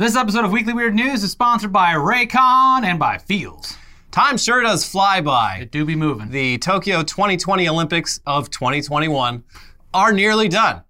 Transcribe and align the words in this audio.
This 0.00 0.16
episode 0.16 0.46
of 0.46 0.50
Weekly 0.50 0.72
Weird 0.72 0.94
News 0.94 1.22
is 1.22 1.30
sponsored 1.30 1.74
by 1.74 1.92
Raycon 1.92 2.84
and 2.84 2.98
by 2.98 3.18
Feals. 3.18 3.76
Time 4.10 4.38
sure 4.38 4.62
does 4.62 4.82
fly 4.82 5.20
by. 5.20 5.58
It 5.60 5.70
do 5.70 5.84
be 5.84 5.94
moving. 5.94 6.30
The 6.30 6.56
Tokyo 6.56 7.02
2020 7.02 7.68
Olympics 7.68 8.18
of 8.24 8.48
2021 8.48 9.44
are 9.92 10.12
nearly 10.14 10.48
done. 10.48 10.84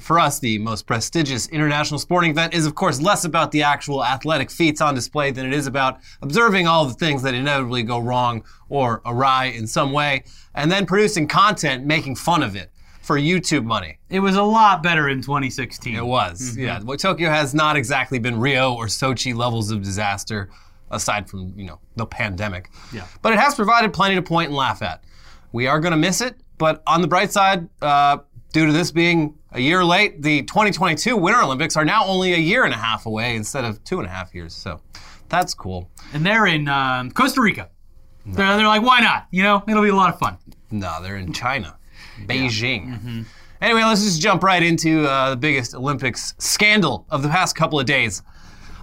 For 0.00 0.18
us, 0.18 0.38
the 0.38 0.56
most 0.60 0.86
prestigious 0.86 1.46
international 1.48 2.00
sporting 2.00 2.30
event 2.30 2.54
is, 2.54 2.64
of 2.64 2.74
course, 2.74 3.02
less 3.02 3.26
about 3.26 3.52
the 3.52 3.62
actual 3.62 4.02
athletic 4.02 4.50
feats 4.50 4.80
on 4.80 4.94
display 4.94 5.30
than 5.30 5.44
it 5.44 5.52
is 5.52 5.66
about 5.66 5.98
observing 6.22 6.66
all 6.66 6.86
the 6.86 6.94
things 6.94 7.22
that 7.22 7.34
inevitably 7.34 7.82
go 7.82 7.98
wrong 7.98 8.42
or 8.70 9.02
awry 9.04 9.44
in 9.44 9.66
some 9.66 9.92
way, 9.92 10.24
and 10.54 10.72
then 10.72 10.86
producing 10.86 11.28
content 11.28 11.84
making 11.84 12.16
fun 12.16 12.42
of 12.42 12.56
it 12.56 12.70
for 13.04 13.18
YouTube 13.18 13.64
money. 13.64 13.98
It 14.08 14.20
was 14.20 14.36
a 14.36 14.42
lot 14.42 14.82
better 14.82 15.10
in 15.10 15.20
2016. 15.20 15.94
It 15.94 16.04
was, 16.04 16.56
yeah. 16.56 16.80
Well, 16.82 16.96
Tokyo 16.96 17.28
has 17.28 17.54
not 17.54 17.76
exactly 17.76 18.18
been 18.18 18.40
Rio 18.40 18.72
or 18.72 18.86
Sochi 18.86 19.34
levels 19.34 19.70
of 19.70 19.82
disaster, 19.82 20.48
aside 20.90 21.28
from 21.28 21.52
you 21.56 21.66
know 21.66 21.78
the 21.96 22.06
pandemic. 22.06 22.70
Yeah. 22.92 23.06
But 23.20 23.34
it 23.34 23.38
has 23.38 23.54
provided 23.54 23.92
plenty 23.92 24.14
to 24.14 24.22
point 24.22 24.48
and 24.48 24.56
laugh 24.56 24.80
at. 24.80 25.04
We 25.52 25.66
are 25.66 25.78
going 25.80 25.92
to 25.92 25.98
miss 25.98 26.20
it, 26.20 26.36
but 26.58 26.82
on 26.86 27.02
the 27.02 27.06
bright 27.06 27.30
side, 27.30 27.68
uh, 27.82 28.18
due 28.52 28.66
to 28.66 28.72
this 28.72 28.90
being 28.90 29.38
a 29.52 29.60
year 29.60 29.84
late, 29.84 30.22
the 30.22 30.42
2022 30.42 31.16
Winter 31.16 31.42
Olympics 31.42 31.76
are 31.76 31.84
now 31.84 32.04
only 32.06 32.32
a 32.32 32.38
year 32.38 32.64
and 32.64 32.72
a 32.72 32.78
half 32.78 33.06
away 33.06 33.36
instead 33.36 33.64
of 33.64 33.84
two 33.84 33.98
and 33.98 34.06
a 34.08 34.10
half 34.10 34.34
years. 34.34 34.54
So 34.54 34.80
that's 35.28 35.52
cool. 35.52 35.90
And 36.12 36.24
they're 36.24 36.46
in 36.46 36.68
um, 36.68 37.10
Costa 37.10 37.40
Rica. 37.40 37.68
They're, 38.26 38.56
they're 38.56 38.66
like, 38.66 38.82
why 38.82 39.00
not? 39.00 39.26
You 39.30 39.42
know, 39.42 39.62
it'll 39.68 39.82
be 39.82 39.90
a 39.90 39.94
lot 39.94 40.12
of 40.12 40.18
fun. 40.18 40.38
No, 40.70 41.02
they're 41.02 41.16
in 41.16 41.32
China, 41.32 41.76
Beijing. 42.22 43.24
Anyway, 43.60 43.82
let's 43.82 44.02
just 44.02 44.20
jump 44.20 44.42
right 44.42 44.62
into 44.62 45.06
uh, 45.06 45.30
the 45.30 45.36
biggest 45.36 45.74
Olympics 45.74 46.34
scandal 46.38 47.06
of 47.10 47.22
the 47.22 47.28
past 47.28 47.56
couple 47.56 47.80
of 47.80 47.86
days. 47.86 48.22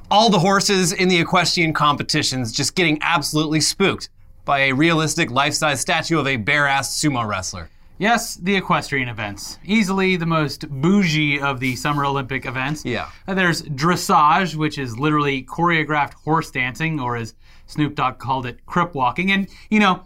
All 0.10 0.30
the 0.30 0.40
horses 0.40 0.92
in 0.92 1.08
the 1.08 1.20
equestrian 1.20 1.74
competitions 1.74 2.52
just 2.52 2.76
getting 2.76 2.98
absolutely 3.02 3.62
spooked 3.62 4.10
by 4.44 4.60
a 4.62 4.74
realistic 4.74 5.30
life-size 5.30 5.80
statue 5.80 6.20
of 6.20 6.28
a 6.28 6.36
bare-ass 6.36 7.00
sumo 7.00 7.28
wrestler. 7.28 7.70
Yes, 8.00 8.36
the 8.36 8.56
equestrian 8.56 9.08
events. 9.08 9.60
Easily 9.64 10.16
the 10.16 10.26
most 10.26 10.68
bougie 10.68 11.40
of 11.40 11.60
the 11.60 11.76
Summer 11.76 12.04
Olympic 12.04 12.48
events. 12.48 12.84
Yeah. 12.84 13.12
Uh, 13.28 13.36
There's 13.36 13.62
dressage, 13.62 14.56
which 14.56 14.80
is 14.80 14.98
literally 14.98 15.44
choreographed 15.44 16.14
horse 16.16 16.50
dancing, 16.50 17.00
or 17.00 17.16
as 17.16 17.36
Snoop 17.68 17.94
Dogg 17.94 18.18
called 18.18 18.48
it, 18.48 18.66
crip 18.66 18.96
walking. 18.96 19.32
And, 19.32 19.48
you 19.70 19.80
know, 19.80 20.04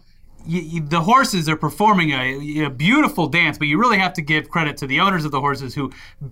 y 0.48 0.68
y 0.74 0.80
the 0.88 1.00
horses 1.00 1.48
are 1.48 1.56
performing 1.56 2.10
a, 2.12 2.64
a 2.66 2.70
beautiful 2.70 3.26
dance, 3.26 3.58
but 3.58 3.66
you 3.68 3.78
really 3.78 3.98
have 3.98 4.12
to 4.14 4.22
give 4.22 4.48
credit 4.48 4.76
to 4.78 4.86
the 4.86 5.00
owners 5.00 5.24
of 5.24 5.30
the 5.32 5.40
horses 5.40 5.74
who 5.74 5.90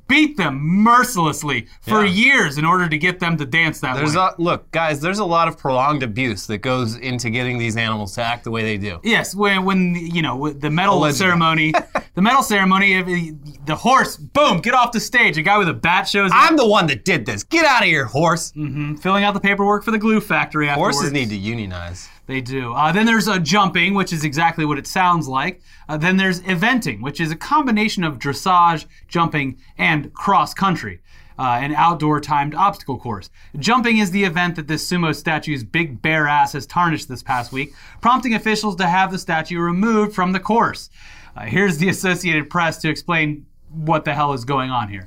beat 0.09 0.37
them 0.37 0.59
mercilessly 0.61 1.67
for 1.83 2.05
Yeah. 2.05 2.11
years 2.13 2.59
in 2.59 2.65
order 2.65 2.89
to 2.89 2.97
get 2.99 3.21
them 3.21 3.37
to 3.37 3.45
dance 3.45 3.81
that 3.81 3.97
There's 3.97 4.17
way. 4.17 4.29
a, 4.39 4.43
look, 4.43 4.71
guys, 4.71 5.01
there's 5.01 5.19
a 5.19 5.25
lot 5.25 5.49
of 5.49 5.59
prolonged 5.59 6.03
abuse 6.03 6.47
that 6.47 6.59
goes 6.59 6.97
into 6.97 7.31
getting 7.31 7.59
these 7.59 7.77
animals 7.77 8.15
to 8.15 8.23
act 8.23 8.45
the 8.45 8.51
way 8.51 8.63
they 8.63 8.79
do. 8.79 9.01
Yes, 9.03 9.35
when 9.35 9.65
when 9.65 9.95
you 9.95 10.23
know 10.23 10.51
the 10.51 10.71
medal 10.71 10.99
Allegedly. 10.99 11.19
ceremony, 11.27 11.73
the 12.15 12.23
medal 12.23 12.43
ceremony, 12.43 13.33
the 13.67 13.77
horse, 13.77 14.17
boom, 14.17 14.61
get 14.61 14.75
off 14.75 14.93
the 14.93 15.01
stage. 15.01 15.37
A 15.39 15.43
guy 15.43 15.59
with 15.59 15.69
a 15.69 15.75
bat 15.75 16.09
shows 16.09 16.31
up, 16.31 16.37
I'm 16.41 16.57
the 16.57 16.67
one 16.67 16.87
that 16.87 17.05
did 17.05 17.27
this. 17.27 17.43
Get 17.45 17.65
out 17.65 17.83
of 17.83 17.89
here, 17.89 18.05
horse. 18.05 18.53
Mm-hmm. 18.53 18.97
filling 18.97 19.25
out 19.25 19.35
the 19.35 19.41
paperwork 19.41 19.85
for 19.85 19.91
the 19.91 19.99
glue 19.99 20.21
factory. 20.21 20.69
Afterwards. 20.69 20.97
Horses 20.97 21.13
need 21.13 21.29
to 21.31 21.37
unionize. 21.37 22.09
They 22.27 22.41
do. 22.41 22.73
Uh, 22.73 22.91
then 22.91 23.05
there's 23.07 23.29
uh, 23.29 23.39
jumping, 23.39 23.95
which 23.95 24.13
is 24.13 24.25
exactly 24.25 24.65
what 24.65 24.79
it 24.79 24.87
sounds 24.87 25.29
like. 25.29 25.61
Uh, 25.89 25.99
then 25.99 26.17
there's 26.17 26.41
eventing, 26.43 27.03
which 27.03 27.21
is 27.21 27.31
a 27.31 27.37
combination 27.37 28.03
of 28.03 28.19
dressage, 28.19 28.87
jumping, 29.09 29.59
and 29.77 30.13
cross 30.15 30.55
country. 30.55 31.01
Uh, 31.37 31.59
an 31.61 31.75
outdoor 31.75 32.21
timed 32.21 32.55
obstacle 32.55 32.97
course. 32.97 33.29
Jumping 33.59 33.99
is 33.99 34.13
the 34.13 34.23
event 34.23 34.55
that 34.55 34.69
this 34.69 34.89
sumo 34.89 35.15
statue's 35.15 35.65
big 35.65 36.01
bare 36.01 36.29
ass 36.29 36.53
has 36.53 36.65
tarnished 36.65 37.09
this 37.09 37.25
past 37.25 37.51
week, 37.51 37.75
prompting 38.01 38.35
officials 38.35 38.77
to 38.77 38.87
have 38.87 39.11
the 39.11 39.19
statue 39.19 39.59
removed 39.59 40.15
from 40.15 40.31
the 40.31 40.39
course. 40.39 40.91
Uh, 41.37 41.43
here's 41.43 41.79
the 41.79 41.89
Associated 41.89 42.49
Press 42.49 42.79
to 42.79 42.89
explain 42.89 43.47
what 43.69 44.05
the 44.05 44.15
hell 44.15 44.33
is 44.33 44.45
going 44.45 44.71
on 44.71 44.89
here. 44.89 45.05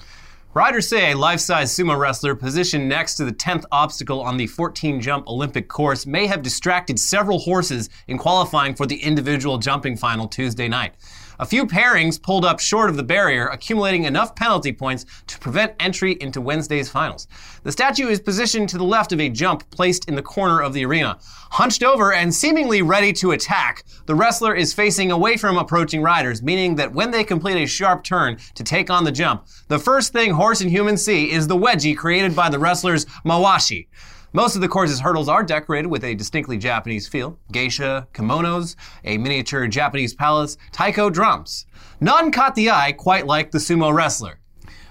Riders 0.58 0.90
say 0.90 1.12
a 1.12 1.16
life-size 1.16 1.72
sumo 1.72 1.96
wrestler 1.96 2.34
positioned 2.34 2.90
next 2.90 3.14
to 3.18 3.26
the 3.26 3.32
10th 3.32 3.66
obstacle 3.72 4.22
on 4.22 4.38
the 4.38 4.48
14 4.48 5.00
jump 5.00 5.28
Olympic 5.28 5.68
course 5.68 6.08
may 6.08 6.26
have 6.26 6.42
distracted 6.42 6.98
several 6.98 7.38
horses 7.38 7.92
in 8.08 8.18
qualifying 8.18 8.74
for 8.74 8.88
the 8.88 8.96
individual 9.04 9.60
jumping 9.60 9.96
final 9.96 10.28
Tuesday 10.28 10.68
night. 10.68 10.96
A 11.40 11.46
few 11.46 11.68
pairings 11.68 12.22
pulled 12.22 12.46
up 12.46 12.60
short 12.60 12.90
of 12.90 12.98
the 12.98 13.04
barrier, 13.04 13.48
accumulating 13.48 14.06
enough 14.06 14.36
penalty 14.36 14.74
points 14.74 15.06
to 15.28 15.38
prevent 15.38 15.76
entry 15.80 16.18
into 16.20 16.42
Wednesday's 16.42 16.90
finals. 16.90 17.28
The 17.64 17.72
statue 17.72 18.08
is 18.08 18.20
positioned 18.20 18.70
to 18.70 18.78
the 18.78 18.84
left 18.84 19.12
of 19.12 19.20
a 19.20 19.30
jump 19.30 19.70
placed 19.70 20.08
in 20.10 20.16
the 20.16 20.24
corner 20.24 20.62
of 20.62 20.74
the 20.74 20.86
arena. 20.86 21.20
Hunched 21.52 21.84
over 21.84 22.12
and 22.12 22.34
seemingly 22.34 22.82
ready 22.82 23.14
to 23.14 23.32
attack, 23.32 23.84
the 24.08 24.16
wrestler 24.16 24.56
is 24.56 24.74
facing 24.74 25.12
away 25.12 25.38
from 25.38 25.58
approaching 25.58 26.02
riders, 26.02 26.42
meaning 26.42 26.76
that 26.76 26.94
when 26.94 27.12
they 27.12 27.24
complete 27.24 27.62
a 27.62 27.68
sharp 27.68 28.04
turn 28.04 28.38
to 28.56 28.64
take 28.64 28.90
on 28.90 29.04
the 29.04 29.12
jump, 29.12 29.46
the 29.68 29.80
first 29.80 30.14
thing 30.14 30.32
horse 30.32 30.62
and 30.62 30.72
human 30.72 30.98
see 30.98 31.32
is 31.32 31.48
the 31.48 31.56
wedgie 31.56 31.96
created 31.96 32.36
by 32.36 32.50
the 32.50 32.60
wrestler's 32.60 33.06
mawashi. 33.24 33.88
Most 34.34 34.56
of 34.56 34.62
the 34.62 34.68
course's 34.68 35.00
hurdles 35.00 35.30
are 35.30 35.42
decorated 35.42 35.88
with 35.88 36.04
a 36.04 36.14
distinctly 36.14 36.58
Japanese 36.58 37.08
feel 37.08 37.40
geisha, 37.50 38.08
kimonos, 38.14 38.76
a 39.06 39.18
miniature 39.18 39.68
Japanese 39.68 40.14
palace, 40.14 40.58
taiko 40.74 41.10
drums. 41.10 41.66
None 42.02 42.32
caught 42.34 42.54
the 42.54 42.70
eye 42.70 42.92
quite 42.92 43.26
like 43.26 43.52
the 43.52 43.58
sumo 43.58 43.94
wrestler. 43.94 44.40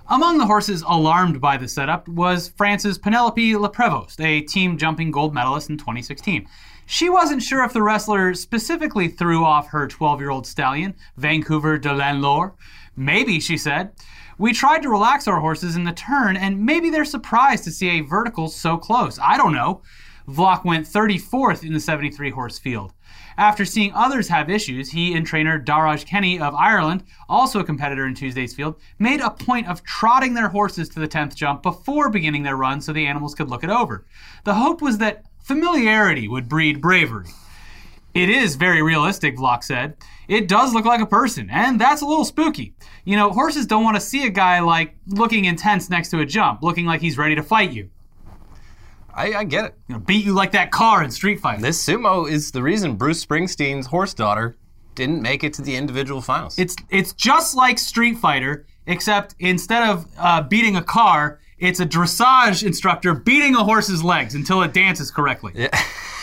Among 0.08 0.38
the 0.38 0.46
horses 0.46 0.82
alarmed 0.86 1.38
by 1.38 1.58
the 1.58 1.68
setup 1.68 2.08
was 2.08 2.48
France's 2.48 2.96
Penelope 2.96 3.52
Leprevost, 3.52 4.24
a 4.24 4.40
team 4.40 4.78
jumping 4.78 5.10
gold 5.10 5.34
medalist 5.34 5.68
in 5.68 5.76
2016. 5.76 6.48
She 6.86 7.10
wasn't 7.10 7.42
sure 7.42 7.62
if 7.62 7.74
the 7.74 7.82
wrestler 7.82 8.32
specifically 8.32 9.08
threw 9.08 9.44
off 9.44 9.68
her 9.68 9.86
12 9.86 10.20
year 10.20 10.30
old 10.30 10.46
stallion, 10.46 10.94
Vancouver 11.18 11.76
de 11.76 11.90
Lanlore. 11.90 12.52
Maybe, 12.96 13.38
she 13.38 13.58
said. 13.58 13.92
We 14.38 14.52
tried 14.52 14.82
to 14.82 14.90
relax 14.90 15.26
our 15.26 15.40
horses 15.40 15.76
in 15.76 15.84
the 15.84 15.92
turn, 15.92 16.36
and 16.36 16.64
maybe 16.64 16.90
they're 16.90 17.06
surprised 17.06 17.64
to 17.64 17.70
see 17.70 17.88
a 17.88 18.02
vertical 18.02 18.48
so 18.48 18.76
close. 18.76 19.18
I 19.18 19.38
don't 19.38 19.54
know. 19.54 19.80
Vlock 20.28 20.62
went 20.62 20.86
34th 20.86 21.64
in 21.64 21.72
the 21.72 21.80
73 21.80 22.30
horse 22.30 22.58
field. 22.58 22.92
After 23.38 23.64
seeing 23.64 23.94
others 23.94 24.28
have 24.28 24.50
issues, 24.50 24.90
he 24.90 25.14
and 25.14 25.26
trainer 25.26 25.58
Darragh 25.58 26.04
Kenny 26.04 26.38
of 26.38 26.54
Ireland, 26.54 27.04
also 27.30 27.60
a 27.60 27.64
competitor 27.64 28.06
in 28.06 28.14
Tuesday's 28.14 28.54
field, 28.54 28.76
made 28.98 29.20
a 29.20 29.30
point 29.30 29.68
of 29.68 29.82
trotting 29.84 30.34
their 30.34 30.48
horses 30.48 30.90
to 30.90 31.00
the 31.00 31.08
10th 31.08 31.34
jump 31.34 31.62
before 31.62 32.10
beginning 32.10 32.42
their 32.42 32.56
run 32.56 32.82
so 32.82 32.92
the 32.92 33.06
animals 33.06 33.34
could 33.34 33.48
look 33.48 33.64
it 33.64 33.70
over. 33.70 34.04
The 34.44 34.54
hope 34.54 34.82
was 34.82 34.98
that 34.98 35.24
familiarity 35.38 36.28
would 36.28 36.48
breed 36.48 36.82
bravery. 36.82 37.28
It 38.16 38.30
is 38.30 38.56
very 38.56 38.80
realistic, 38.80 39.36
Vlock 39.36 39.62
said. 39.62 39.94
It 40.26 40.48
does 40.48 40.72
look 40.72 40.86
like 40.86 41.02
a 41.02 41.06
person, 41.06 41.50
and 41.50 41.78
that's 41.78 42.00
a 42.00 42.06
little 42.06 42.24
spooky. 42.24 42.74
You 43.04 43.14
know, 43.14 43.30
horses 43.30 43.66
don't 43.66 43.84
want 43.84 43.96
to 43.96 44.00
see 44.00 44.26
a 44.26 44.30
guy 44.30 44.60
like 44.60 44.96
looking 45.06 45.44
intense 45.44 45.90
next 45.90 46.08
to 46.12 46.20
a 46.20 46.24
jump, 46.24 46.62
looking 46.62 46.86
like 46.86 47.02
he's 47.02 47.18
ready 47.18 47.34
to 47.34 47.42
fight 47.42 47.72
you. 47.72 47.90
I, 49.14 49.34
I 49.34 49.44
get 49.44 49.66
it. 49.66 49.74
You 49.86 49.96
know, 49.96 50.00
beat 50.00 50.24
you 50.24 50.32
like 50.32 50.52
that 50.52 50.70
car 50.70 51.04
in 51.04 51.10
Street 51.10 51.40
Fighter. 51.40 51.60
This 51.60 51.86
sumo 51.86 52.26
is 52.26 52.52
the 52.52 52.62
reason 52.62 52.96
Bruce 52.96 53.22
Springsteen's 53.22 53.86
horse 53.86 54.14
daughter 54.14 54.56
didn't 54.94 55.20
make 55.20 55.44
it 55.44 55.52
to 55.54 55.62
the 55.62 55.76
individual 55.76 56.22
finals. 56.22 56.58
It's 56.58 56.74
it's 56.88 57.12
just 57.12 57.54
like 57.54 57.78
Street 57.78 58.16
Fighter, 58.16 58.64
except 58.86 59.34
instead 59.40 59.86
of 59.86 60.06
uh, 60.18 60.40
beating 60.40 60.76
a 60.76 60.82
car, 60.82 61.40
it's 61.58 61.80
a 61.80 61.86
dressage 61.86 62.66
instructor 62.66 63.12
beating 63.12 63.54
a 63.56 63.62
horse's 63.62 64.02
legs 64.02 64.34
until 64.34 64.62
it 64.62 64.72
dances 64.72 65.10
correctly. 65.10 65.68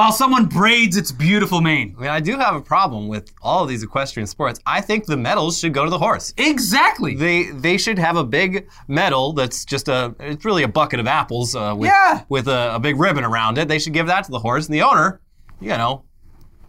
While 0.00 0.12
someone 0.12 0.46
braids 0.46 0.96
its 0.96 1.12
beautiful 1.12 1.60
mane. 1.60 1.94
I 1.98 2.00
mean, 2.00 2.10
I 2.10 2.20
do 2.20 2.38
have 2.38 2.54
a 2.56 2.60
problem 2.62 3.06
with 3.06 3.32
all 3.42 3.62
of 3.62 3.68
these 3.68 3.82
equestrian 3.82 4.26
sports. 4.26 4.58
I 4.64 4.80
think 4.80 5.04
the 5.04 5.16
medals 5.16 5.58
should 5.58 5.74
go 5.74 5.84
to 5.84 5.90
the 5.90 5.98
horse. 5.98 6.32
Exactly. 6.38 7.14
They 7.16 7.50
they 7.50 7.76
should 7.76 7.98
have 7.98 8.16
a 8.16 8.24
big 8.24 8.66
medal 8.88 9.34
that's 9.34 9.64
just 9.66 9.88
a 9.88 10.14
it's 10.18 10.44
really 10.46 10.62
a 10.62 10.68
bucket 10.68 11.00
of 11.00 11.06
apples 11.06 11.54
uh, 11.54 11.74
with 11.76 11.88
Yeah. 11.88 12.24
with 12.30 12.48
a, 12.48 12.74
a 12.76 12.80
big 12.80 12.98
ribbon 12.98 13.24
around 13.24 13.58
it. 13.58 13.68
They 13.68 13.78
should 13.78 13.92
give 13.92 14.06
that 14.06 14.24
to 14.24 14.30
the 14.30 14.38
horse 14.38 14.64
and 14.66 14.74
the 14.74 14.82
owner. 14.82 15.20
You 15.60 15.76
know, 15.76 16.04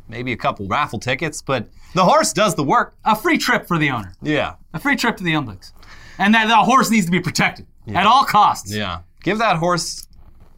maybe 0.10 0.34
a 0.34 0.38
couple 0.38 0.68
raffle 0.68 1.00
tickets, 1.00 1.42
but 1.42 1.70
the 1.96 2.04
horse 2.04 2.34
does 2.34 2.56
the 2.56 2.64
work. 2.66 2.96
a 3.06 3.16
free 3.16 3.38
trip 3.38 3.66
for 3.66 3.78
the 3.78 3.90
owner. 3.92 4.14
Yeah, 4.22 4.56
A 4.74 4.80
free 4.80 4.98
trip 4.98 5.16
to 5.18 5.24
the 5.24 5.34
Olympics. 5.38 5.72
And 6.18 6.34
that 6.36 6.48
the 6.48 6.58
horse 6.58 6.90
needs 6.92 7.06
to 7.06 7.12
be 7.12 7.22
protected 7.22 7.66
at 7.96 8.06
all 8.06 8.26
costs. 8.26 8.74
yeah. 8.76 9.00
Give 9.24 9.38
that 9.38 9.56
horse, 9.58 10.06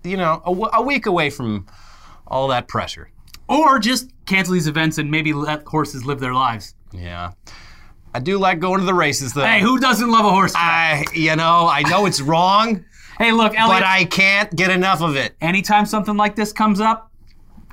you 0.03 0.17
know, 0.17 0.41
a 0.73 0.81
week 0.81 1.05
away 1.05 1.29
from 1.29 1.67
all 2.27 2.47
that 2.49 2.67
pressure. 2.67 3.09
Or 3.49 3.79
just 3.79 4.09
cancel 4.25 4.53
these 4.53 4.67
events 4.67 4.97
and 4.97 5.11
maybe 5.11 5.33
let 5.33 5.63
horses 5.65 6.05
live 6.05 6.19
their 6.19 6.33
lives. 6.33 6.75
Yeah, 6.91 7.31
I 8.13 8.19
do 8.19 8.37
like 8.37 8.59
going 8.59 8.79
to 8.79 8.85
the 8.85 8.93
races 8.93 9.33
though. 9.33 9.43
Hey, 9.45 9.61
who 9.61 9.79
doesn't 9.79 10.09
love 10.09 10.25
a 10.25 10.29
horse? 10.29 10.53
I 10.55 11.05
you 11.13 11.35
know 11.35 11.67
I 11.67 11.81
know 11.83 12.05
it's 12.05 12.21
wrong, 12.21 12.85
hey, 13.17 13.31
look, 13.31 13.53
Elliot. 13.55 13.81
but 13.81 13.83
I 13.83 14.05
can't 14.05 14.55
get 14.55 14.69
enough 14.71 15.01
of 15.01 15.15
it. 15.15 15.35
anytime 15.41 15.85
something 15.85 16.15
like 16.15 16.35
this 16.35 16.53
comes 16.53 16.79
up, 16.79 17.11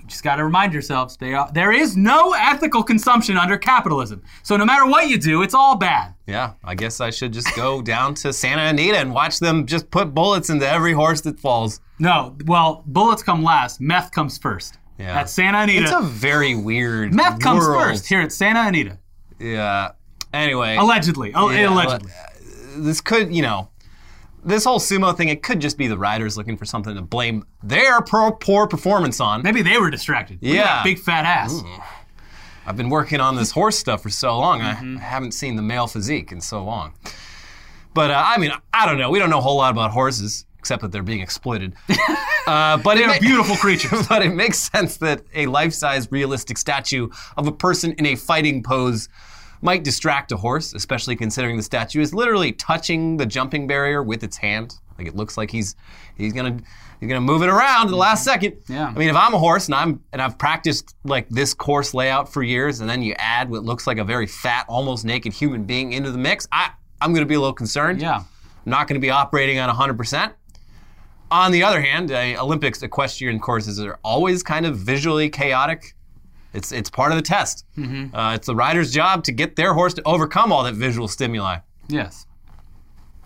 you 0.00 0.08
just 0.08 0.24
got 0.24 0.36
to 0.36 0.44
remind 0.44 0.72
yourselves 0.72 1.16
are, 1.22 1.50
there 1.52 1.72
is 1.72 1.96
no 1.96 2.32
ethical 2.32 2.82
consumption 2.82 3.36
under 3.36 3.56
capitalism. 3.56 4.22
So 4.42 4.56
no 4.56 4.64
matter 4.64 4.86
what 4.86 5.08
you 5.08 5.18
do, 5.18 5.42
it's 5.42 5.54
all 5.54 5.76
bad. 5.76 6.14
Yeah, 6.26 6.54
I 6.64 6.74
guess 6.74 7.00
I 7.00 7.10
should 7.10 7.32
just 7.32 7.54
go 7.54 7.80
down 7.94 8.14
to 8.16 8.32
Santa 8.32 8.62
Anita 8.62 8.98
and 8.98 9.12
watch 9.14 9.38
them 9.38 9.66
just 9.66 9.90
put 9.90 10.14
bullets 10.14 10.50
into 10.50 10.68
every 10.68 10.92
horse 10.94 11.20
that 11.22 11.38
falls. 11.38 11.80
No, 12.00 12.36
well, 12.46 12.82
bullets 12.86 13.22
come 13.22 13.42
last, 13.42 13.80
meth 13.80 14.10
comes 14.10 14.38
first. 14.38 14.78
Yeah. 14.98 15.18
At 15.20 15.30
Santa 15.30 15.58
Anita, 15.58 15.82
It's 15.82 15.92
a 15.92 16.00
very 16.02 16.54
weird 16.54 17.14
meth 17.14 17.40
comes 17.40 17.64
first 17.64 18.06
here 18.08 18.20
at 18.20 18.32
Santa 18.32 18.60
Anita. 18.66 18.98
Yeah. 19.38 19.92
Anyway, 20.32 20.76
Allegedly. 20.76 21.32
Oh, 21.34 21.50
Yeah, 21.50 21.72
allegedly. 21.72 22.10
this 22.76 23.00
could, 23.00 23.34
you 23.34 23.42
know, 23.42 23.70
this 24.44 24.64
whole 24.64 24.78
sumo 24.78 25.16
thing, 25.16 25.28
it 25.28 25.42
could 25.42 25.60
just 25.60 25.76
be 25.78 25.86
the 25.88 25.98
riders 25.98 26.36
looking 26.36 26.56
for 26.56 26.64
something 26.64 26.94
to 26.94 27.02
blame 27.02 27.44
their 27.62 28.00
poor, 28.02 28.32
poor 28.32 28.66
performance 28.66 29.20
on. 29.20 29.42
Maybe 29.42 29.60
they 29.62 29.78
were 29.78 29.90
distracted. 29.90 30.38
Yeah. 30.40 30.82
big 30.82 30.98
fat 30.98 31.24
ass. 31.24 31.62
I've 32.66 32.76
been 32.76 32.90
working 32.90 33.20
on 33.20 33.36
this 33.36 33.50
horse 33.50 33.78
stuff 33.78 34.02
for 34.02 34.10
so 34.10 34.38
long, 34.38 34.60
Mm-hmm. 34.60 34.98
I 34.98 35.00
haven't 35.00 35.32
seen 35.32 35.56
the 35.56 35.62
male 35.62 35.86
physique 35.86 36.30
in 36.32 36.40
so 36.40 36.62
long. 36.64 36.92
But 37.94 38.10
uh, 38.10 38.22
I 38.24 38.38
mean, 38.38 38.52
I 38.72 38.86
don't 38.86 38.98
know. 38.98 39.10
We 39.10 39.18
don't 39.18 39.30
know 39.30 39.38
a 39.38 39.42
whole 39.42 39.56
lot 39.56 39.72
about 39.72 39.90
horses, 39.90 40.46
except 40.60 40.82
that 40.82 40.92
they're 40.92 41.02
being 41.02 41.20
exploited. 41.20 41.72
uh, 42.46 42.76
but 42.76 42.96
They're 42.96 43.18
beautiful 43.18 43.56
creatures. 43.56 44.06
but 44.08 44.22
it 44.22 44.34
makes 44.34 44.58
sense 44.58 44.98
that 44.98 45.22
a 45.34 45.46
life-size 45.46 46.12
realistic 46.12 46.58
statue 46.58 47.08
of 47.38 47.46
a 47.46 47.52
person 47.52 47.92
in 47.92 48.04
a 48.04 48.14
fighting 48.14 48.62
pose 48.62 49.08
might 49.62 49.84
distract 49.84 50.32
a 50.32 50.36
horse, 50.36 50.74
especially 50.74 51.16
considering 51.16 51.56
the 51.56 51.62
statue 51.62 52.02
is 52.02 52.12
literally 52.12 52.52
touching 52.52 53.16
the 53.16 53.24
jumping 53.24 53.66
barrier 53.66 54.02
with 54.02 54.22
its 54.22 54.36
hand. 54.36 54.74
Like 54.98 55.06
it 55.06 55.16
looks 55.16 55.38
like 55.38 55.50
he's 55.50 55.76
he's 56.14 56.34
gonna 56.34 56.58
he's 57.00 57.08
gonna 57.08 57.22
move 57.22 57.42
it 57.42 57.48
around 57.48 57.86
at 57.86 57.90
the 57.90 57.96
last 57.96 58.22
second. 58.22 58.58
Yeah. 58.68 58.88
I 58.88 58.92
mean, 58.92 59.08
if 59.08 59.16
I'm 59.16 59.32
a 59.32 59.38
horse 59.38 59.64
and 59.66 59.74
I'm 59.74 60.02
and 60.12 60.20
I've 60.20 60.36
practiced 60.36 60.94
like 61.04 61.26
this 61.30 61.54
course 61.54 61.94
layout 61.94 62.30
for 62.30 62.42
years, 62.42 62.80
and 62.80 62.90
then 62.90 63.00
you 63.00 63.14
add 63.16 63.48
what 63.48 63.64
looks 63.64 63.86
like 63.86 63.96
a 63.96 64.04
very 64.04 64.26
fat, 64.26 64.66
almost 64.68 65.06
naked 65.06 65.32
human 65.32 65.64
being 65.64 65.94
into 65.94 66.10
the 66.10 66.18
mix, 66.18 66.46
I 66.52 66.70
I'm 67.00 67.14
gonna 67.14 67.24
be 67.24 67.36
a 67.36 67.40
little 67.40 67.54
concerned. 67.54 68.02
Yeah. 68.02 68.24
I'm 68.66 68.70
not 68.70 68.88
going 68.88 69.00
to 69.00 69.04
be 69.04 69.10
operating 69.10 69.58
on 69.58 69.74
100%. 69.74 70.32
On 71.30 71.52
the 71.52 71.62
other 71.62 71.80
hand, 71.80 72.10
uh, 72.10 72.42
Olympics 72.42 72.82
equestrian 72.82 73.38
courses 73.38 73.78
are 73.80 73.98
always 74.02 74.42
kind 74.42 74.66
of 74.66 74.76
visually 74.76 75.30
chaotic. 75.30 75.94
It's, 76.52 76.72
it's 76.72 76.90
part 76.90 77.12
of 77.12 77.16
the 77.16 77.22
test. 77.22 77.64
Uh, 77.78 78.32
it's 78.34 78.46
the 78.48 78.56
rider's 78.56 78.92
job 78.92 79.22
to 79.24 79.32
get 79.32 79.54
their 79.54 79.72
horse 79.74 79.94
to 79.94 80.02
overcome 80.04 80.50
all 80.52 80.64
that 80.64 80.74
visual 80.74 81.06
stimuli. 81.06 81.58
Yes. 81.88 82.26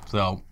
So 0.06 0.42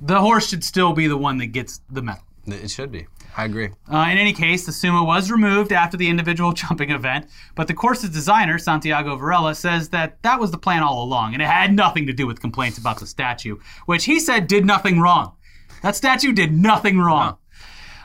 The 0.00 0.20
horse 0.20 0.48
should 0.48 0.62
still 0.62 0.92
be 0.92 1.08
the 1.08 1.16
one 1.16 1.38
that 1.38 1.46
gets 1.46 1.80
the 1.90 2.02
medal. 2.02 2.22
it 2.46 2.70
should 2.70 2.92
be. 2.92 3.06
I 3.36 3.44
agree. 3.46 3.70
Uh, 3.90 4.06
in 4.10 4.18
any 4.18 4.32
case, 4.34 4.66
the 4.66 4.72
sumo 4.72 5.06
was 5.06 5.30
removed 5.30 5.72
after 5.72 5.96
the 5.96 6.08
individual 6.08 6.52
jumping 6.62 6.90
event, 6.90 7.28
but 7.54 7.66
the 7.66 7.74
course's 7.74 8.10
designer, 8.10 8.58
Santiago 8.58 9.16
Varela, 9.16 9.54
says 9.54 9.88
that 9.88 10.22
that 10.22 10.38
was 10.38 10.50
the 10.50 10.58
plan 10.58 10.82
all 10.82 11.02
along, 11.02 11.32
and 11.32 11.42
it 11.42 11.48
had 11.48 11.72
nothing 11.74 12.06
to 12.06 12.12
do 12.12 12.26
with 12.26 12.40
complaints 12.40 12.76
about 12.78 13.00
the 13.00 13.06
statue, 13.06 13.56
which 13.86 14.04
he 14.04 14.20
said 14.20 14.46
did 14.46 14.66
nothing 14.66 15.00
wrong. 15.00 15.32
That 15.82 15.96
statue 15.96 16.32
did 16.32 16.52
nothing 16.52 16.98
wrong. 16.98 17.38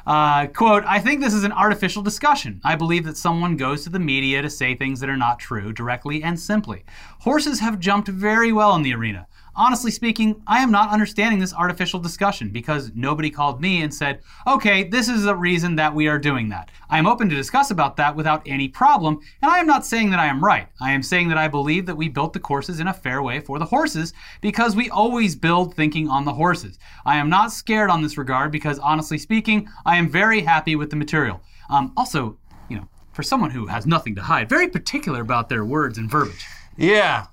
Uh, 0.05 0.47
quote, 0.47 0.83
I 0.85 0.99
think 0.99 1.21
this 1.21 1.33
is 1.33 1.43
an 1.43 1.51
artificial 1.51 2.01
discussion. 2.01 2.61
I 2.63 2.75
believe 2.75 3.03
that 3.03 3.17
someone 3.17 3.57
goes 3.57 3.83
to 3.83 3.89
the 3.89 3.99
media 3.99 4.41
to 4.41 4.49
say 4.49 4.73
things 4.73 4.99
that 5.01 5.09
are 5.09 5.17
not 5.17 5.37
true, 5.37 5.73
directly 5.73 6.23
and 6.23 6.39
simply. 6.39 6.85
Horses 7.19 7.59
have 7.59 7.79
jumped 7.79 8.07
very 8.07 8.53
well 8.53 8.73
in 8.75 8.83
the 8.83 8.93
arena. 8.93 9.27
Honestly 9.59 9.89
speaking, 9.89 10.39
I 10.45 10.59
am 10.59 10.69
not 10.69 10.91
understanding 10.91 11.39
this 11.39 11.53
artificial 11.53 11.99
discussion 11.99 12.49
because 12.49 12.91
nobody 12.93 13.31
called 13.31 13.59
me 13.59 13.81
and 13.81 13.91
said, 13.91 14.21
okay, 14.45 14.83
this 14.83 15.09
is 15.09 15.23
the 15.23 15.35
reason 15.35 15.75
that 15.77 15.95
we 15.95 16.07
are 16.07 16.19
doing 16.19 16.49
that. 16.49 16.69
I 16.91 16.99
am 16.99 17.07
open 17.07 17.27
to 17.29 17.35
discuss 17.35 17.71
about 17.71 17.97
that 17.97 18.15
without 18.15 18.43
any 18.45 18.67
problem, 18.67 19.19
and 19.41 19.49
I 19.49 19.57
am 19.57 19.65
not 19.65 19.83
saying 19.83 20.11
that 20.11 20.19
I 20.19 20.27
am 20.27 20.43
right. 20.43 20.67
I 20.79 20.91
am 20.91 21.01
saying 21.01 21.29
that 21.29 21.39
I 21.39 21.47
believe 21.47 21.87
that 21.87 21.95
we 21.97 22.07
built 22.07 22.33
the 22.33 22.39
courses 22.39 22.79
in 22.79 22.87
a 22.87 22.93
fair 22.93 23.23
way 23.23 23.39
for 23.39 23.57
the 23.57 23.65
horses 23.65 24.13
because 24.41 24.75
we 24.75 24.91
always 24.91 25.35
build 25.35 25.73
thinking 25.73 26.07
on 26.07 26.23
the 26.23 26.33
horses. 26.33 26.77
I 27.03 27.17
am 27.17 27.27
not 27.27 27.51
scared 27.51 27.89
on 27.89 28.03
this 28.03 28.15
regard 28.15 28.51
because 28.51 28.77
honestly 28.77 29.17
speaking, 29.17 29.67
I 29.87 29.97
am 29.97 30.07
very 30.07 30.41
happy 30.41 30.75
with 30.75 30.91
the 30.91 30.97
material. 30.97 31.41
Um, 31.71 31.93
also, 31.97 32.37
you 32.69 32.77
know, 32.77 32.87
for 33.11 33.23
someone 33.23 33.49
who 33.49 33.65
has 33.65 33.87
nothing 33.87 34.13
to 34.15 34.21
hide, 34.21 34.49
very 34.49 34.67
particular 34.67 35.21
about 35.21 35.49
their 35.49 35.65
words 35.65 35.97
and 35.97 36.11
verbiage. 36.11 36.45
Yeah. 36.77 37.25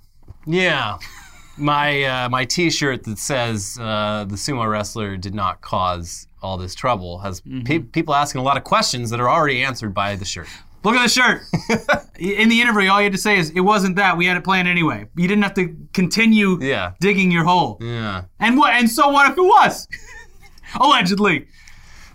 Yeah. 0.46 0.96
My, 1.56 2.02
uh, 2.02 2.28
my 2.28 2.44
T-shirt 2.44 3.04
that 3.04 3.18
says 3.18 3.78
uh, 3.80 4.24
the 4.28 4.34
sumo 4.34 4.68
wrestler 4.70 5.16
did 5.16 5.34
not 5.34 5.60
cause 5.60 6.26
all 6.42 6.56
this 6.58 6.74
trouble 6.74 7.18
has 7.20 7.40
pe- 7.64 7.78
people 7.78 8.14
asking 8.14 8.40
a 8.40 8.44
lot 8.44 8.56
of 8.56 8.64
questions 8.64 9.08
that 9.10 9.20
are 9.20 9.30
already 9.30 9.62
answered 9.62 9.94
by 9.94 10.16
the 10.16 10.24
shirt. 10.24 10.48
Look 10.82 10.94
at 10.96 11.02
the 11.02 11.08
shirt. 11.08 11.42
In 12.18 12.48
the 12.50 12.60
interview, 12.60 12.90
all 12.90 13.00
you 13.00 13.04
had 13.04 13.12
to 13.12 13.18
say 13.18 13.38
is, 13.38 13.50
it 13.50 13.60
wasn't 13.60 13.96
that. 13.96 14.16
We 14.18 14.26
had 14.26 14.36
it 14.36 14.44
planned 14.44 14.68
anyway. 14.68 15.06
You 15.16 15.26
didn't 15.28 15.42
have 15.44 15.54
to 15.54 15.74
continue 15.94 16.58
Yeah. 16.62 16.92
digging 17.00 17.30
your 17.30 17.44
hole. 17.44 17.78
Yeah. 17.80 18.24
And 18.40 18.58
what? 18.58 18.72
And 18.74 18.90
so 18.90 19.08
what 19.08 19.30
if 19.32 19.38
it 19.38 19.42
was? 19.42 19.88
Allegedly. 20.80 21.46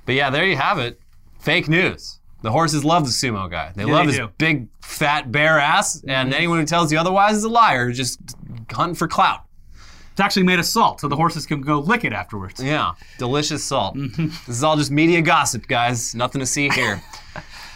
But 0.05 0.15
yeah, 0.15 0.29
there 0.29 0.45
you 0.45 0.55
have 0.57 0.77
it. 0.79 0.99
Fake 1.39 1.67
news. 1.67 2.18
The 2.41 2.51
horses 2.51 2.85
love 2.85 3.03
the 3.03 3.09
sumo 3.11 3.49
guy. 3.49 3.71
They 3.75 3.85
Yeah, 3.85 3.93
love 3.93 4.05
they 4.05 4.11
his 4.13 4.17
do. 4.17 4.23
Mm-hmm. 4.27 4.33
big, 4.37 4.67
fat, 4.81 5.31
bare 5.31 5.59
ass, 5.59 6.03
and 6.07 6.33
anyone 6.33 6.59
who 6.59 6.65
tells 6.65 6.91
you 6.91 6.97
otherwise 6.99 7.35
is 7.37 7.43
a 7.43 7.49
liar, 7.49 7.91
just 7.91 8.19
hunting 8.71 8.95
for 8.95 9.07
clout. 9.07 9.43
It's 10.11 10.19
actually 10.21 10.43
made 10.43 10.59
of 10.59 10.65
salt, 10.65 10.99
so 11.01 11.07
the 11.07 11.15
horses 11.15 11.45
can 11.45 11.61
go 11.61 11.79
lick 11.79 12.03
it 12.03 12.11
afterwards. 12.13 12.61
Yeah, 12.61 12.93
delicious 13.17 13.63
salt. 13.63 13.95
Mm-hmm. 13.95 14.27
This 14.27 14.49
is 14.49 14.63
all 14.63 14.75
just 14.77 14.91
media 14.91 15.21
gossip, 15.21 15.67
guys. 15.67 16.13
Nothing 16.15 16.39
to 16.39 16.45
see 16.45 16.69
here. 16.69 17.01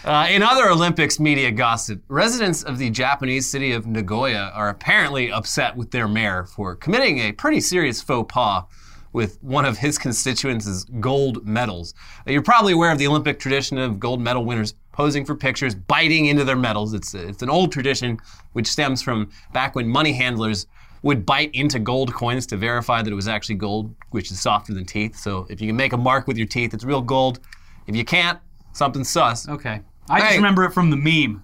Uh, 0.06 0.28
in 0.30 0.44
other 0.44 0.68
Olympics 0.70 1.18
media 1.18 1.50
gossip, 1.50 2.04
residents 2.10 2.62
of 2.62 2.78
the 2.78 2.90
Japanese 2.90 3.50
city 3.50 3.72
of 3.72 3.88
Nagoya 3.88 4.52
are 4.54 4.68
apparently 4.68 5.32
upset 5.32 5.78
with 5.78 5.92
their 5.92 6.10
mayor 6.10 6.44
for 6.44 6.76
committing 6.76 7.20
a 7.20 7.32
pretty 7.32 7.62
serious 7.62 8.02
faux 8.02 8.30
pas 8.34 8.66
with 9.14 9.42
one 9.44 9.64
of 9.64 9.78
his 9.78 9.98
constituents' 9.98 10.84
gold 11.00 11.46
medals. 11.46 11.94
You're 12.26 12.42
probably 12.42 12.74
aware 12.74 12.92
of 12.92 12.98
the 12.98 13.08
Olympic 13.08 13.40
tradition 13.40 13.78
of 13.78 14.00
gold 14.00 14.20
medal 14.20 14.44
winners 14.44 14.74
posing 14.92 15.24
for 15.24 15.36
pictures, 15.36 15.76
biting 15.76 16.26
into 16.26 16.44
their 16.44 16.56
medals. 16.56 16.94
It's, 16.94 17.14
it's 17.14 17.42
an 17.42 17.50
old 17.50 17.72
tradition 17.72 18.20
which 18.54 18.68
stems 18.68 19.02
from 19.02 19.30
back 19.54 19.76
when 19.76 19.88
money 19.88 20.14
handlers 20.14 20.68
would 21.04 21.26
bite 21.26 21.54
into 21.54 21.80
gold 21.80 22.14
coins 22.14 22.46
to 22.48 22.58
verify 22.58 23.02
that 23.02 23.12
it 23.12 23.16
was 23.16 23.28
actually 23.28 23.56
gold, 23.56 23.94
which 24.12 24.32
is 24.32 24.42
softer 24.42 24.74
than 24.74 24.86
teeth. 24.86 25.18
So 25.18 25.46
if 25.50 25.62
you 25.62 25.68
can 25.68 25.76
make 25.76 25.94
a 25.94 25.98
mark 25.98 26.28
with 26.28 26.38
your 26.38 26.48
teeth, 26.48 26.74
it's 26.74 26.84
real 26.84 27.02
gold. 27.02 27.40
If 27.88 27.96
you 27.96 28.06
can't, 28.06 28.40
something's 28.72 29.10
sus. 29.10 29.48
Okay. 29.48 29.82
I 30.10 30.20
just 30.22 30.36
remember 30.36 30.64
it 30.64 30.72
from 30.72 30.90
the 30.90 30.98
meme. 30.98 31.44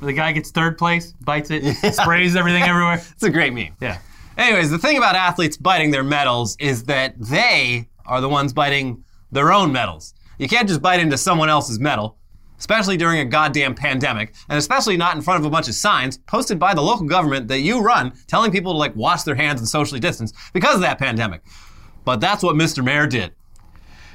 The 0.00 0.12
guy 0.12 0.32
gets 0.32 0.50
third 0.50 0.78
place, 0.78 1.12
bites 1.20 1.50
it, 1.50 1.74
sprays 1.94 2.34
everything 2.34 2.62
everywhere. 2.62 3.02
It's 3.12 3.22
a 3.22 3.30
great 3.30 3.52
meme. 3.52 3.76
Yeah. 3.80 3.98
Anyways, 4.40 4.70
the 4.70 4.78
thing 4.78 4.96
about 4.96 5.16
athletes 5.16 5.58
biting 5.58 5.90
their 5.90 6.02
medals 6.02 6.56
is 6.58 6.84
that 6.84 7.12
they 7.18 7.86
are 8.06 8.22
the 8.22 8.28
ones 8.28 8.54
biting 8.54 9.04
their 9.30 9.52
own 9.52 9.70
medals. 9.70 10.14
You 10.38 10.48
can't 10.48 10.66
just 10.66 10.80
bite 10.80 10.98
into 10.98 11.18
someone 11.18 11.50
else's 11.50 11.78
medal, 11.78 12.16
especially 12.58 12.96
during 12.96 13.20
a 13.20 13.26
goddamn 13.26 13.74
pandemic, 13.74 14.34
and 14.48 14.56
especially 14.56 14.96
not 14.96 15.14
in 15.14 15.20
front 15.20 15.40
of 15.40 15.44
a 15.44 15.50
bunch 15.50 15.68
of 15.68 15.74
signs 15.74 16.16
posted 16.16 16.58
by 16.58 16.72
the 16.72 16.80
local 16.80 17.04
government 17.04 17.48
that 17.48 17.60
you 17.60 17.82
run 17.82 18.14
telling 18.28 18.50
people 18.50 18.72
to 18.72 18.78
like 18.78 18.96
wash 18.96 19.24
their 19.24 19.34
hands 19.34 19.60
and 19.60 19.68
socially 19.68 20.00
distance 20.00 20.32
because 20.54 20.76
of 20.76 20.80
that 20.80 20.98
pandemic. 20.98 21.42
But 22.06 22.22
that's 22.22 22.42
what 22.42 22.56
Mr. 22.56 22.82
Mayor 22.82 23.06
did. 23.06 23.34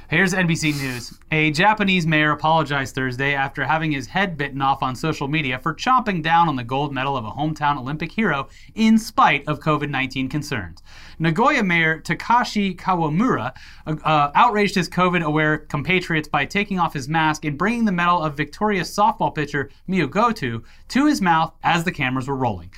Here's 0.08 0.34
NBC 0.34 0.80
News. 0.80 1.18
A 1.32 1.50
Japanese 1.50 2.06
mayor 2.06 2.30
apologized 2.30 2.94
Thursday 2.94 3.34
after 3.34 3.64
having 3.64 3.90
his 3.90 4.06
head 4.06 4.36
bitten 4.36 4.62
off 4.62 4.80
on 4.80 4.94
social 4.94 5.26
media 5.26 5.58
for 5.58 5.74
chomping 5.74 6.22
down 6.22 6.48
on 6.48 6.54
the 6.54 6.62
gold 6.62 6.94
medal 6.94 7.16
of 7.16 7.24
a 7.24 7.30
hometown 7.32 7.76
Olympic 7.76 8.12
hero 8.12 8.48
in 8.76 8.98
spite 8.98 9.42
of 9.48 9.58
COVID 9.58 9.90
19 9.90 10.28
concerns. 10.28 10.80
Nagoya 11.18 11.64
Mayor 11.64 12.00
Takashi 12.00 12.76
Kawamura 12.76 13.52
uh, 13.88 13.96
uh, 14.04 14.30
outraged 14.36 14.76
his 14.76 14.88
COVID 14.88 15.24
aware 15.24 15.58
compatriots 15.58 16.28
by 16.28 16.44
taking 16.44 16.78
off 16.78 16.94
his 16.94 17.08
mask 17.08 17.44
and 17.44 17.58
bringing 17.58 17.84
the 17.84 17.90
medal 17.90 18.22
of 18.22 18.36
victorious 18.36 18.96
softball 18.96 19.34
pitcher 19.34 19.70
Miyu 19.88 20.08
Goto 20.08 20.62
to 20.86 21.06
his 21.06 21.20
mouth 21.20 21.52
as 21.64 21.82
the 21.82 21.90
cameras 21.90 22.28
were 22.28 22.36
rolling 22.36 22.70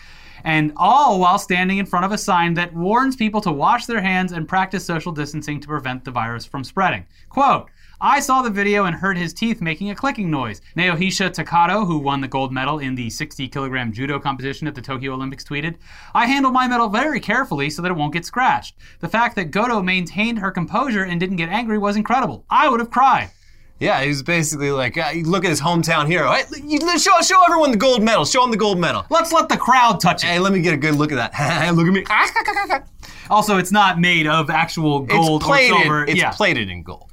and 0.48 0.72
all 0.78 1.20
while 1.20 1.38
standing 1.38 1.76
in 1.76 1.84
front 1.84 2.06
of 2.06 2.12
a 2.12 2.16
sign 2.16 2.54
that 2.54 2.72
warns 2.74 3.14
people 3.14 3.38
to 3.42 3.52
wash 3.52 3.84
their 3.84 4.00
hands 4.00 4.32
and 4.32 4.48
practice 4.48 4.82
social 4.82 5.12
distancing 5.12 5.60
to 5.60 5.68
prevent 5.68 6.06
the 6.06 6.10
virus 6.10 6.46
from 6.46 6.64
spreading. 6.64 7.04
Quote, 7.28 7.68
I 8.00 8.20
saw 8.20 8.40
the 8.40 8.48
video 8.48 8.86
and 8.86 8.96
heard 8.96 9.18
his 9.18 9.34
teeth 9.34 9.60
making 9.60 9.90
a 9.90 9.94
clicking 9.94 10.30
noise. 10.30 10.62
Naohisa 10.74 11.28
Takato, 11.30 11.86
who 11.86 11.98
won 11.98 12.22
the 12.22 12.28
gold 12.28 12.50
medal 12.50 12.78
in 12.78 12.94
the 12.94 13.10
60 13.10 13.46
kilogram 13.48 13.92
judo 13.92 14.18
competition 14.18 14.66
at 14.66 14.74
the 14.74 14.80
Tokyo 14.80 15.12
Olympics, 15.12 15.44
tweeted, 15.44 15.74
I 16.14 16.24
handle 16.24 16.50
my 16.50 16.66
medal 16.66 16.88
very 16.88 17.20
carefully 17.20 17.68
so 17.68 17.82
that 17.82 17.90
it 17.90 17.96
won't 17.98 18.14
get 18.14 18.24
scratched. 18.24 18.74
The 19.00 19.08
fact 19.08 19.36
that 19.36 19.50
Goto 19.50 19.82
maintained 19.82 20.38
her 20.38 20.50
composure 20.50 21.04
and 21.04 21.20
didn't 21.20 21.36
get 21.36 21.50
angry 21.50 21.76
was 21.76 21.96
incredible. 21.96 22.46
I 22.48 22.70
would 22.70 22.80
have 22.80 22.90
cried. 22.90 23.32
Yeah, 23.80 24.00
he 24.02 24.08
was 24.08 24.22
basically 24.24 24.72
like, 24.72 24.96
uh, 24.98 25.12
look 25.22 25.44
at 25.44 25.50
his 25.50 25.60
hometown 25.60 26.06
hero. 26.08 26.32
Hey, 26.32 26.42
you- 26.64 26.80
show, 26.98 27.20
show 27.22 27.40
everyone 27.46 27.70
the 27.70 27.76
gold 27.76 28.02
medal. 28.02 28.24
Show 28.24 28.42
them 28.42 28.50
the 28.50 28.56
gold 28.56 28.78
medal. 28.78 29.06
Let's 29.08 29.32
let 29.32 29.48
the 29.48 29.56
crowd 29.56 30.00
touch 30.00 30.24
it. 30.24 30.26
Hey, 30.26 30.38
let 30.40 30.52
me 30.52 30.60
get 30.60 30.74
a 30.74 30.76
good 30.76 30.96
look 30.96 31.12
at 31.12 31.32
that. 31.32 31.74
look 31.74 31.86
at 31.86 31.92
me. 31.92 32.04
Also, 33.30 33.58
it's 33.58 33.70
not 33.70 34.00
made 34.00 34.26
of 34.26 34.48
actual 34.48 35.00
gold 35.00 35.42
it's 35.42 35.46
plated, 35.46 35.72
or 35.76 35.80
silver. 35.82 36.04
It's 36.06 36.14
yeah. 36.18 36.30
plated 36.30 36.70
in 36.70 36.82
gold. 36.82 37.10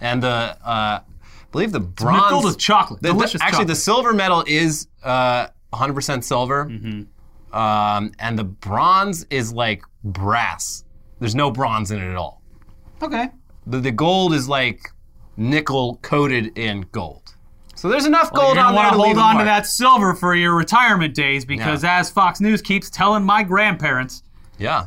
And 0.00 0.22
the 0.22 0.56
uh, 0.64 1.00
believe 1.52 1.72
the 1.72 1.80
Filled 1.80 1.94
bronze. 1.96 2.44
with 2.44 2.58
chocolate. 2.58 3.02
the- 3.02 3.08
the- 3.08 3.14
Delicious 3.14 3.42
actually, 3.42 3.66
the 3.66 3.74
silver 3.74 4.14
medal 4.14 4.44
is 4.46 4.88
uh, 5.02 5.48
100% 5.74 6.24
silver, 6.24 6.64
Mm-hmm. 6.64 7.54
um, 7.56 8.12
and 8.18 8.38
the 8.38 8.44
bronze 8.44 9.26
is 9.28 9.52
like 9.52 9.82
brass. 10.04 10.84
There's 11.20 11.34
no 11.34 11.50
bronze 11.50 11.90
in 11.90 11.98
it 12.00 12.08
at 12.10 12.16
all. 12.16 12.40
Okay. 13.02 13.28
The, 13.66 13.78
the 13.78 13.92
gold 13.92 14.32
is 14.32 14.48
like 14.48 14.90
nickel 15.36 15.98
coated 16.02 16.56
in 16.58 16.86
gold. 16.92 17.34
So 17.74 17.88
there's 17.88 18.06
enough 18.06 18.32
gold 18.32 18.58
on 18.58 18.74
there 18.74 18.84
to 18.84 18.96
hold 18.96 19.18
on 19.18 19.38
to 19.38 19.44
that 19.44 19.66
silver 19.66 20.14
for 20.14 20.34
your 20.34 20.54
retirement 20.54 21.14
days 21.14 21.44
because, 21.44 21.82
Yeah. 21.82 21.98
as 21.98 22.10
Fox 22.10 22.40
News 22.40 22.62
keeps 22.62 22.88
telling 22.90 23.24
my 23.24 23.42
grandparents, 23.42 24.22
Yeah. 24.58 24.86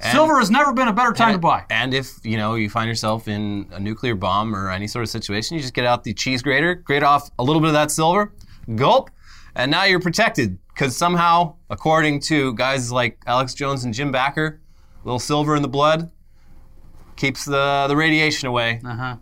And- 0.00 0.10
silver 0.12 0.38
has 0.40 0.50
never 0.50 0.72
been 0.72 0.88
a 0.88 0.92
better 0.92 1.12
time 1.12 1.34
to 1.34 1.38
buy. 1.38 1.64
And 1.70 1.94
if 1.94 2.14
you 2.24 2.36
know 2.36 2.54
you 2.56 2.68
find 2.68 2.88
yourself 2.88 3.28
in 3.28 3.66
a 3.70 3.78
nuclear 3.78 4.16
bomb 4.16 4.56
or 4.56 4.70
any 4.70 4.88
sort 4.88 5.04
of 5.04 5.08
situation, 5.10 5.54
you 5.56 5.62
just 5.62 5.74
get 5.74 5.84
out 5.86 6.02
the 6.02 6.12
cheese 6.12 6.42
grater, 6.42 6.74
grate 6.74 7.04
off 7.04 7.30
a 7.38 7.44
little 7.44 7.60
bit 7.60 7.68
of 7.68 7.74
that 7.74 7.92
silver, 7.92 8.32
gulp, 8.74 9.10
and 9.54 9.70
now 9.70 9.84
you're 9.84 10.00
protected. 10.00 10.58
Because 10.74 10.96
somehow, 10.96 11.54
according 11.70 12.18
to 12.22 12.54
guys 12.54 12.90
like 12.90 13.18
Alex 13.26 13.54
Jones 13.54 13.84
and 13.84 13.94
Jim 13.94 14.12
Bakker, 14.12 14.54
a 14.56 15.04
little 15.04 15.20
silver 15.20 15.54
in 15.54 15.62
the 15.62 15.68
blood 15.68 16.10
keeps 17.16 17.44
the 17.44 17.84
the 17.88 17.94
radiation 17.96 18.48
away. 18.48 18.80
Uh 18.84 18.96
huh. 18.96 19.16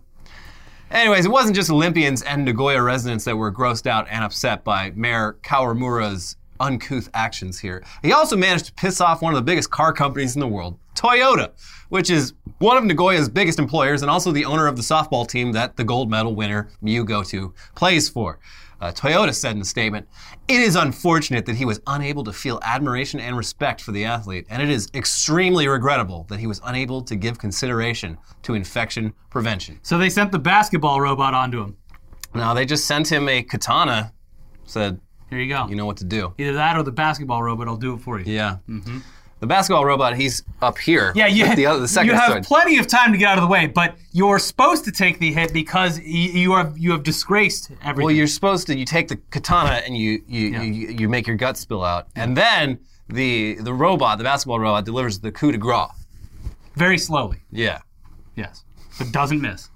Anyways, 0.90 1.25
it 1.25 1.30
wasn't 1.30 1.54
just 1.54 1.70
Olympians 1.70 2.23
and 2.23 2.44
Nagoya 2.44 2.82
residents 2.82 3.25
that 3.25 3.37
were 3.37 3.52
grossed 3.52 3.87
out 3.87 4.09
and 4.11 4.25
upset 4.25 4.64
by 4.64 4.90
Mayor 4.97 5.37
Kawamura's 5.42 6.37
uncouth 6.59 7.09
actions 7.14 7.61
here. 7.61 7.85
He 8.02 8.12
also 8.12 8.37
managed 8.37 8.66
to 8.66 8.73
piss 8.73 9.00
off 9.00 9.23
one 9.23 9.32
of 9.32 9.37
the 9.37 9.44
biggest 9.44 9.70
car 9.70 9.92
companies 9.92 10.35
in 10.35 10.40
the 10.40 10.49
world, 10.49 10.76
Toyota, 10.97 11.52
which 11.90 12.11
is 12.11 12.35
one 12.59 12.76
of 12.76 12.85
Nagoya's 12.85 13.28
biggest 13.28 13.61
employers 13.61 14.02
and 14.02 14.11
also 14.11 14.32
the 14.32 14.44
owner 14.44 14.66
of 14.66 14.75
the 14.75 14.82
softball 14.82 15.26
team 15.26 15.52
that 15.52 15.76
the 15.76 15.85
gold 15.85 16.11
medal 16.11 16.35
winner 16.35 16.68
Miyu 16.82 17.06
Goto 17.06 17.54
plays 17.76 18.09
for. 18.09 18.40
Uh, 18.80 18.90
Toyota 18.90 19.34
said 19.34 19.54
in 19.56 19.60
a 19.62 19.64
statement, 19.64 20.08
It 20.49 20.60
is 20.60 20.75
unfortunate 20.75 21.44
that 21.46 21.56
he 21.56 21.64
was 21.64 21.80
unable 21.87 22.25
to 22.25 22.32
feel 22.32 22.58
admiration 22.62 23.20
and 23.20 23.37
respect 23.37 23.80
for 23.82 23.92
the 23.92 24.04
athlete, 24.04 24.46
and 24.49 24.62
it 24.62 24.70
is 24.70 24.88
extremely 24.94 25.68
regrettable 25.68 26.25
that 26.30 26.40
he 26.40 26.46
was 26.46 26.60
unable 26.64 27.02
to 27.02 27.14
give 27.16 27.38
consideration 27.38 28.16
to 28.42 28.54
infection 28.54 29.12
prevention. 29.28 29.78
So 29.82 29.99
they 29.99 30.08
sent 30.08 30.32
the 30.32 30.38
basketball 30.38 31.00
robot 31.00 31.34
onto 31.34 31.60
him. 31.62 31.76
No, 32.34 32.54
they 32.54 32.64
just 32.64 32.87
sent 32.87 33.10
him 33.10 33.28
a 33.28 33.42
katana. 33.42 34.12
Said, 34.64 35.00
Here 35.28 35.40
you 35.40 35.52
go. 35.52 35.66
you 35.68 35.75
know 35.75 35.87
what 35.87 35.96
to 35.99 36.04
do. 36.04 36.32
Either 36.38 36.52
that 36.54 36.76
or 36.76 36.82
the 36.82 36.92
basketball 36.92 37.42
robot 37.42 37.66
will 37.66 37.76
do 37.76 37.94
it 37.94 38.00
for 38.00 38.18
you. 38.20 38.32
Yeah. 38.32 38.56
The 39.40 39.47
basketball 39.47 39.85
robot, 39.87 40.16
he's 40.16 40.42
up 40.61 40.76
here. 40.78 41.12
Yeah, 41.16 41.26
you, 41.26 41.54
the, 41.56 41.64
other, 41.66 41.80
the 41.80 41.88
second 41.97 42.11
you 42.11 42.14
have 42.14 42.42
plenty 42.44 42.78
of 42.78 42.87
time 42.87 43.11
to 43.12 43.18
get 43.18 43.28
out 43.28 43.38
of 43.38 43.42
the 43.42 43.49
way, 43.49 43.66
but 43.66 43.97
you're 44.12 44.38
supposed 44.38 44.85
to 44.85 44.92
take 44.92 45.18
the 45.18 45.32
hit 45.32 45.52
because 45.52 45.99
y- 45.99 46.04
you 46.04 46.52
have 46.52 46.76
you 46.78 46.92
have 46.92 47.02
disgraced 47.02 47.70
everything. 47.82 48.04
well, 48.04 48.14
you're 48.14 48.26
supposed 48.26 48.66
to. 48.66 48.76
You 48.78 48.85
take 48.85 49.09
the 49.09 49.16
katana 49.30 49.82
and 49.87 49.97
you 49.97 50.23
you, 50.28 50.49
you 50.61 50.88
you 51.00 51.09
make 51.09 51.26
your 51.26 51.37
guts 51.37 51.59
spill 51.61 51.82
out, 51.85 52.09
and 52.14 52.37
then 52.37 52.78
the 53.09 53.54
the 53.61 53.73
robot, 53.73 54.18
the 54.18 54.25
basketball 54.25 54.61
robot, 54.61 54.85
delivers 54.85 55.18
the 55.20 55.32
coup 55.32 55.52
de 55.52 55.59
grace. 55.59 55.88
Very 56.76 56.99
slowly, 56.99 57.38
Yeah. 57.50 57.80
yes, 58.37 58.64
but 58.99 59.11
doesn't 59.11 59.40
miss. 59.40 59.70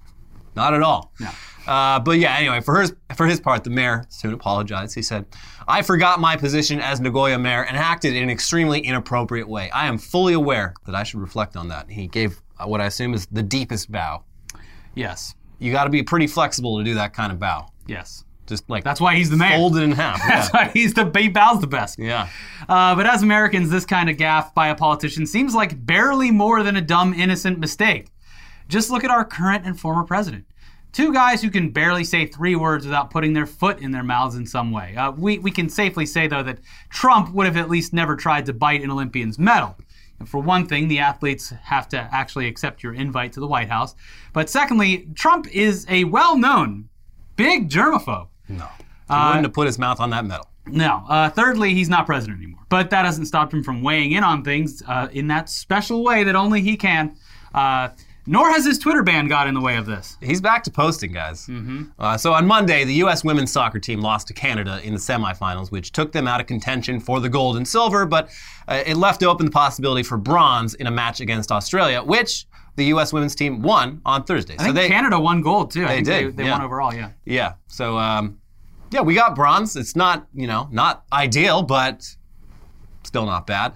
Not 0.55 0.73
at 0.73 0.81
all. 0.83 1.11
No. 1.19 1.29
Uh, 1.67 1.99
but 1.99 2.19
yeah, 2.19 2.35
anyway, 2.37 2.61
for 2.61 2.81
his 2.81 2.93
for 3.15 3.25
his 3.25 3.39
part, 3.39 3.63
the 3.63 3.69
mayor 3.69 4.05
soon 4.09 4.33
apologized. 4.33 4.93
He 4.95 5.01
said, 5.01 5.25
"I 5.67 5.81
forgot 5.81 6.19
my 6.19 6.35
position 6.35 6.79
as 6.79 6.99
Nagoya 7.01 7.39
mayor 7.39 7.63
and 7.63 7.75
acted 7.75 8.15
in 8.15 8.23
an 8.23 8.29
extremely 8.29 8.79
inappropriate 8.81 9.47
way. 9.47 9.69
I 9.71 9.87
am 9.87 9.97
fully 9.97 10.33
aware 10.33 10.73
that 10.85 10.93
I 10.95 11.03
should 11.03 11.19
reflect 11.21 11.55
on 11.57 11.69
that." 11.69 11.89
He 11.89 12.07
gave 12.07 12.39
uh, 12.59 12.67
what 12.67 12.81
I 12.81 12.85
assume 12.85 13.13
is 13.13 13.25
the 13.27 13.43
deepest 13.43 13.91
bow. 13.91 14.23
Yes, 14.93 15.35
You 15.59 15.71
got 15.71 15.85
to 15.85 15.89
be 15.89 16.03
pretty 16.03 16.27
flexible 16.27 16.77
to 16.77 16.83
do 16.83 16.93
that 16.95 17.13
kind 17.13 17.31
of 17.31 17.39
bow. 17.39 17.67
yes. 17.87 18.23
Just 18.47 18.69
like 18.69 18.83
That's 18.83 19.01
why 19.01 19.15
he's 19.15 19.31
the 19.31 19.37
mayor. 19.37 19.57
fold 19.57 19.75
it 19.75 19.81
in 19.81 19.91
half. 19.91 20.19
That's 20.27 20.53
Yeah. 20.53 20.65
why 20.67 20.71
he's 20.71 20.93
the 20.93 21.11
he 21.17 21.29
bows 21.29 21.61
the 21.61 21.65
best. 21.67 21.97
yeah. 21.97 22.27
Uh, 22.69 22.93
but 22.93 23.07
as 23.07 23.23
Americans, 23.23 23.71
this 23.71 23.85
kind 23.87 24.07
of 24.07 24.17
gaffe 24.17 24.53
by 24.53 24.67
a 24.67 24.75
politician 24.75 25.25
seems 25.25 25.55
like 25.55 25.83
barely 25.83 26.29
more 26.29 26.61
than 26.61 26.75
a 26.75 26.81
dumb, 26.81 27.11
innocent 27.15 27.57
mistake. 27.57 28.09
Just 28.67 28.91
look 28.91 29.03
at 29.03 29.09
our 29.09 29.25
current 29.25 29.65
and 29.65 29.79
former 29.79 30.03
president. 30.03 30.45
Two 30.95 31.11
guys 31.11 31.41
who 31.41 31.49
can 31.49 31.71
barely 31.71 32.05
say 32.05 32.25
three 32.25 32.55
words 32.55 32.85
without 32.85 33.11
putting 33.11 33.33
their 33.33 33.45
foot 33.45 33.79
in 33.79 33.91
their 33.91 34.01
mouths 34.01 34.35
in 34.35 34.47
some 34.47 34.71
way. 34.71 34.95
Uh, 34.95 35.11
we, 35.11 35.39
we 35.39 35.51
can 35.51 35.67
safely 35.67 36.05
say, 36.05 36.25
though, 36.25 36.41
that 36.41 36.59
Trump 36.89 37.33
would 37.33 37.45
have 37.45 37.57
at 37.57 37.69
least 37.69 37.91
never 37.91 38.15
tried 38.15 38.45
to 38.45 38.53
bite 38.53 38.81
an 38.81 38.89
Olympian's 38.89 39.37
medal. 39.37 39.75
And 40.19 40.29
for 40.29 40.39
one 40.39 40.65
thing, 40.65 40.87
the 40.87 40.99
athletes 40.99 41.49
have 41.63 41.89
to 41.89 41.97
actually 42.13 42.47
accept 42.47 42.81
your 42.81 42.93
invite 42.93 43.33
to 43.33 43.41
the 43.41 43.47
White 43.47 43.67
House. 43.67 43.93
But 44.31 44.49
secondly, 44.49 45.09
Trump 45.15 45.53
is 45.53 45.85
a 45.89 46.05
well 46.05 46.37
known 46.37 46.87
big 47.35 47.69
germaphobe. 47.69 48.29
No. 48.47 48.69
He 49.09 49.13
wouldn't 49.13 49.43
have 49.43 49.53
put 49.53 49.67
his 49.67 49.77
mouth 49.77 49.99
on 49.99 50.11
that 50.11 50.23
medal. 50.23 50.47
No. 50.65 51.03
Uh, 51.09 51.29
thirdly, 51.29 51.73
he's 51.73 51.89
not 51.89 52.05
president 52.05 52.37
anymore. 52.37 52.63
But 52.69 52.89
that 52.91 53.03
hasn't 53.03 53.27
stopped 53.27 53.53
him 53.53 53.63
from 53.63 53.83
weighing 53.83 54.13
in 54.13 54.23
on 54.23 54.45
things 54.45 54.81
uh, 54.87 55.09
in 55.11 55.27
that 55.27 55.49
special 55.49 56.05
way 56.05 56.23
that 56.23 56.37
only 56.37 56.61
he 56.61 56.77
can. 56.77 57.17
Uh, 57.53 57.89
nor 58.25 58.49
has 58.49 58.65
his 58.65 58.79
Twitter 58.79 59.03
ban 59.03 59.27
got 59.27 59.47
in 59.47 59.53
the 59.53 59.61
way 59.61 59.75
of 59.77 59.85
this. 59.85 60.17
He's 60.21 60.41
back 60.41 60.63
to 60.63 60.71
posting, 60.71 61.11
guys. 61.11 61.49
Uh, 61.99 62.17
so 62.17 62.33
on 62.33 62.47
Monday, 62.47 62.83
the 62.83 62.93
U.S. 62.95 63.23
women's 63.23 63.51
soccer 63.51 63.79
team 63.79 64.01
lost 64.01 64.27
to 64.27 64.33
Canada 64.33 64.79
in 64.83 64.93
the 64.93 64.99
semifinals, 64.99 65.71
which 65.71 65.91
took 65.91 66.11
them 66.11 66.27
out 66.27 66.41
of 66.41 66.47
contention 66.47 66.99
for 66.99 67.19
the 67.19 67.29
gold 67.29 67.57
and 67.57 67.67
silver, 67.67 68.05
but 68.05 68.29
uh, 68.67 68.83
it 68.85 68.97
left 68.97 69.23
open 69.23 69.45
the 69.45 69.51
possibility 69.51 70.03
for 70.03 70.17
bronze 70.17 70.73
in 70.75 70.87
a 70.87 70.91
match 70.91 71.19
against 71.19 71.51
Australia, 71.51 72.01
which 72.03 72.45
the 72.75 72.85
U.S. 72.85 73.13
women's 73.13 73.35
team 73.35 73.61
won 73.61 74.01
on 74.05 74.23
Thursday. 74.23 74.55
I 74.59 74.71
think 74.71 74.91
Canada 74.91 75.19
won 75.19 75.41
gold 75.41 75.71
too. 75.71 75.85
I 75.85 75.89
think 75.89 76.05
did, 76.05 76.27
They, 76.27 76.31
they 76.31 76.43
yeah. 76.45 76.51
won 76.51 76.61
overall. 76.61 76.93
Yeah. 76.93 77.11
Yeah. 77.25 77.53
So 77.67 77.97
um, 77.97 78.39
yeah, 78.91 79.01
we 79.01 79.15
got 79.15 79.35
bronze. 79.35 79.75
It's 79.75 79.95
not 79.95 80.27
you 80.33 80.47
know 80.47 80.67
not 80.71 81.05
ideal, 81.13 81.63
but 81.63 82.05
still 83.03 83.25
not 83.25 83.47
bad. 83.47 83.73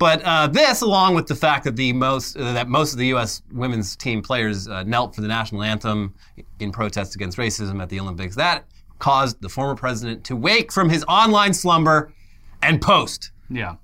But 0.00 0.22
uh, 0.22 0.46
this, 0.46 0.80
along 0.80 1.14
with 1.14 1.26
the 1.26 1.34
fact 1.34 1.62
that 1.64 1.76
the 1.76 1.92
most 1.92 2.34
uh, 2.34 2.54
that 2.54 2.68
most 2.68 2.92
of 2.92 2.98
the 2.98 3.08
U.S. 3.08 3.42
women's 3.52 3.94
team 3.94 4.22
players 4.22 4.66
uh, 4.66 4.82
knelt 4.82 5.14
for 5.14 5.20
the 5.20 5.28
national 5.28 5.62
anthem 5.62 6.14
in 6.58 6.72
protest 6.72 7.14
against 7.14 7.36
racism 7.36 7.82
at 7.82 7.90
the 7.90 8.00
Olympics, 8.00 8.34
that 8.36 8.64
caused 8.98 9.42
the 9.42 9.48
former 9.50 9.74
president 9.74 10.24
to 10.24 10.34
wake 10.34 10.72
from 10.72 10.88
his 10.88 11.04
online 11.04 11.52
slumber 11.52 12.14
and 12.62 12.80
post. 12.80 13.30
Yeah. 13.50 13.76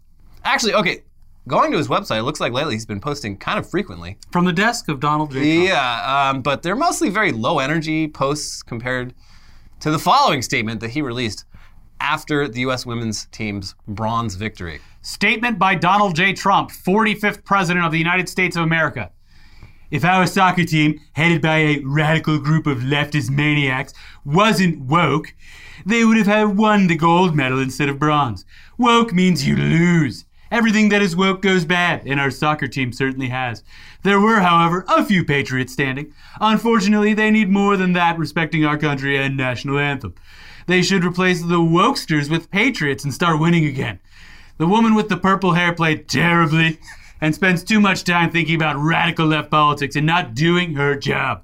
Actually, 0.42 0.72
okay, 0.72 1.02
going 1.48 1.70
to 1.72 1.76
his 1.76 1.88
website, 1.88 2.20
it 2.20 2.22
looks 2.22 2.40
like 2.40 2.50
lately 2.50 2.72
he's 2.72 2.86
been 2.86 3.00
posting 3.00 3.36
kind 3.36 3.58
of 3.58 3.68
frequently. 3.68 4.16
From 4.32 4.46
the 4.46 4.54
desk 4.54 4.88
of 4.88 5.00
Donald 5.00 5.32
J. 5.32 5.54
Trump. 5.54 5.68
Yeah, 5.68 6.30
um, 6.30 6.40
but 6.40 6.62
they're 6.62 6.76
mostly 6.76 7.10
very 7.10 7.32
low 7.32 7.58
energy 7.58 8.08
posts 8.08 8.62
compared 8.62 9.12
to 9.80 9.90
the 9.90 9.98
following 9.98 10.40
statement 10.40 10.80
that 10.80 10.90
he 10.90 11.02
released 11.02 11.44
after 12.00 12.48
the 12.48 12.60
U.S. 12.60 12.86
women's 12.86 13.26
team's 13.26 13.74
bronze 13.86 14.34
victory. 14.36 14.80
Statement 15.06 15.56
by 15.56 15.76
Donald 15.76 16.16
J. 16.16 16.32
Trump, 16.32 16.72
45th 16.72 17.44
President 17.44 17.86
of 17.86 17.92
the 17.92 17.98
United 17.98 18.28
States 18.28 18.56
of 18.56 18.64
America. 18.64 19.12
If 19.88 20.04
our 20.04 20.26
soccer 20.26 20.64
team, 20.64 20.98
headed 21.12 21.40
by 21.40 21.58
a 21.58 21.78
radical 21.84 22.40
group 22.40 22.66
of 22.66 22.78
leftist 22.78 23.30
maniacs, 23.30 23.94
wasn't 24.24 24.80
woke, 24.80 25.32
they 25.86 26.04
would 26.04 26.16
have 26.16 26.26
had 26.26 26.56
won 26.56 26.88
the 26.88 26.96
gold 26.96 27.36
medal 27.36 27.60
instead 27.60 27.88
of 27.88 28.00
bronze. 28.00 28.44
Woke 28.78 29.12
means 29.12 29.46
you 29.46 29.54
lose. 29.54 30.24
Everything 30.50 30.88
that 30.88 31.02
is 31.02 31.14
woke 31.14 31.40
goes 31.40 31.64
bad, 31.64 32.02
and 32.04 32.18
our 32.18 32.32
soccer 32.32 32.66
team 32.66 32.92
certainly 32.92 33.28
has. 33.28 33.62
There 34.02 34.20
were, 34.20 34.40
however, 34.40 34.84
a 34.88 35.04
few 35.04 35.24
patriots 35.24 35.72
standing. 35.72 36.12
Unfortunately, 36.40 37.14
they 37.14 37.30
need 37.30 37.48
more 37.48 37.76
than 37.76 37.92
that 37.92 38.18
respecting 38.18 38.64
our 38.64 38.76
country 38.76 39.16
and 39.16 39.36
national 39.36 39.78
anthem. 39.78 40.16
They 40.66 40.82
should 40.82 41.04
replace 41.04 41.42
the 41.42 41.60
wokesters 41.60 42.28
with 42.28 42.50
patriots 42.50 43.04
and 43.04 43.14
start 43.14 43.38
winning 43.38 43.66
again. 43.66 44.00
The 44.58 44.66
woman 44.66 44.94
with 44.94 45.08
the 45.08 45.16
purple 45.16 45.52
hair 45.52 45.72
played 45.72 46.08
terribly 46.08 46.78
and 47.20 47.34
spends 47.34 47.62
too 47.64 47.80
much 47.80 48.04
time 48.04 48.30
thinking 48.30 48.56
about 48.56 48.76
radical 48.76 49.26
left 49.26 49.50
politics 49.50 49.96
and 49.96 50.06
not 50.06 50.34
doing 50.34 50.74
her 50.74 50.94
job. 50.96 51.42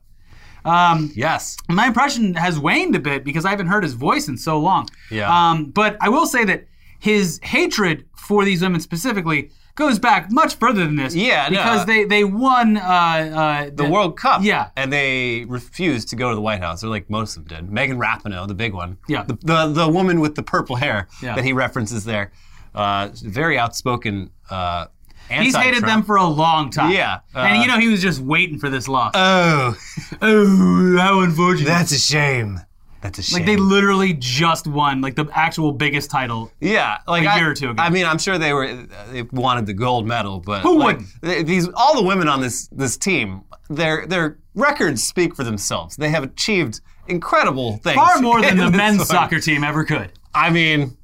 Um, 0.64 1.10
Yes. 1.14 1.56
my 1.68 1.88
impression 1.88 2.34
has 2.34 2.58
waned 2.58 2.94
a 2.94 3.00
bit 3.00 3.24
because 3.24 3.44
I 3.44 3.50
haven't 3.50 3.66
heard 3.66 3.82
his 3.82 3.94
voice 3.94 4.28
in 4.28 4.36
so 4.36 4.58
long. 4.60 4.88
Yeah. 5.10 5.28
Um, 5.50 5.66
but 5.66 5.96
I 6.00 6.08
will 6.08 6.26
say 6.26 6.44
that 6.44 6.66
his 7.00 7.40
hatred 7.42 8.04
for 8.16 8.44
these 8.44 8.62
women 8.62 8.80
specifically 8.80 9.50
goes 9.74 9.98
back 9.98 10.30
much 10.30 10.54
further 10.56 10.84
than 10.84 10.94
this. 10.96 11.14
Yeah, 11.16 11.48
no. 11.48 11.56
because 11.56 11.86
they 11.86 12.04
they 12.04 12.22
won 12.24 12.76
uh, 12.76 12.80
uh, 12.80 13.70
The 13.74 13.88
World 13.88 14.16
Cup. 14.16 14.42
Yeah. 14.44 14.68
And 14.76 14.92
they 14.92 15.46
refused 15.46 16.08
to 16.10 16.16
go 16.16 16.28
to 16.28 16.34
the 16.36 16.40
White 16.42 16.60
House, 16.60 16.84
or 16.84 16.88
like 16.88 17.10
most 17.10 17.36
of 17.36 17.48
them 17.48 17.64
did. 17.66 17.72
Megan 17.72 17.98
Rapinoe, 17.98 18.46
the 18.46 18.54
big 18.54 18.72
one. 18.72 18.98
Yeah. 19.08 19.24
The, 19.24 19.34
the, 19.42 19.66
the 19.66 19.88
woman 19.88 20.20
with 20.20 20.36
the 20.36 20.42
purple 20.44 20.76
hair 20.76 21.08
Yeah. 21.22 21.34
that 21.34 21.44
he 21.44 21.52
references 21.52 22.04
there. 22.04 22.30
Uh, 22.74 23.08
very 23.22 23.58
outspoken. 23.58 24.30
Uh, 24.50 24.86
He's 25.30 25.54
hated 25.56 25.68
anti-Trump. 25.76 25.86
them 25.86 26.02
for 26.02 26.16
a 26.16 26.26
long 26.26 26.70
time. 26.70 26.90
Yeah, 26.92 27.20
and 27.34 27.58
uh, 27.58 27.62
you 27.62 27.68
know 27.68 27.78
he 27.78 27.88
was 27.88 28.02
just 28.02 28.20
waiting 28.20 28.58
for 28.58 28.68
this 28.68 28.86
loss. 28.88 29.12
Oh, 29.14 29.74
oh, 30.22 30.96
how 30.98 31.20
unfortunate! 31.20 31.66
that's 31.66 31.92
a 31.92 31.98
shame. 31.98 32.60
That's 33.00 33.18
a 33.18 33.22
shame. 33.22 33.38
like 33.38 33.46
they 33.46 33.56
literally 33.56 34.12
just 34.12 34.66
won 34.66 35.00
like 35.00 35.14
the 35.16 35.26
actual 35.32 35.72
biggest 35.72 36.10
title. 36.10 36.52
Yeah, 36.60 36.98
like 37.08 37.24
A 37.24 37.30
I- 37.30 37.36
year 37.38 37.50
or 37.50 37.54
two 37.54 37.70
ago. 37.70 37.82
I 37.82 37.88
mean, 37.90 38.04
I'm 38.04 38.18
sure 38.18 38.36
they 38.38 38.52
were 38.52 38.86
they 39.10 39.22
wanted 39.22 39.66
the 39.66 39.72
gold 39.74 40.06
medal, 40.06 40.40
but 40.40 40.60
Who 40.62 40.78
like, 40.78 41.00
wouldn't? 41.22 41.46
These 41.46 41.68
all 41.74 41.94
the 41.96 42.02
women 42.06 42.28
on 42.28 42.40
this 42.40 42.68
this 42.68 42.96
team, 42.96 43.42
their 43.70 44.06
their 44.06 44.38
records 44.54 45.02
speak 45.02 45.34
for 45.34 45.44
themselves. 45.44 45.96
They 45.96 46.10
have 46.10 46.24
achieved 46.24 46.80
incredible 47.08 47.78
things. 47.78 47.96
Far 47.96 48.20
more 48.20 48.40
than 48.42 48.56
the 48.58 48.70
men's 48.70 48.98
one. 48.98 49.06
soccer 49.06 49.40
team 49.40 49.64
ever 49.64 49.84
could. 49.84 50.12
I 50.34 50.50
mean, 50.50 50.96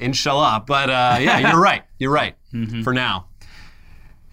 inshallah. 0.00 0.64
But 0.66 0.90
uh, 0.90 1.18
yeah, 1.20 1.50
you're 1.50 1.60
right. 1.60 1.82
You're 1.98 2.12
right. 2.12 2.36
Mm-hmm. 2.52 2.82
For 2.82 2.92
now. 2.92 3.28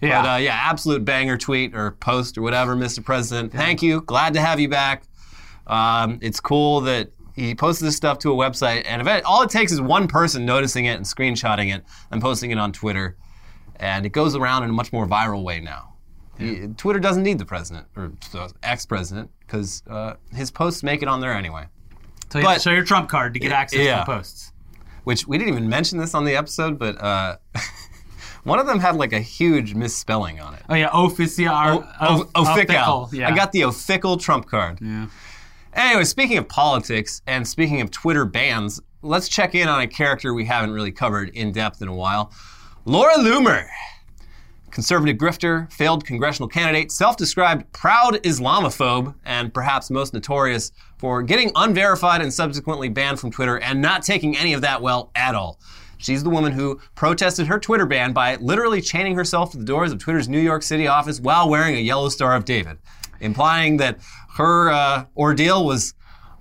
Yeah. 0.00 0.22
But 0.22 0.28
uh, 0.28 0.36
yeah, 0.36 0.54
absolute 0.54 1.04
banger 1.04 1.38
tweet 1.38 1.74
or 1.74 1.92
post 1.92 2.36
or 2.36 2.42
whatever, 2.42 2.76
Mr. 2.76 3.04
President. 3.04 3.52
Thank 3.52 3.82
you. 3.82 4.02
Glad 4.02 4.34
to 4.34 4.40
have 4.40 4.60
you 4.60 4.68
back. 4.68 5.04
Um, 5.66 6.18
it's 6.20 6.40
cool 6.40 6.82
that 6.82 7.10
he 7.34 7.54
posted 7.54 7.88
this 7.88 7.96
stuff 7.96 8.18
to 8.20 8.32
a 8.32 8.36
website, 8.36 8.84
and 8.86 9.00
event, 9.00 9.24
all 9.24 9.42
it 9.42 9.50
takes 9.50 9.72
is 9.72 9.80
one 9.80 10.06
person 10.06 10.46
noticing 10.46 10.84
it 10.84 10.94
and 10.94 11.04
screenshotting 11.04 11.74
it 11.74 11.84
and 12.10 12.22
posting 12.22 12.50
it 12.50 12.58
on 12.58 12.72
Twitter, 12.72 13.16
and 13.76 14.06
it 14.06 14.10
goes 14.10 14.36
around 14.36 14.62
in 14.62 14.70
a 14.70 14.72
much 14.72 14.92
more 14.92 15.06
viral 15.06 15.42
way 15.42 15.60
now. 15.60 15.94
He- 16.38 16.68
Twitter 16.76 17.00
doesn't 17.00 17.22
need 17.22 17.38
the 17.38 17.44
president 17.44 17.86
or 17.96 18.12
ex-president 18.62 19.30
because 19.40 19.82
uh, 19.88 20.14
his 20.32 20.50
posts 20.50 20.82
make 20.82 21.02
it 21.02 21.08
on 21.08 21.20
there 21.20 21.32
anyway. 21.32 21.66
so 22.30 22.40
but- 22.42 22.60
show 22.60 22.70
your 22.70 22.84
trump 22.84 23.08
card 23.08 23.34
to 23.34 23.40
get 23.40 23.52
access 23.52 23.80
yeah. 23.80 24.00
to 24.00 24.00
the 24.00 24.16
posts. 24.16 24.52
Which 25.04 25.26
we 25.26 25.38
didn't 25.38 25.52
even 25.52 25.68
mention 25.68 25.98
this 25.98 26.14
on 26.14 26.24
the 26.24 26.34
episode, 26.36 26.78
but 26.78 27.00
uh, 27.00 27.36
one 28.44 28.58
of 28.58 28.66
them 28.66 28.80
had 28.80 28.96
like 28.96 29.12
a 29.12 29.20
huge 29.20 29.74
misspelling 29.74 30.40
on 30.40 30.54
it. 30.54 30.62
Oh 30.68 30.74
yeah, 30.74 30.90
official. 30.92 31.48
O- 31.48 31.84
o-. 32.34 33.08
Yeah. 33.12 33.28
I 33.30 33.34
got 33.36 33.52
the 33.52 33.62
official 33.62 34.16
Trump 34.16 34.46
card. 34.46 34.78
Yeah. 34.80 35.06
Anyway, 35.74 36.04
speaking 36.04 36.38
of 36.38 36.48
politics 36.48 37.20
and 37.26 37.46
speaking 37.46 37.80
of 37.80 37.90
Twitter 37.90 38.24
bans, 38.24 38.80
let's 39.02 39.28
check 39.28 39.54
in 39.54 39.68
on 39.68 39.80
a 39.80 39.86
character 39.86 40.32
we 40.32 40.44
haven't 40.44 40.70
really 40.72 40.92
covered 40.92 41.30
in 41.30 41.52
depth 41.52 41.82
in 41.82 41.88
a 41.88 41.94
while. 41.94 42.32
Laura 42.84 43.14
Loomer. 43.14 43.66
Conservative 44.70 45.16
grifter, 45.16 45.72
failed 45.72 46.04
congressional 46.04 46.48
candidate, 46.48 46.90
self 46.90 47.16
described 47.16 47.70
proud 47.72 48.14
Islamophobe, 48.24 49.14
and 49.24 49.54
perhaps 49.54 49.88
most 49.88 50.12
notorious 50.12 50.72
for 51.04 51.22
getting 51.22 51.52
unverified 51.54 52.22
and 52.22 52.32
subsequently 52.32 52.88
banned 52.88 53.20
from 53.20 53.30
Twitter 53.30 53.58
and 53.58 53.82
not 53.82 54.02
taking 54.02 54.34
any 54.38 54.54
of 54.54 54.62
that 54.62 54.80
well 54.80 55.10
at 55.14 55.34
all. 55.34 55.60
She's 55.98 56.24
the 56.24 56.30
woman 56.30 56.52
who 56.52 56.80
protested 56.94 57.46
her 57.46 57.58
Twitter 57.58 57.84
ban 57.84 58.14
by 58.14 58.36
literally 58.36 58.80
chaining 58.80 59.14
herself 59.14 59.50
to 59.50 59.58
the 59.58 59.66
doors 59.66 59.92
of 59.92 59.98
Twitter's 59.98 60.30
New 60.30 60.40
York 60.40 60.62
City 60.62 60.86
office 60.86 61.20
while 61.20 61.50
wearing 61.50 61.74
a 61.74 61.78
yellow 61.78 62.08
Star 62.08 62.34
of 62.34 62.46
David, 62.46 62.78
implying 63.20 63.76
that 63.76 63.98
her 64.36 64.70
uh, 64.70 65.04
ordeal 65.14 65.66
was 65.66 65.92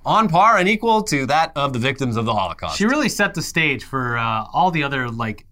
on 0.05 0.29
par 0.29 0.57
and 0.57 0.69
equal 0.69 1.03
to 1.03 1.25
that 1.25 1.51
of 1.57 1.73
the 1.73 1.79
victims 1.79 2.15
of 2.15 2.23
the 2.23 2.33
Holocaust. 2.33 2.77
She 2.77 2.85
really 2.85 3.09
set 3.09 3.33
the 3.33 3.41
stage 3.41 3.83
for 3.83 4.17
uh, 4.17 4.45
all 4.53 4.71
the 4.71 4.83
other 4.83 5.09
like 5.09 5.45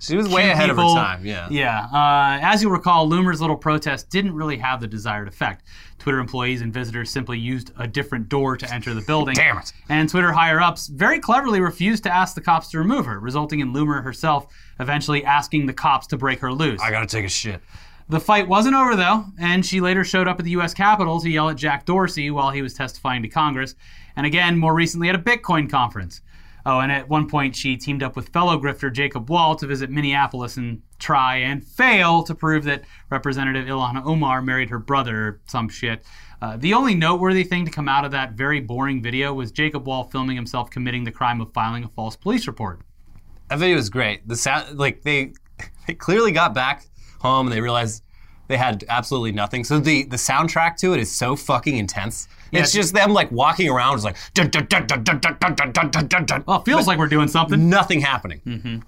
She 0.00 0.16
was 0.16 0.28
way 0.28 0.50
ahead 0.50 0.70
of 0.70 0.76
her 0.76 0.82
time, 0.82 1.24
yeah. 1.24 1.48
Yeah. 1.50 1.86
Uh, 1.92 2.38
as 2.42 2.62
you'll 2.62 2.72
recall, 2.72 3.08
Loomer's 3.08 3.40
little 3.40 3.56
protest 3.56 4.10
didn't 4.10 4.34
really 4.34 4.56
have 4.58 4.80
the 4.80 4.86
desired 4.86 5.28
effect. 5.28 5.64
Twitter 5.98 6.18
employees 6.18 6.60
and 6.60 6.74
visitors 6.74 7.10
simply 7.10 7.38
used 7.38 7.70
a 7.78 7.86
different 7.86 8.28
door 8.28 8.56
to 8.56 8.70
enter 8.72 8.92
the 8.92 9.00
building. 9.02 9.34
Damn 9.34 9.58
it. 9.58 9.72
And 9.88 10.08
Twitter 10.08 10.32
higher 10.32 10.60
ups 10.60 10.88
very 10.88 11.20
cleverly 11.20 11.60
refused 11.60 12.02
to 12.02 12.14
ask 12.14 12.34
the 12.34 12.40
cops 12.40 12.68
to 12.70 12.78
remove 12.78 13.06
her, 13.06 13.18
resulting 13.20 13.60
in 13.60 13.72
Loomer 13.72 14.02
herself 14.02 14.46
eventually 14.80 15.24
asking 15.24 15.66
the 15.66 15.72
cops 15.72 16.06
to 16.08 16.16
break 16.18 16.40
her 16.40 16.52
loose. 16.52 16.80
I 16.82 16.90
gotta 16.90 17.06
take 17.06 17.24
a 17.24 17.28
shit. 17.28 17.60
The 18.08 18.20
fight 18.20 18.46
wasn't 18.46 18.76
over 18.76 18.96
though, 18.96 19.24
and 19.38 19.64
she 19.64 19.80
later 19.80 20.04
showed 20.04 20.28
up 20.28 20.38
at 20.38 20.44
the 20.44 20.50
U.S. 20.52 20.74
Capitol 20.74 21.20
to 21.20 21.30
yell 21.30 21.48
at 21.48 21.56
Jack 21.56 21.86
Dorsey 21.86 22.30
while 22.30 22.50
he 22.50 22.60
was 22.60 22.74
testifying 22.74 23.22
to 23.22 23.28
Congress, 23.28 23.74
and 24.16 24.26
again 24.26 24.58
more 24.58 24.74
recently 24.74 25.08
at 25.08 25.14
a 25.14 25.18
Bitcoin 25.18 25.70
conference. 25.70 26.20
Oh, 26.66 26.80
and 26.80 26.90
at 26.90 27.08
one 27.08 27.28
point 27.28 27.54
she 27.54 27.76
teamed 27.76 28.02
up 28.02 28.16
with 28.16 28.30
fellow 28.30 28.58
grifter 28.58 28.92
Jacob 28.92 29.28
Wohl 29.28 29.54
to 29.56 29.66
visit 29.66 29.90
Minneapolis 29.90 30.56
and 30.56 30.80
try 30.98 31.36
and 31.36 31.62
fail 31.62 32.22
to 32.22 32.34
prove 32.34 32.64
that 32.64 32.84
Representative 33.10 33.66
Ilhan 33.66 34.02
Omar 34.04 34.40
married 34.40 34.70
her 34.70 34.78
brother 34.78 35.40
some 35.46 35.68
shit. 35.68 36.04
Uh, 36.40 36.56
the 36.56 36.72
only 36.72 36.94
noteworthy 36.94 37.44
thing 37.44 37.64
to 37.64 37.70
come 37.70 37.88
out 37.88 38.04
of 38.04 38.10
that 38.12 38.32
very 38.32 38.60
boring 38.60 39.02
video 39.02 39.34
was 39.34 39.52
Jacob 39.52 39.86
Wohl 39.86 40.04
filming 40.04 40.36
himself 40.36 40.70
committing 40.70 41.04
the 41.04 41.12
crime 41.12 41.40
of 41.40 41.52
filing 41.52 41.84
a 41.84 41.88
false 41.88 42.16
police 42.16 42.46
report. 42.46 42.80
That 43.50 43.58
video 43.58 43.76
was 43.76 43.90
great. 43.90 44.26
The 44.26 44.36
sound, 44.36 44.78
like 44.78 45.02
they, 45.02 45.34
they 45.86 45.94
clearly 45.94 46.32
got 46.32 46.54
back 46.54 46.86
home 47.20 47.46
and 47.46 47.54
they 47.54 47.60
realized 47.60 48.02
they 48.48 48.56
had 48.56 48.84
absolutely 48.88 49.32
nothing. 49.32 49.64
So 49.64 49.78
the 49.78 50.04
the 50.04 50.16
soundtrack 50.16 50.76
to 50.78 50.92
it 50.92 51.00
is 51.00 51.10
so 51.10 51.36
fucking 51.36 51.76
intense. 51.76 52.28
It's 52.56 52.72
just 52.72 52.94
them 52.94 53.12
like 53.12 53.30
walking 53.32 53.68
around, 53.68 53.94
just 53.96 54.04
like 54.04 54.16
dun, 54.34 54.48
dun, 54.50 54.66
dun, 54.66 54.86
dun, 54.86 55.02
dun, 55.04 55.18
dun, 55.20 55.36
dun, 55.38 55.54
dun, 55.72 55.90
dun, 55.90 56.06
dun, 56.08 56.24
dun. 56.26 56.44
Well, 56.46 56.60
it 56.60 56.64
feels 56.64 56.86
like 56.86 56.98
we're 56.98 57.08
doing 57.08 57.28
something. 57.28 57.68
nothing 57.68 58.00
happening. 58.00 58.82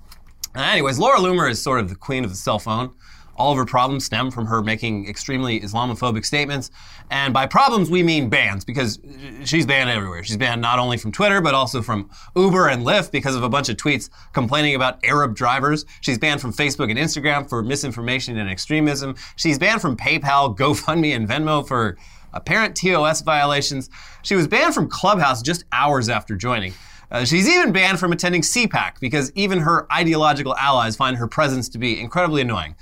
Uh, 0.57 0.61
anyways, 0.61 0.99
Laura 0.99 1.19
Loomer 1.19 1.51
is 1.51 1.61
sort 1.61 1.81
of 1.81 1.89
the 1.89 1.95
queen 1.97 2.25
of 2.25 2.31
the 2.31 2.37
cell 2.37 2.59
phone. 2.59 2.95
All 3.39 3.53
of 3.53 3.59
her 3.59 3.67
problems 3.67 4.07
stem 4.07 4.31
from 4.31 4.47
her 4.47 4.63
making 4.63 5.07
extremely 5.07 5.61
Islamophobic 5.61 6.25
statements. 6.25 6.71
And 7.11 7.35
by 7.35 7.45
problems, 7.47 7.91
we 7.91 8.03
mean 8.03 8.31
bans, 8.31 8.65
because 8.65 8.99
she's 9.45 9.67
banned 9.67 9.91
everywhere. 9.91 10.25
She's 10.25 10.39
banned 10.39 10.63
not 10.63 10.79
only 10.79 10.97
from 10.97 11.13
Twitter, 11.13 11.43
but 11.43 11.53
also 11.53 11.83
from 11.83 12.09
Uber 12.35 12.69
and 12.69 12.83
Lyft 12.87 13.11
because 13.11 13.37
of 13.37 13.43
a 13.43 13.49
bunch 13.51 13.69
of 13.69 13.77
tweets 13.77 14.09
complaining 14.33 14.75
about 14.75 15.05
Arab 15.05 15.35
drivers. 15.37 15.85
She's 16.01 16.17
banned 16.17 16.41
from 16.41 16.55
Facebook 16.55 16.89
and 16.89 16.99
Instagram 16.99 17.47
for 17.47 17.63
misinformation 17.63 18.39
and 18.39 18.49
extremism. 18.49 19.15
She's 19.37 19.59
banned 19.59 19.83
from 19.83 19.99
PayPal, 19.99 20.57
GoFundMe, 20.59 21.15
and 21.15 21.29
Venmo 21.29 21.69
for 21.69 21.99
apparent 22.37 22.77
TOS 22.77 23.23
violations. 23.23 23.91
She 24.23 24.37
was 24.37 24.47
banned 24.47 24.75
from 24.75 24.89
Clubhouse 24.89 25.43
just 25.43 25.65
hours 25.73 26.09
after 26.09 26.37
joining. 26.37 26.73
Uh, 27.11 27.25
she's 27.25 27.49
even 27.49 27.73
banned 27.73 27.99
from 27.99 28.13
attending 28.13 28.43
CPAC 28.43 29.01
because 29.01 29.33
even 29.35 29.61
her 29.61 29.91
ideological 29.93 30.55
allies 30.57 30.97
find 30.97 31.17
her 31.17 31.29
presence 31.29 31.69
to 31.71 31.79
be 31.79 32.01
incredibly 32.01 32.43
annoying. 32.43 32.75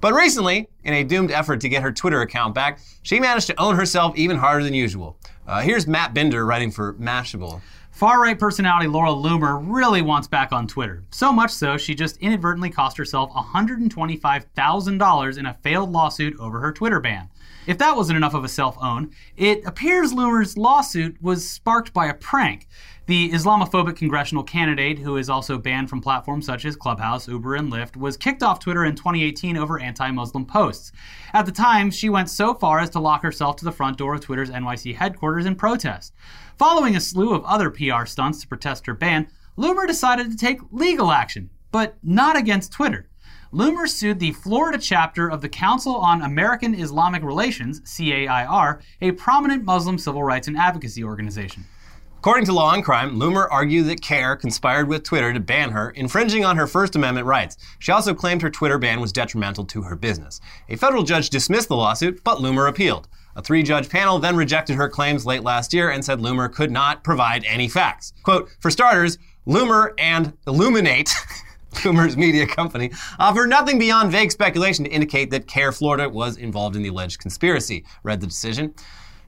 But 0.00 0.14
recently, 0.14 0.68
in 0.84 0.94
a 0.94 1.04
doomed 1.04 1.30
effort 1.30 1.60
to 1.62 1.68
get 1.68 1.82
her 1.82 1.90
Twitter 1.90 2.20
account 2.20 2.54
back, 2.54 2.80
she 3.02 3.18
managed 3.18 3.48
to 3.48 3.60
own 3.60 3.74
herself 3.76 4.16
even 4.16 4.36
harder 4.36 4.62
than 4.62 4.74
usual. 4.74 5.18
Uh, 5.46 5.62
here's 5.62 5.86
Matt 5.86 6.12
Binder 6.14 6.44
writing 6.44 6.70
for 6.70 6.92
Mashable. 6.94 7.62
Far 7.90 8.20
right 8.20 8.38
personality 8.38 8.88
Laura 8.88 9.08
Loomer 9.08 9.64
really 9.66 10.02
wants 10.02 10.28
back 10.28 10.52
on 10.52 10.66
Twitter. 10.66 11.02
So 11.10 11.32
much 11.32 11.50
so, 11.50 11.78
she 11.78 11.94
just 11.94 12.18
inadvertently 12.18 12.68
cost 12.68 12.98
herself 12.98 13.32
$125,000 13.32 15.38
in 15.38 15.46
a 15.46 15.54
failed 15.54 15.92
lawsuit 15.92 16.38
over 16.38 16.60
her 16.60 16.72
Twitter 16.72 17.00
ban. 17.00 17.30
If 17.66 17.78
that 17.78 17.96
wasn't 17.96 18.16
enough 18.16 18.34
of 18.34 18.44
a 18.44 18.48
self 18.48 18.76
own, 18.80 19.10
it 19.36 19.64
appears 19.66 20.12
Loomer's 20.12 20.56
lawsuit 20.56 21.20
was 21.20 21.48
sparked 21.48 21.92
by 21.92 22.06
a 22.06 22.14
prank. 22.14 22.68
The 23.06 23.30
Islamophobic 23.30 23.96
congressional 23.96 24.44
candidate, 24.44 24.98
who 24.98 25.16
is 25.16 25.28
also 25.28 25.58
banned 25.58 25.90
from 25.90 26.00
platforms 26.00 26.46
such 26.46 26.64
as 26.64 26.76
Clubhouse, 26.76 27.28
Uber, 27.28 27.56
and 27.56 27.72
Lyft, 27.72 27.96
was 27.96 28.16
kicked 28.16 28.42
off 28.42 28.60
Twitter 28.60 28.84
in 28.84 28.94
2018 28.94 29.56
over 29.56 29.80
anti 29.80 30.10
Muslim 30.12 30.44
posts. 30.44 30.92
At 31.32 31.46
the 31.46 31.52
time, 31.52 31.90
she 31.90 32.08
went 32.08 32.30
so 32.30 32.54
far 32.54 32.78
as 32.78 32.90
to 32.90 33.00
lock 33.00 33.22
herself 33.22 33.56
to 33.56 33.64
the 33.64 33.72
front 33.72 33.98
door 33.98 34.14
of 34.14 34.20
Twitter's 34.20 34.50
NYC 34.50 34.94
headquarters 34.94 35.46
in 35.46 35.56
protest. 35.56 36.14
Following 36.58 36.96
a 36.96 37.00
slew 37.00 37.34
of 37.34 37.44
other 37.44 37.70
PR 37.70 38.06
stunts 38.06 38.40
to 38.40 38.48
protest 38.48 38.86
her 38.86 38.94
ban, 38.94 39.28
Loomer 39.58 39.86
decided 39.86 40.30
to 40.30 40.36
take 40.36 40.60
legal 40.70 41.10
action, 41.10 41.50
but 41.72 41.96
not 42.02 42.36
against 42.36 42.72
Twitter. 42.72 43.08
Loomer 43.56 43.88
sued 43.88 44.18
the 44.18 44.32
Florida 44.32 44.76
chapter 44.76 45.30
of 45.30 45.40
the 45.40 45.48
Council 45.48 45.96
on 45.96 46.20
American 46.20 46.74
Islamic 46.74 47.22
Relations, 47.22 47.80
CAIR, 47.96 48.82
a 49.00 49.12
prominent 49.12 49.64
Muslim 49.64 49.96
civil 49.96 50.22
rights 50.22 50.46
and 50.46 50.58
advocacy 50.58 51.02
organization. 51.02 51.64
According 52.18 52.44
to 52.44 52.52
Law 52.52 52.74
and 52.74 52.84
Crime, 52.84 53.18
Loomer 53.18 53.48
argued 53.50 53.86
that 53.86 54.02
CAIR 54.02 54.36
conspired 54.36 54.88
with 54.88 55.04
Twitter 55.04 55.32
to 55.32 55.40
ban 55.40 55.70
her, 55.70 55.88
infringing 55.88 56.44
on 56.44 56.58
her 56.58 56.66
First 56.66 56.96
Amendment 56.96 57.26
rights. 57.26 57.56
She 57.78 57.92
also 57.92 58.12
claimed 58.12 58.42
her 58.42 58.50
Twitter 58.50 58.76
ban 58.76 59.00
was 59.00 59.10
detrimental 59.10 59.64
to 59.64 59.80
her 59.80 59.96
business. 59.96 60.38
A 60.68 60.76
federal 60.76 61.02
judge 61.02 61.30
dismissed 61.30 61.68
the 61.68 61.76
lawsuit, 61.76 62.22
but 62.24 62.40
Loomer 62.40 62.68
appealed. 62.68 63.08
A 63.36 63.42
three 63.42 63.62
judge 63.62 63.88
panel 63.88 64.18
then 64.18 64.36
rejected 64.36 64.76
her 64.76 64.90
claims 64.90 65.24
late 65.24 65.42
last 65.42 65.72
year 65.72 65.88
and 65.88 66.04
said 66.04 66.18
Loomer 66.18 66.52
could 66.52 66.70
not 66.70 67.02
provide 67.02 67.42
any 67.46 67.68
facts. 67.68 68.12
Quote, 68.22 68.50
for 68.60 68.70
starters, 68.70 69.16
Loomer 69.46 69.94
and 69.98 70.34
Illoominate, 70.46 71.10
Loomer's 71.76 72.16
media 72.16 72.46
company, 72.46 72.90
offered 73.18 73.48
nothing 73.48 73.78
beyond 73.78 74.10
vague 74.10 74.32
speculation 74.32 74.84
to 74.84 74.90
indicate 74.90 75.30
that 75.30 75.46
CAIR 75.46 75.72
Florida 75.72 76.08
was 76.08 76.36
involved 76.36 76.74
in 76.76 76.82
the 76.82 76.88
alleged 76.88 77.20
conspiracy, 77.20 77.84
read 78.02 78.20
the 78.20 78.26
decision. 78.26 78.74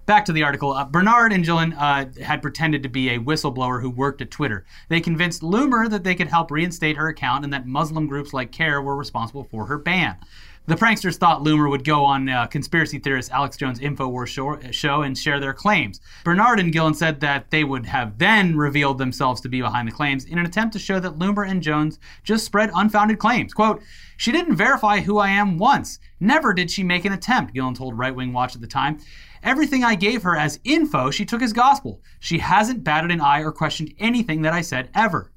Back 0.06 0.24
to 0.24 0.32
the 0.32 0.42
article. 0.42 0.72
Uh, 0.72 0.84
Bernard 0.84 1.32
and 1.32 1.44
Gillen 1.44 1.74
uh, 1.74 2.10
had 2.20 2.42
pretended 2.42 2.82
to 2.82 2.88
be 2.88 3.10
a 3.10 3.20
whistleblower 3.20 3.80
who 3.80 3.88
worked 3.88 4.20
at 4.20 4.32
Twitter. 4.32 4.66
They 4.88 5.00
convinced 5.00 5.42
Loomer 5.42 5.88
that 5.88 6.02
they 6.02 6.16
could 6.16 6.26
help 6.26 6.50
reinstate 6.50 6.96
her 6.96 7.06
account 7.06 7.44
and 7.44 7.52
that 7.52 7.68
Muslim 7.68 8.08
groups 8.08 8.32
like 8.32 8.50
CAIR 8.50 8.82
were 8.82 8.96
responsible 8.96 9.44
for 9.44 9.66
her 9.66 9.78
ban. 9.78 10.16
The 10.66 10.76
pranksters 10.76 11.16
thought 11.16 11.42
Loomer 11.42 11.68
would 11.68 11.84
go 11.84 12.04
on 12.04 12.28
uh, 12.28 12.46
conspiracy 12.46 13.00
theorist 13.00 13.32
Alex 13.32 13.56
Jones' 13.56 13.80
InfoWars 13.80 14.28
show, 14.28 14.60
show 14.70 15.02
and 15.02 15.18
share 15.18 15.40
their 15.40 15.54
claims. 15.54 16.00
Bernard 16.22 16.60
and 16.60 16.72
Gillen 16.72 16.94
said 16.94 17.18
that 17.20 17.50
they 17.50 17.64
would 17.64 17.86
have 17.86 18.18
then 18.18 18.56
revealed 18.56 18.98
themselves 18.98 19.40
to 19.40 19.48
be 19.48 19.60
behind 19.60 19.88
the 19.88 19.92
claims 19.92 20.26
in 20.26 20.38
an 20.38 20.46
attempt 20.46 20.74
to 20.74 20.78
show 20.78 21.00
that 21.00 21.18
Loomer 21.18 21.48
and 21.48 21.60
Jones 21.60 21.98
just 22.22 22.44
spread 22.44 22.70
unfounded 22.74 23.18
claims. 23.18 23.52
Quote, 23.52 23.82
she 24.16 24.30
didn't 24.30 24.54
verify 24.54 25.00
who 25.00 25.18
I 25.18 25.30
am 25.30 25.58
once. 25.58 25.98
Never 26.20 26.52
did 26.52 26.70
she 26.70 26.84
make 26.84 27.04
an 27.04 27.14
attempt, 27.14 27.54
Gillen 27.54 27.74
told 27.74 27.98
Right 27.98 28.14
Wing 28.14 28.32
Watch 28.32 28.54
at 28.54 28.60
the 28.60 28.66
time. 28.68 28.98
Everything 29.42 29.82
I 29.82 29.94
gave 29.94 30.22
her 30.22 30.36
as 30.36 30.60
info, 30.62 31.10
she 31.10 31.24
took 31.24 31.42
as 31.42 31.52
gospel. 31.54 32.00
She 32.20 32.38
hasn't 32.38 32.84
batted 32.84 33.10
an 33.10 33.22
eye 33.22 33.40
or 33.40 33.50
questioned 33.50 33.94
anything 33.98 34.42
that 34.42 34.52
I 34.52 34.60
said 34.60 34.90
ever. 34.94 35.32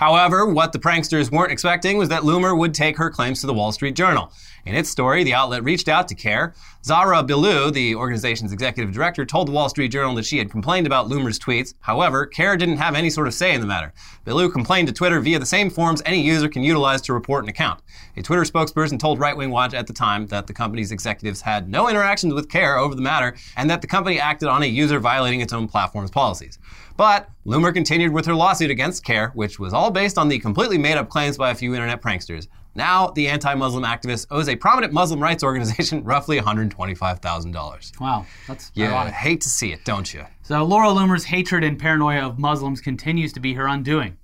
However, 0.00 0.46
what 0.46 0.72
the 0.72 0.78
pranksters 0.78 1.30
weren't 1.30 1.52
expecting 1.52 1.98
was 1.98 2.08
that 2.08 2.22
Loomer 2.22 2.56
would 2.56 2.72
take 2.72 2.96
her 2.96 3.10
claims 3.10 3.42
to 3.42 3.46
the 3.46 3.52
Wall 3.52 3.70
Street 3.70 3.94
Journal. 3.94 4.32
In 4.64 4.74
its 4.74 4.88
story, 4.88 5.24
the 5.24 5.34
outlet 5.34 5.62
reached 5.62 5.90
out 5.90 6.08
to 6.08 6.14
CAIR. 6.14 6.54
Zara 6.82 7.22
Billoo, 7.22 7.70
the 7.70 7.94
organization's 7.94 8.50
executive 8.50 8.94
director, 8.94 9.26
told 9.26 9.48
the 9.48 9.52
Wall 9.52 9.68
Street 9.68 9.88
Journal 9.88 10.14
that 10.14 10.24
she 10.24 10.38
had 10.38 10.50
complained 10.50 10.86
about 10.86 11.08
Loomer's 11.08 11.38
tweets. 11.38 11.74
However, 11.80 12.24
CAIR 12.24 12.56
didn't 12.56 12.78
have 12.78 12.94
any 12.94 13.10
sort 13.10 13.26
of 13.26 13.34
say 13.34 13.52
in 13.52 13.60
the 13.60 13.66
matter. 13.66 13.92
Billoo 14.24 14.50
complained 14.50 14.88
to 14.88 14.94
Twitter 14.94 15.20
via 15.20 15.38
the 15.38 15.44
same 15.44 15.68
forms 15.68 16.00
any 16.06 16.22
user 16.22 16.48
can 16.48 16.62
utilize 16.62 17.02
to 17.02 17.12
report 17.12 17.44
an 17.44 17.50
account. 17.50 17.82
A 18.16 18.22
Twitter 18.22 18.44
spokesperson 18.44 18.98
told 18.98 19.18
Right 19.18 19.36
Wing 19.36 19.50
Watch 19.50 19.74
at 19.74 19.86
the 19.86 19.92
time 19.92 20.26
that 20.28 20.46
the 20.46 20.54
company's 20.54 20.92
executives 20.92 21.42
had 21.42 21.68
no 21.68 21.90
interactions 21.90 22.32
with 22.32 22.48
CAIR 22.48 22.78
over 22.78 22.94
the 22.94 23.02
matter 23.02 23.36
and 23.54 23.68
that 23.68 23.82
the 23.82 23.86
company 23.86 24.18
acted 24.18 24.48
on 24.48 24.62
a 24.62 24.66
user 24.66 24.98
violating 24.98 25.42
its 25.42 25.52
own 25.52 25.68
platform's 25.68 26.10
policies. 26.10 26.58
But 26.96 27.28
Loomer 27.46 27.72
continued 27.72 28.12
with 28.12 28.26
her 28.26 28.34
lawsuit 28.34 28.70
against 28.70 29.04
CAIR, 29.04 29.30
which 29.34 29.58
was 29.58 29.72
all 29.72 29.90
based 29.90 30.18
on 30.18 30.28
the 30.28 30.38
completely 30.38 30.76
made 30.78 30.96
up 30.98 31.08
claims 31.08 31.36
by 31.38 31.50
a 31.50 31.54
few 31.54 31.74
internet 31.74 32.02
pranksters. 32.02 32.48
Now, 32.74 33.08
the 33.08 33.26
anti 33.28 33.54
Muslim 33.54 33.84
activist 33.84 34.26
owes 34.30 34.48
a 34.48 34.56
prominent 34.56 34.92
Muslim 34.92 35.20
rights 35.20 35.42
organization 35.44 36.04
roughly 36.04 36.38
$125,000. 36.40 38.00
Wow, 38.00 38.26
that's 38.46 38.70
You 38.74 38.84
ironic. 38.86 39.14
hate 39.14 39.40
to 39.42 39.48
see 39.48 39.72
it, 39.72 39.84
don't 39.84 40.12
you? 40.12 40.24
So 40.42 40.62
Laura 40.64 40.88
Loomer's 40.88 41.24
hatred 41.24 41.64
and 41.64 41.78
paranoia 41.78 42.26
of 42.26 42.38
Muslims 42.38 42.80
continues 42.80 43.32
to 43.34 43.40
be 43.40 43.54
her 43.54 43.66
undoing. 43.66 44.16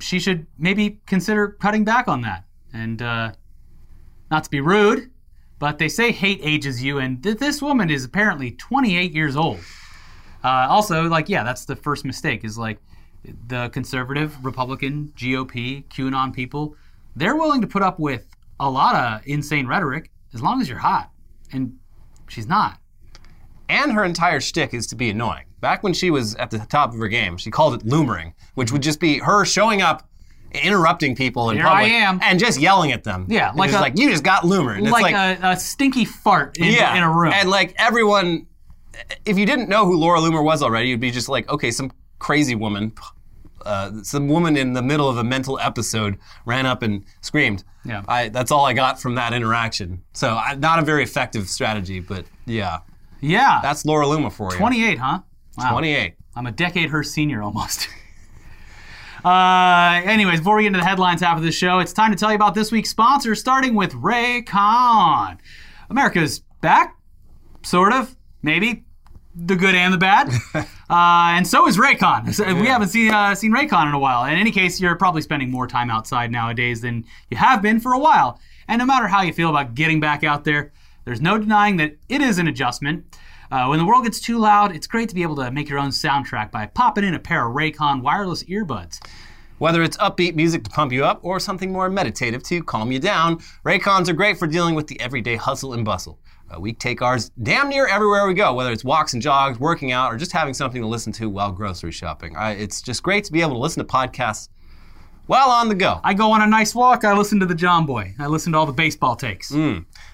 She 0.00 0.18
should 0.18 0.46
maybe 0.58 1.00
consider 1.06 1.48
cutting 1.48 1.84
back 1.84 2.08
on 2.08 2.22
that. 2.22 2.44
And 2.72 3.00
uh, 3.00 3.32
not 4.30 4.44
to 4.44 4.50
be 4.50 4.60
rude, 4.60 5.10
but 5.60 5.78
they 5.78 5.88
say 5.88 6.10
hate 6.10 6.40
ages 6.42 6.82
you, 6.82 6.98
and 6.98 7.22
th- 7.22 7.38
this 7.38 7.62
woman 7.62 7.90
is 7.90 8.04
apparently 8.04 8.50
28 8.50 9.12
years 9.12 9.36
old. 9.36 9.60
Uh, 10.44 10.66
also, 10.68 11.08
like, 11.08 11.28
yeah, 11.28 11.42
that's 11.42 11.64
the 11.64 11.74
first 11.76 12.04
mistake. 12.04 12.44
Is 12.44 12.58
like 12.58 12.78
the 13.48 13.70
conservative, 13.70 14.36
Republican, 14.44 15.12
GOP, 15.16 15.84
QAnon 15.88 16.32
people. 16.34 16.76
They're 17.16 17.36
willing 17.36 17.60
to 17.62 17.66
put 17.66 17.82
up 17.82 17.98
with 17.98 18.26
a 18.60 18.68
lot 18.68 18.94
of 18.94 19.26
insane 19.26 19.66
rhetoric 19.66 20.10
as 20.34 20.42
long 20.42 20.60
as 20.60 20.68
you're 20.68 20.78
hot, 20.78 21.10
and 21.52 21.76
she's 22.28 22.46
not. 22.46 22.78
And 23.68 23.92
her 23.92 24.04
entire 24.04 24.40
shtick 24.40 24.74
is 24.74 24.86
to 24.88 24.96
be 24.96 25.08
annoying. 25.10 25.44
Back 25.60 25.82
when 25.82 25.94
she 25.94 26.10
was 26.10 26.34
at 26.34 26.50
the 26.50 26.58
top 26.58 26.92
of 26.92 26.98
her 26.98 27.08
game, 27.08 27.38
she 27.38 27.50
called 27.50 27.74
it 27.74 27.86
loomering, 27.86 28.34
which 28.54 28.70
would 28.72 28.82
just 28.82 29.00
be 29.00 29.18
her 29.20 29.46
showing 29.46 29.80
up, 29.80 30.06
interrupting 30.52 31.16
people 31.16 31.48
in 31.50 31.56
Here 31.56 31.64
public, 31.64 31.90
I 31.90 31.94
am. 31.94 32.20
and 32.22 32.38
just 32.38 32.60
yelling 32.60 32.92
at 32.92 33.04
them. 33.04 33.26
Yeah, 33.30 33.52
like 33.54 33.72
a- 33.72 33.76
like 33.80 33.98
you 33.98 34.10
just 34.10 34.22
got 34.22 34.42
loomer, 34.42 34.76
and 34.76 34.84
it's 34.86 34.92
Like, 34.92 35.14
like, 35.14 35.42
a, 35.42 35.48
a 35.52 35.56
stinky 35.56 36.04
fart 36.04 36.58
in, 36.58 36.66
yeah, 36.74 36.94
in 36.96 37.02
a 37.02 37.10
room. 37.10 37.32
and 37.32 37.48
like 37.48 37.74
everyone, 37.78 38.46
if 39.24 39.38
you 39.38 39.46
didn't 39.46 39.68
know 39.68 39.86
who 39.86 39.96
Laura 39.96 40.20
Loomer 40.20 40.42
was 40.42 40.62
already, 40.62 40.88
you'd 40.88 41.00
be 41.00 41.10
just 41.10 41.28
like, 41.28 41.48
okay, 41.48 41.70
some 41.70 41.92
crazy 42.18 42.54
woman, 42.54 42.92
uh, 43.64 44.02
some 44.02 44.28
woman 44.28 44.56
in 44.56 44.72
the 44.72 44.82
middle 44.82 45.08
of 45.08 45.16
a 45.16 45.24
mental 45.24 45.58
episode 45.58 46.18
ran 46.46 46.66
up 46.66 46.82
and 46.82 47.04
screamed. 47.20 47.64
Yeah. 47.84 48.02
I, 48.08 48.28
that's 48.28 48.50
all 48.50 48.64
I 48.64 48.72
got 48.72 49.00
from 49.00 49.14
that 49.16 49.32
interaction. 49.32 50.02
So 50.12 50.36
I, 50.36 50.54
not 50.54 50.78
a 50.78 50.82
very 50.82 51.02
effective 51.02 51.48
strategy, 51.48 52.00
but 52.00 52.24
yeah, 52.46 52.78
yeah. 53.20 53.60
that's 53.62 53.84
Laura 53.84 54.06
Loomer 54.06 54.32
for 54.32 54.52
you. 54.52 54.58
28, 54.58 54.98
huh? 54.98 55.20
Wow. 55.56 55.72
28. 55.72 56.14
I'm 56.36 56.46
a 56.46 56.52
decade 56.52 56.90
her 56.90 57.02
senior 57.02 57.42
almost. 57.42 57.88
uh, 59.24 60.00
anyways, 60.04 60.40
before 60.40 60.56
we 60.56 60.62
get 60.62 60.68
into 60.68 60.80
the 60.80 60.84
headlines 60.84 61.20
half 61.20 61.36
of 61.36 61.44
the 61.44 61.52
show, 61.52 61.78
it's 61.78 61.92
time 61.92 62.10
to 62.10 62.16
tell 62.16 62.30
you 62.30 62.36
about 62.36 62.54
this 62.54 62.72
week's 62.72 62.90
sponsor, 62.90 63.34
starting 63.34 63.74
with 63.74 63.92
Raycon. 63.92 65.38
America's 65.90 66.40
back, 66.60 66.96
sort 67.62 67.92
of, 67.92 68.16
maybe. 68.44 68.84
The 69.36 69.56
good 69.56 69.74
and 69.74 69.92
the 69.92 69.98
bad, 69.98 70.28
uh, 70.54 70.64
and 70.88 71.44
so 71.44 71.66
is 71.66 71.76
Raycon. 71.76 72.32
So 72.32 72.44
We 72.54 72.68
haven't 72.68 72.90
seen 72.90 73.12
uh, 73.12 73.34
seen 73.34 73.52
Raycon 73.52 73.88
in 73.88 73.94
a 73.94 73.98
while. 73.98 74.24
In 74.26 74.38
any 74.38 74.52
case, 74.52 74.80
you're 74.80 74.94
probably 74.94 75.22
spending 75.22 75.50
more 75.50 75.66
time 75.66 75.90
outside 75.90 76.30
nowadays 76.30 76.82
than 76.82 77.04
you 77.30 77.36
have 77.36 77.60
been 77.60 77.80
for 77.80 77.94
a 77.94 77.98
while. 77.98 78.38
And 78.68 78.78
no 78.78 78.86
matter 78.86 79.08
how 79.08 79.22
you 79.22 79.32
feel 79.32 79.50
about 79.50 79.74
getting 79.74 79.98
back 79.98 80.22
out 80.22 80.44
there, 80.44 80.72
there's 81.04 81.20
no 81.20 81.36
denying 81.36 81.78
that 81.78 81.96
it 82.08 82.20
is 82.20 82.38
an 82.38 82.46
adjustment. 82.46 83.18
Uh, 83.50 83.66
when 83.66 83.80
the 83.80 83.84
world 83.84 84.04
gets 84.04 84.20
too 84.20 84.38
loud, 84.38 84.74
it's 84.74 84.86
great 84.86 85.08
to 85.08 85.14
be 85.16 85.22
able 85.22 85.36
to 85.36 85.50
make 85.50 85.68
your 85.68 85.80
own 85.80 85.90
soundtrack 85.90 86.52
by 86.52 86.66
popping 86.66 87.04
in 87.04 87.14
a 87.14 87.18
pair 87.18 87.46
of 87.48 87.56
Raycon 87.56 88.02
wireless 88.02 88.44
earbuds. 88.44 89.00
Whether 89.58 89.82
it's 89.82 89.96
upbeat 89.98 90.34
music 90.34 90.64
to 90.64 90.70
pump 90.70 90.92
you 90.92 91.04
up 91.04 91.20
or 91.22 91.38
something 91.38 91.72
more 91.72 91.88
meditative 91.88 92.42
to 92.44 92.62
calm 92.62 92.90
you 92.90 92.98
down, 92.98 93.38
Raycons 93.64 94.08
are 94.08 94.12
great 94.12 94.38
for 94.38 94.46
dealing 94.46 94.74
with 94.74 94.88
the 94.88 95.00
everyday 95.00 95.36
hustle 95.36 95.72
and 95.72 95.84
bustle. 95.84 96.18
Uh, 96.54 96.60
we 96.60 96.72
take 96.72 97.02
ours 97.02 97.30
damn 97.42 97.68
near 97.68 97.86
everywhere 97.86 98.26
we 98.26 98.34
go, 98.34 98.54
whether 98.54 98.72
it's 98.72 98.84
walks 98.84 99.12
and 99.14 99.22
jogs, 99.22 99.58
working 99.58 99.92
out, 99.92 100.12
or 100.12 100.16
just 100.16 100.32
having 100.32 100.54
something 100.54 100.82
to 100.82 100.88
listen 100.88 101.12
to 101.12 101.28
while 101.28 101.52
grocery 101.52 101.92
shopping. 101.92 102.36
I, 102.36 102.52
it's 102.52 102.82
just 102.82 103.02
great 103.02 103.24
to 103.24 103.32
be 103.32 103.40
able 103.40 103.52
to 103.52 103.58
listen 103.58 103.84
to 103.84 103.92
podcasts 103.92 104.48
while 105.26 105.48
on 105.48 105.68
the 105.68 105.74
go. 105.74 106.00
I 106.04 106.14
go 106.14 106.30
on 106.32 106.42
a 106.42 106.46
nice 106.46 106.74
walk, 106.74 107.04
I 107.04 107.16
listen 107.16 107.40
to 107.40 107.46
the 107.46 107.54
John 107.54 107.86
Boy. 107.86 108.14
I 108.18 108.26
listen 108.26 108.52
to 108.52 108.58
all 108.58 108.66
the 108.66 108.72
baseball 108.72 109.16
takes. 109.16 109.50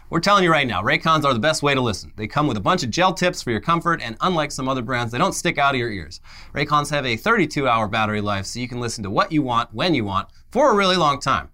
We're 0.09 0.21
telling 0.21 0.43
you 0.45 0.51
right 0.51 0.67
now, 0.67 0.83
Raycons 0.83 1.25
are 1.25 1.35
the 1.35 1.41
best 1.41 1.63
way 1.63 1.75
to 1.75 1.81
listen. 1.81 2.13
They 2.17 2.27
come 2.27 2.49
with 2.49 2.57
a 2.57 2.61
bunch 2.61 2.83
of 2.83 2.91
gel 2.91 3.15
tips 3.15 3.43
for 3.43 3.51
your 3.51 3.61
comfort, 3.61 4.01
and 4.03 4.17
unlike 4.21 4.51
some 4.51 4.69
other 4.69 4.83
brands, 4.83 5.13
they 5.13 5.19
don't 5.19 5.35
stick 5.35 5.57
out 5.57 5.75
of 5.75 5.79
your 5.79 5.91
ears. 5.91 6.21
Raycons 6.53 6.91
have 6.91 7.07
a 7.07 7.17
32 7.17 7.69
hour 7.69 7.87
battery 7.87 8.21
life, 8.21 8.47
so 8.47 8.59
you 8.59 8.69
can 8.69 8.81
listen 8.81 9.05
to 9.05 9.11
what 9.11 9.31
you 9.31 9.43
want, 9.43 9.73
when 9.73 9.95
you 9.95 10.05
want, 10.05 10.29
for 10.51 10.73
a 10.73 10.75
really 10.75 10.97
long 10.97 11.21
time. 11.21 11.49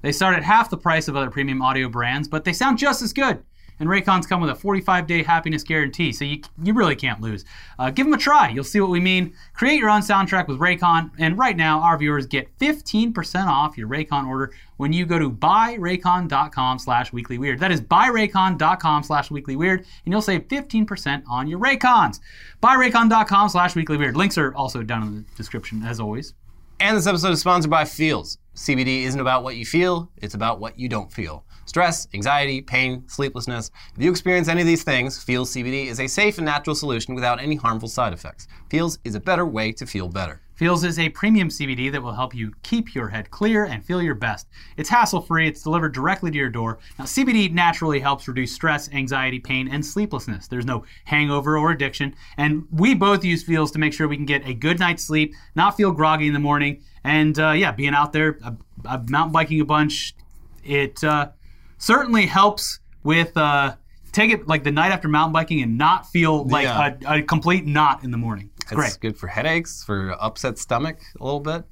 They 0.00 0.12
start 0.12 0.36
at 0.36 0.44
half 0.44 0.70
the 0.70 0.76
price 0.76 1.08
of 1.08 1.16
other 1.16 1.30
premium 1.30 1.62
audio 1.62 1.88
brands, 1.88 2.28
but 2.28 2.44
they 2.44 2.52
sound 2.52 2.78
just 2.78 3.02
as 3.02 3.12
good. 3.12 3.42
And 3.80 3.88
Raycons 3.88 4.28
come 4.28 4.40
with 4.40 4.50
a 4.50 4.54
45 4.54 5.06
day 5.06 5.22
happiness 5.22 5.62
guarantee, 5.62 6.12
so 6.12 6.24
you, 6.24 6.40
you 6.62 6.74
really 6.74 6.96
can't 6.96 7.20
lose. 7.20 7.44
Uh, 7.78 7.90
give 7.90 8.06
them 8.06 8.14
a 8.14 8.18
try, 8.18 8.48
you'll 8.48 8.64
see 8.64 8.80
what 8.80 8.90
we 8.90 9.00
mean. 9.00 9.34
Create 9.52 9.78
your 9.78 9.90
own 9.90 10.00
soundtrack 10.00 10.46
with 10.48 10.58
Raycon, 10.58 11.10
and 11.18 11.38
right 11.38 11.56
now, 11.56 11.80
our 11.80 11.98
viewers 11.98 12.26
get 12.26 12.56
15% 12.58 13.46
off 13.46 13.76
your 13.76 13.88
Raycon 13.88 14.26
order 14.26 14.52
when 14.76 14.92
you 14.92 15.06
go 15.06 15.18
to 15.18 15.30
buyraycon.com 15.30 16.78
slash 16.78 17.10
weeklyweird. 17.10 17.58
That 17.58 17.72
is 17.72 17.80
buyraycon.com 17.80 19.02
slash 19.02 19.28
weeklyweird, 19.28 19.78
and 19.78 20.12
you'll 20.12 20.22
save 20.22 20.48
15% 20.48 21.22
on 21.26 21.48
your 21.48 21.58
Raycons. 21.58 22.20
Buyraycon.com 22.62 23.48
slash 23.48 23.74
weeklyweird. 23.74 24.14
Links 24.14 24.38
are 24.38 24.54
also 24.54 24.82
down 24.82 25.02
in 25.02 25.14
the 25.16 25.24
description, 25.36 25.82
as 25.82 26.00
always. 26.00 26.34
And 26.80 26.96
this 26.96 27.06
episode 27.06 27.30
is 27.30 27.40
sponsored 27.40 27.70
by 27.70 27.84
Feals. 27.84 28.38
CBD 28.54 29.02
isn't 29.02 29.20
about 29.20 29.42
what 29.42 29.56
you 29.56 29.64
feel, 29.64 30.10
it's 30.16 30.34
about 30.34 30.60
what 30.60 30.78
you 30.78 30.88
don't 30.88 31.12
feel. 31.12 31.44
Stress, 31.74 32.06
anxiety, 32.14 32.60
pain, 32.62 33.02
sleeplessness. 33.08 33.72
If 33.96 34.00
you 34.00 34.08
experience 34.08 34.46
any 34.46 34.60
of 34.60 34.66
these 34.68 34.84
things, 34.84 35.20
Feals 35.20 35.52
CBD 35.52 35.86
is 35.86 35.98
a 35.98 36.06
safe 36.06 36.38
and 36.38 36.44
natural 36.44 36.76
solution 36.76 37.16
without 37.16 37.42
any 37.42 37.56
harmful 37.56 37.88
side 37.88 38.12
effects. 38.12 38.46
Feals 38.70 39.00
is 39.02 39.16
a 39.16 39.20
better 39.20 39.44
way 39.44 39.72
to 39.72 39.84
feel 39.84 40.08
better. 40.08 40.40
Feals 40.54 40.84
is 40.84 41.00
a 41.00 41.08
premium 41.08 41.48
CBD 41.48 41.90
that 41.90 42.00
will 42.00 42.12
help 42.12 42.32
you 42.32 42.52
keep 42.62 42.94
your 42.94 43.08
head 43.08 43.28
clear 43.32 43.64
and 43.64 43.84
feel 43.84 44.00
your 44.00 44.14
best. 44.14 44.46
It's 44.76 44.88
hassle 44.88 45.20
free, 45.20 45.48
it's 45.48 45.64
delivered 45.64 45.92
directly 45.92 46.30
to 46.30 46.38
your 46.38 46.48
door. 46.48 46.78
Now, 46.96 47.06
CBD 47.06 47.52
naturally 47.52 47.98
helps 47.98 48.28
reduce 48.28 48.52
stress, 48.52 48.88
anxiety, 48.92 49.40
pain, 49.40 49.66
and 49.66 49.84
sleeplessness. 49.84 50.46
There's 50.46 50.66
no 50.66 50.84
hangover 51.06 51.58
or 51.58 51.72
addiction. 51.72 52.14
And 52.36 52.68
we 52.70 52.94
both 52.94 53.24
use 53.24 53.42
Feals 53.42 53.72
to 53.72 53.80
make 53.80 53.92
sure 53.92 54.06
we 54.06 54.14
can 54.14 54.26
get 54.26 54.46
a 54.46 54.54
good 54.54 54.78
night's 54.78 55.02
sleep, 55.02 55.34
not 55.56 55.76
feel 55.76 55.90
groggy 55.90 56.28
in 56.28 56.34
the 56.34 56.38
morning, 56.38 56.84
and 57.02 57.36
uh, 57.36 57.50
yeah, 57.50 57.72
being 57.72 57.94
out 57.94 58.12
there, 58.12 58.38
uh, 58.44 58.52
mountain 59.08 59.32
biking 59.32 59.60
a 59.60 59.64
bunch, 59.64 60.14
it 60.62 61.02
uh, 61.02 61.30
certainly 61.84 62.26
helps 62.26 62.80
with. 63.02 63.36
Uh, 63.36 63.76
Take 64.12 64.30
it 64.30 64.46
like 64.46 64.62
the 64.62 64.70
night 64.70 64.92
after 64.92 65.08
mountain 65.08 65.32
biking 65.32 65.60
and 65.60 65.76
not 65.76 66.08
feel 66.08 66.44
like 66.46 66.62
Yeah. 66.66 66.94
a, 67.04 67.18
a 67.18 67.22
complete 67.22 67.66
knot 67.66 68.04
in 68.04 68.12
the 68.12 68.16
morning. 68.16 68.48
It's 68.60 68.66
It's 68.70 68.72
great. 68.76 68.96
good 69.00 69.16
for 69.18 69.26
headaches, 69.26 69.82
for 69.82 70.12
upset 70.22 70.56
stomach 70.56 71.00
a 71.20 71.24
little 71.24 71.40
bit. 71.40 71.64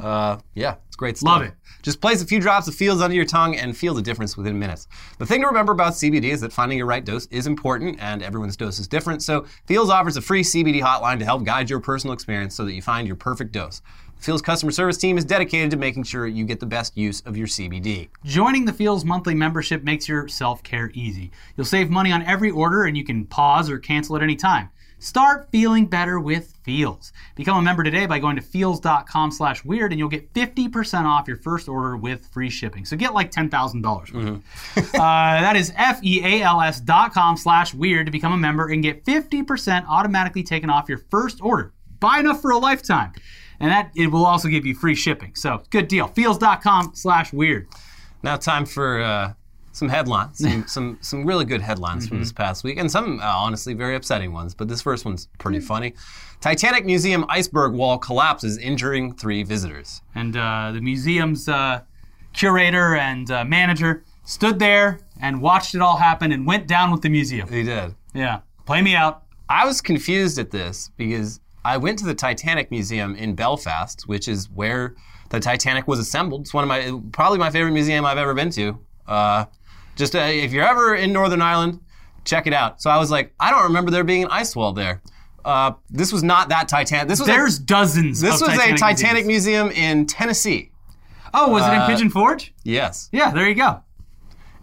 Uh, 0.00 0.38
yeah, 0.54 0.76
it's 0.86 0.96
great 0.96 1.18
stuff. 1.18 1.28
Love 1.28 1.42
it. 1.42 1.52
Just 1.82 2.00
place 2.00 2.22
a 2.22 2.26
few 2.26 2.40
drops 2.40 2.68
of 2.68 2.74
Feals 2.74 3.02
under 3.02 3.14
your 3.14 3.26
tongue 3.26 3.54
and 3.54 3.76
feel 3.76 3.92
the 3.92 4.00
difference 4.00 4.34
within 4.34 4.58
minutes. 4.58 4.88
The 5.18 5.26
thing 5.26 5.42
to 5.42 5.46
remember 5.48 5.72
about 5.72 5.92
CBD 5.92 6.30
is 6.30 6.40
that 6.40 6.54
finding 6.54 6.78
your 6.78 6.86
right 6.86 7.04
dose 7.04 7.26
is 7.26 7.46
important, 7.46 7.98
and 8.00 8.22
everyone's 8.22 8.56
dose 8.56 8.78
is 8.78 8.88
different. 8.88 9.22
So 9.22 9.44
Feals 9.66 9.90
offers 9.90 10.16
a 10.16 10.22
free 10.22 10.42
CBD 10.42 10.80
hotline 10.80 11.18
to 11.18 11.26
help 11.26 11.44
guide 11.44 11.68
your 11.68 11.80
personal 11.80 12.14
experience 12.14 12.54
so 12.54 12.64
that 12.64 12.72
you 12.72 12.80
find 12.80 13.06
your 13.06 13.16
perfect 13.16 13.52
dose. 13.52 13.82
Feals 14.20 14.42
customer 14.42 14.70
service 14.70 14.98
team 14.98 15.16
is 15.16 15.24
dedicated 15.24 15.70
to 15.70 15.78
making 15.78 16.02
sure 16.02 16.26
you 16.26 16.44
get 16.44 16.60
the 16.60 16.66
best 16.66 16.94
use 16.94 17.22
of 17.22 17.38
your 17.38 17.46
CBD. 17.46 18.10
Joining 18.22 18.66
the 18.66 18.72
Feals 18.72 19.02
monthly 19.02 19.34
membership 19.34 19.82
makes 19.82 20.06
your 20.06 20.28
self 20.28 20.62
care 20.62 20.90
easy. 20.92 21.30
You'll 21.56 21.64
save 21.64 21.88
money 21.88 22.12
on 22.12 22.22
every 22.24 22.50
order 22.50 22.84
and 22.84 22.98
you 22.98 23.04
can 23.04 23.24
pause 23.24 23.70
or 23.70 23.78
cancel 23.78 24.16
at 24.16 24.22
any 24.22 24.36
time. 24.36 24.68
Start 24.98 25.48
feeling 25.50 25.86
better 25.86 26.20
with 26.20 26.54
Feals. 26.62 27.14
Become 27.34 27.56
a 27.56 27.62
member 27.62 27.82
today 27.82 28.04
by 28.04 28.18
going 28.18 28.36
to 28.36 28.42
feals.com 28.42 29.30
slash 29.30 29.64
weird 29.64 29.90
and 29.90 29.98
you'll 29.98 30.10
get 30.10 30.30
50% 30.34 31.04
off 31.04 31.26
your 31.26 31.38
first 31.38 31.66
order 31.70 31.96
with 31.96 32.26
free 32.26 32.50
shipping. 32.50 32.84
So 32.84 32.98
get 32.98 33.14
like 33.14 33.32
$10,000 33.32 34.12
worth. 34.12 34.94
uh, 34.94 34.98
that 34.98 35.56
is 35.56 35.72
F-E-A-L-S 35.74 36.80
dot 36.80 37.14
com 37.14 37.38
slash 37.38 37.72
weird 37.72 38.04
to 38.04 38.12
become 38.12 38.32
a 38.32 38.36
member 38.36 38.68
and 38.68 38.82
get 38.82 39.02
50% 39.06 39.86
automatically 39.88 40.42
taken 40.42 40.68
off 40.68 40.90
your 40.90 40.98
first 41.10 41.40
order. 41.40 41.72
Buy 42.00 42.18
enough 42.18 42.42
for 42.42 42.50
a 42.50 42.58
lifetime. 42.58 43.12
And 43.60 43.70
that 43.70 43.90
it 43.94 44.06
will 44.08 44.24
also 44.24 44.48
give 44.48 44.64
you 44.64 44.74
free 44.74 44.94
shipping. 44.94 45.34
So 45.34 45.62
good 45.70 45.86
deal. 45.86 46.06
Feals.com 46.08 46.92
slash 46.94 47.32
weird. 47.32 47.68
Now, 48.22 48.36
time 48.36 48.64
for 48.64 49.00
uh, 49.02 49.32
some 49.72 49.88
headlines, 49.88 50.38
some, 50.38 50.66
some 50.66 50.98
some 51.00 51.24
really 51.26 51.44
good 51.44 51.60
headlines 51.60 52.08
from 52.08 52.16
Mm-hmm. 52.16 52.22
this 52.22 52.32
past 52.32 52.64
week, 52.64 52.78
and 52.78 52.90
some 52.90 53.20
uh, 53.20 53.24
honestly 53.24 53.74
very 53.74 53.94
upsetting 53.96 54.32
ones. 54.32 54.54
But 54.54 54.68
this 54.68 54.82
first 54.82 55.04
one's 55.04 55.28
pretty 55.38 55.60
funny. 55.60 55.94
Titanic 56.40 56.86
Museum 56.86 57.24
iceberg 57.28 57.74
wall 57.74 57.98
collapses, 57.98 58.56
injuring 58.58 59.14
three 59.14 59.42
visitors. 59.42 60.00
And 60.14 60.36
uh, 60.36 60.72
the 60.72 60.80
museum's 60.80 61.48
uh, 61.48 61.82
curator 62.32 62.96
and 62.96 63.30
uh, 63.30 63.44
manager 63.44 64.04
stood 64.24 64.58
there 64.58 65.00
and 65.20 65.42
watched 65.42 65.74
it 65.74 65.82
all 65.82 65.96
happen 65.98 66.32
and 66.32 66.46
went 66.46 66.66
down 66.66 66.90
with 66.90 67.02
the 67.02 67.10
museum. 67.10 67.46
They 67.48 67.62
did. 67.62 67.94
Yeah. 68.14 68.40
Play 68.64 68.80
me 68.80 68.94
out. 68.94 69.24
I 69.50 69.66
was 69.66 69.80
confused 69.82 70.38
at 70.38 70.50
this 70.50 70.90
because 70.96 71.40
I 71.64 71.76
went 71.76 71.98
to 72.00 72.06
the 72.06 72.14
Titanic 72.14 72.70
Museum 72.70 73.14
in 73.16 73.34
Belfast, 73.34 74.02
which 74.08 74.28
is 74.28 74.48
where 74.50 74.94
the 75.28 75.40
Titanic 75.40 75.86
was 75.86 75.98
assembled. 75.98 76.42
It's 76.42 76.54
one 76.54 76.64
of 76.64 76.68
my 76.68 77.00
probably 77.12 77.38
my 77.38 77.50
favorite 77.50 77.72
museum 77.72 78.04
I've 78.04 78.18
ever 78.18 78.34
been 78.34 78.50
to. 78.50 78.78
Uh, 79.06 79.44
just 79.96 80.14
uh, 80.14 80.20
if 80.20 80.52
you're 80.52 80.64
ever 80.66 80.94
in 80.94 81.12
Northern 81.12 81.42
Ireland, 81.42 81.80
check 82.24 82.46
it 82.46 82.52
out. 82.54 82.80
So 82.80 82.90
I 82.90 82.98
was 82.98 83.10
like, 83.10 83.34
I 83.38 83.50
don't 83.50 83.64
remember 83.64 83.90
there 83.90 84.04
being 84.04 84.24
an 84.24 84.30
ice 84.30 84.56
wall 84.56 84.72
there. 84.72 85.02
Uh, 85.44 85.72
this 85.90 86.12
was 86.12 86.22
not 86.22 86.48
that 86.50 86.68
Titanic. 86.68 87.08
This 87.08 87.18
was 87.20 87.28
a- 87.28 87.32
There's 87.32 87.58
dozens 87.58 88.20
this 88.20 88.40
was 88.40 88.50
Titanic 88.50 88.76
a 88.76 88.78
Titanic 88.78 89.26
museums. 89.26 89.74
museum 89.74 89.90
in 90.00 90.06
Tennessee. 90.06 90.70
Oh, 91.32 91.50
was 91.50 91.62
it 91.66 91.70
in 91.72 91.78
uh, 91.80 91.86
Pigeon 91.86 92.10
Forge? 92.10 92.52
Yes. 92.64 93.08
Yeah, 93.12 93.30
there 93.30 93.48
you 93.48 93.54
go. 93.54 93.82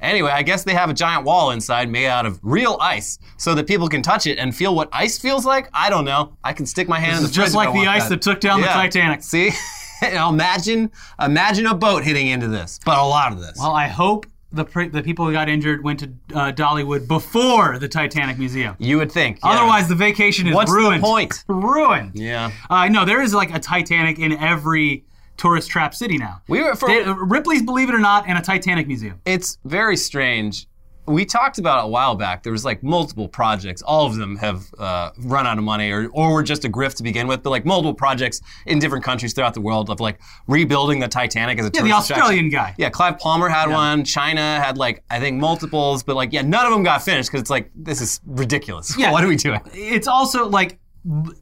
Anyway, 0.02 0.30
I 0.32 0.44
guess 0.44 0.64
they 0.64 0.74
have 0.74 0.90
a 0.90 0.94
giant 0.94 1.26
wall 1.26 1.52
inside 1.52 1.90
made 1.90 2.08
out 2.08 2.26
of 2.26 2.40
real 2.44 2.78
ice 2.80 3.18
so 3.38 3.56
that 3.56 3.68
people 3.68 3.88
can 3.88 4.02
touch 4.02 4.28
it 4.28 4.38
and 4.38 4.56
feel 4.56 4.76
what 4.76 4.90
ice 4.92 5.18
feels 5.18 5.46
like. 5.46 5.70
I 5.74 5.90
don't 5.90 6.06
know. 6.06 6.38
I 6.44 6.54
can 6.54 6.66
stick 6.66 6.88
my 6.88 7.00
hand 7.00 7.18
in 7.18 7.24
the 7.24 7.30
just 7.30 7.56
like 7.56 7.74
the 7.74 7.88
ice 7.88 8.08
that 8.10 8.22
took 8.22 8.40
down 8.40 8.62
the 8.62 8.68
Titanic. 8.68 9.24
See? 9.24 9.52
Now 10.00 10.30
imagine 10.30 10.92
imagine 11.20 11.66
a 11.66 11.74
boat 11.74 12.04
hitting 12.04 12.28
into 12.28 12.48
this, 12.48 12.80
but 12.86 13.00
a 13.00 13.04
lot 13.04 13.32
of 13.34 13.40
this. 13.40 13.58
Well, 13.60 13.72
I 13.72 13.88
hope 13.88 14.28
the 14.52 14.64
pre- 14.64 14.90
the 14.90 15.02
people 15.02 15.26
who 15.26 15.32
got 15.32 15.50
injured 15.50 15.84
went 15.84 16.00
to 16.02 16.14
uh, 16.36 16.52
Dollywood 16.52 17.08
before 17.08 17.80
the 17.80 17.88
Titanic 17.88 18.38
Museum. 18.38 18.76
you 18.78 18.98
would 19.00 19.12
think. 19.12 19.40
yeah. 19.44 19.50
Otherwise, 19.50 19.88
the 19.90 19.96
vacation 19.96 20.46
is 20.46 20.54
What's 20.54 20.70
the 20.72 20.78
ruined. 20.78 21.02
point? 21.04 21.44
Ruined. 21.48 22.12
Yeah. 22.14 22.52
Uh, 22.70 22.88
no, 22.90 23.06
there 23.06 23.24
is 23.24 23.34
like 23.34 23.52
a 23.52 23.58
Titanic 23.60 24.20
in 24.20 24.34
every 24.34 25.04
tourist 25.38 25.70
trap 25.70 25.94
city 25.94 26.18
now. 26.18 26.42
We 26.48 26.62
were 26.64 26.76
for 26.76 26.90
They- 26.90 27.04
uh, 27.04 27.14
Ripley's 27.14 27.62
Believe 27.62 27.90
It 27.90 27.96
or 27.96 28.00
Not 28.00 28.26
and 28.28 28.38
a 28.38 28.42
Titanic 28.42 28.88
museum. 28.88 29.20
it's 29.26 29.58
very 29.66 29.96
strange. 29.98 30.68
We 31.10 31.24
talked 31.24 31.58
about 31.58 31.80
it 31.80 31.86
a 31.86 31.88
while 31.88 32.16
back. 32.16 32.44
There 32.44 32.52
was 32.52 32.66
like 32.66 32.84
multiple 32.84 33.30
projects. 33.30 33.82
All 33.82 34.06
of 34.06 34.18
them 34.18 34.36
have 34.38 34.66
uh, 34.78 35.12
run 35.20 35.48
out 35.48 35.58
of 35.58 35.64
money, 35.64 35.90
or 35.90 36.10
or 36.12 36.34
were 36.34 36.44
just 36.44 36.66
a 36.66 36.70
grift 36.70 36.96
to 36.96 37.04
begin 37.04 37.28
with. 37.28 37.44
But 37.44 37.52
like 37.52 37.66
multiple 37.66 37.94
projects 37.94 38.42
in 38.66 38.78
different 38.80 39.06
countries 39.06 39.32
throughout 39.34 39.54
the 39.54 39.62
world 39.62 39.90
of 39.90 40.02
like 40.02 40.20
rebuilding 40.48 41.00
the 41.00 41.08
Titanic 41.08 41.60
as 41.60 41.66
a 41.66 41.72
Yeah, 41.74 41.82
the 41.84 41.88
tourist 41.88 42.10
attraction. 42.10 42.22
Australian 42.24 42.50
guy. 42.50 42.76
Yeah, 42.78 42.90
Clive 42.90 43.20
Palmer 43.20 43.48
had 43.48 43.70
one. 43.70 44.04
China 44.04 44.42
had 44.60 44.78
like 44.78 45.02
I 45.10 45.22
think 45.22 45.40
multiples, 45.40 46.04
but 46.04 46.18
like 46.18 46.34
yeah, 46.34 46.42
none 46.42 46.66
of 46.66 46.74
them 46.74 46.84
got 46.84 47.02
finished 47.04 47.30
because 47.30 47.40
it's 47.40 47.50
like 47.50 47.72
this 47.74 48.02
is 48.02 48.20
ridiculous. 48.26 48.94
Yeah. 48.98 49.12
what 49.14 49.24
are 49.24 49.30
we 49.30 49.38
doing? 49.38 49.62
It's 49.74 50.10
also 50.10 50.50
like 50.50 50.78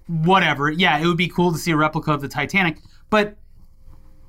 whatever. 0.07 0.69
Yeah, 0.69 0.99
it 0.99 1.07
would 1.07 1.17
be 1.17 1.27
cool 1.27 1.51
to 1.51 1.57
see 1.57 1.71
a 1.71 1.77
replica 1.77 2.11
of 2.13 2.21
the 2.21 2.27
Titanic, 2.27 2.77
but 3.09 3.35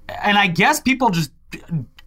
and 0.09 0.39
I 0.39 0.47
guess 0.47 0.81
people 0.81 1.11
just 1.11 1.31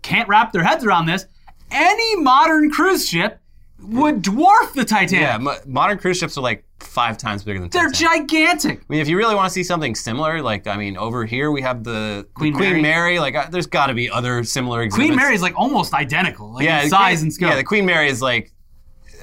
can't 0.02 0.28
wrap 0.30 0.52
their 0.54 0.64
heads 0.64 0.84
around 0.86 1.06
this. 1.06 1.26
Any 1.72 2.16
modern 2.18 2.72
cruise 2.72 3.08
ship 3.08 3.40
would 3.82 4.22
dwarf 4.24 4.74
the 4.74 4.84
Titanic. 4.86 5.22
Yeah, 5.22 5.38
mo- 5.38 5.56
modern 5.66 5.98
cruise 5.98 6.18
ships 6.18 6.38
are 6.38 6.42
like 6.42 6.66
five 6.80 7.18
times 7.18 7.44
bigger 7.44 7.60
than 7.60 7.70
They're 7.70 7.90
Titanic. 7.90 8.28
gigantic. 8.30 8.80
I 8.82 8.84
mean, 8.90 9.00
if 9.02 9.08
you 9.08 9.18
really 9.18 9.36
want 9.36 9.48
to 9.48 9.54
see 9.54 9.64
something 9.64 9.96
similar, 9.96 10.42
like 10.42 10.66
I 10.68 10.78
mean, 10.78 10.98
over 10.98 11.26
here 11.26 11.52
we 11.52 11.62
have 11.62 11.84
the 11.84 11.92
the 11.92 12.28
Queen 12.34 12.54
Queen, 12.54 12.70
Mary. 12.70 12.82
Mary. 12.82 13.20
Like, 13.20 13.36
uh, 13.36 13.48
there's 13.50 13.68
got 13.68 13.88
to 13.88 13.94
be 13.94 14.10
other 14.10 14.44
similar 14.44 14.82
exhibits. 14.82 15.08
Queen 15.08 15.16
Mary 15.16 15.36
is 15.36 15.42
like 15.42 15.58
almost 15.58 15.94
identical, 15.94 16.54
like 16.54 16.66
yeah, 16.66 16.84
in 16.84 16.90
size 16.90 17.18
Queen- 17.20 17.26
and 17.26 17.34
scope. 17.34 17.50
Yeah, 17.50 17.56
the 17.56 17.64
Queen 17.64 17.86
Mary 17.86 18.10
is 18.10 18.22
like, 18.22 18.52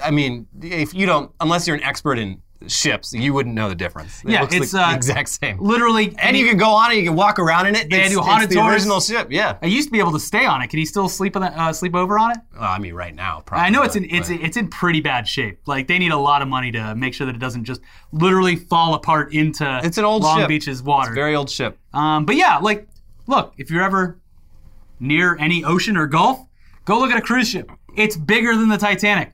I 0.03 0.11
mean, 0.11 0.47
if 0.63 0.95
you 0.95 1.07
don't, 1.07 1.33
unless 1.41 1.67
you're 1.67 1.77
an 1.77 1.83
expert 1.83 2.19
in 2.19 2.41
ships, 2.67 3.13
you 3.13 3.33
wouldn't 3.33 3.55
know 3.55 3.69
the 3.69 3.75
difference. 3.75 4.23
It 4.25 4.31
Yeah, 4.31 4.43
looks 4.43 4.55
it's, 4.55 4.73
the 4.73 4.87
uh, 4.87 4.95
exact 4.95 5.29
same. 5.29 5.59
Literally, 5.61 6.15
And 6.19 6.37
you 6.37 6.47
can 6.49 6.57
go 6.57 6.71
on 6.71 6.91
it, 6.93 6.97
you 6.97 7.05
can 7.05 7.15
walk 7.15 7.39
around 7.39 7.67
in 7.67 7.75
it. 7.77 7.91
They 7.91 8.01
it's, 8.03 8.11
do 8.15 8.19
it's 8.19 8.27
haunted 8.27 8.51
the 8.51 8.57
tours. 8.57 8.73
original 8.73 9.01
ship. 9.01 9.29
Yeah. 9.31 9.57
I 9.63 9.67
used 9.67 9.89
to 9.89 9.93
be 9.93 9.99
able 9.99 10.13
to 10.13 10.21
stay 10.21 10.45
on 10.47 10.63
it. 10.63 10.69
Can 10.69 10.79
you 10.79 10.87
still 10.87 11.09
sleep 11.09 11.37
on 11.37 11.43
the, 11.43 11.49
uh, 11.61 11.73
sleep 11.73 11.95
over 11.95 12.19
on 12.19 12.33
it? 12.33 12.39
Well, 12.55 12.65
I 12.65 12.79
mean, 12.79 12.95
right 12.95 13.15
now, 13.15 13.41
probably. 13.47 13.67
I 13.67 13.71
know 13.71 13.83
it's 13.83 13.97
in 13.97 14.05
it's 14.11 14.29
but- 14.29 14.41
it's 14.41 14.57
in 14.57 14.69
pretty 14.69 15.01
bad 15.01 15.29
shape. 15.29 15.61
Like 15.67 15.87
they 15.87 15.99
need 15.99 16.13
a 16.13 16.17
lot 16.19 16.43
of 16.43 16.49
money 16.49 16.73
to 16.73 16.95
make 16.95 17.15
sure 17.15 17.27
that 17.27 17.35
it 17.35 17.41
doesn't 17.41 17.65
just 17.65 17.81
literally 18.13 18.57
fall 18.57 18.95
apart 18.95 19.33
into 19.35 19.81
It's 19.85 19.99
an 19.99 20.05
old 20.05 20.23
Long 20.23 20.39
ship. 20.41 20.49
Beach's 20.49 20.83
water. 20.83 21.13
very 21.13 21.35
old 21.35 21.51
ship. 21.51 21.79
um, 21.95 22.25
but 22.25 22.37
yeah, 22.37 22.59
like 22.59 22.89
look, 23.27 23.55
if 23.59 23.71
you're 23.71 23.83
ever 23.83 24.19
near 24.99 25.37
any 25.39 25.63
ocean 25.65 25.97
or 25.97 26.07
gulf, 26.07 26.39
go 26.85 26.99
look 26.99 27.11
at 27.11 27.19
a 27.19 27.21
cruise 27.23 27.49
ship. 27.49 27.71
It's 27.97 28.17
bigger 28.17 28.57
than 28.57 28.69
the 28.69 28.79
Titanic. 28.79 29.33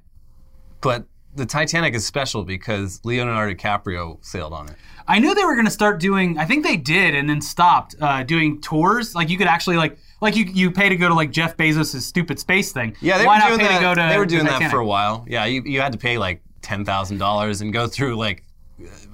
But 0.80 1.04
the 1.34 1.46
Titanic 1.46 1.94
is 1.94 2.04
special 2.06 2.44
because 2.44 3.00
Leonardo 3.04 3.54
DiCaprio 3.54 4.24
sailed 4.24 4.52
on 4.52 4.68
it. 4.68 4.76
I 5.08 5.18
knew 5.18 5.34
they 5.34 5.44
were 5.44 5.54
going 5.54 5.64
to 5.66 5.70
start 5.70 5.98
doing. 5.98 6.38
I 6.38 6.44
think 6.44 6.62
they 6.64 6.76
did, 6.76 7.14
and 7.14 7.28
then 7.28 7.40
stopped 7.40 7.96
uh, 8.00 8.22
doing 8.22 8.60
tours. 8.60 9.14
Like 9.14 9.28
you 9.30 9.38
could 9.38 9.48
actually 9.48 9.76
like 9.76 9.98
like 10.20 10.36
you 10.36 10.44
you 10.44 10.70
pay 10.70 10.88
to 10.88 10.96
go 10.96 11.08
to 11.08 11.14
like 11.14 11.30
Jeff 11.32 11.56
Bezos' 11.56 12.00
stupid 12.02 12.38
space 12.38 12.72
thing. 12.72 12.96
Yeah, 13.00 13.18
they 13.18 13.26
Why 13.26 13.36
were 13.36 13.40
not 13.40 13.48
doing 13.48 13.60
pay 13.60 13.68
that. 13.68 13.78
to 13.78 13.82
go 13.84 13.94
to 13.94 14.08
they 14.12 14.18
were 14.18 14.26
doing 14.26 14.44
that 14.44 14.70
for 14.70 14.78
a 14.78 14.86
while. 14.86 15.24
Yeah, 15.28 15.44
you, 15.46 15.62
you 15.64 15.80
had 15.80 15.92
to 15.92 15.98
pay 15.98 16.18
like 16.18 16.42
ten 16.60 16.84
thousand 16.84 17.18
dollars 17.18 17.60
and 17.62 17.72
go 17.72 17.88
through 17.88 18.14
like, 18.16 18.44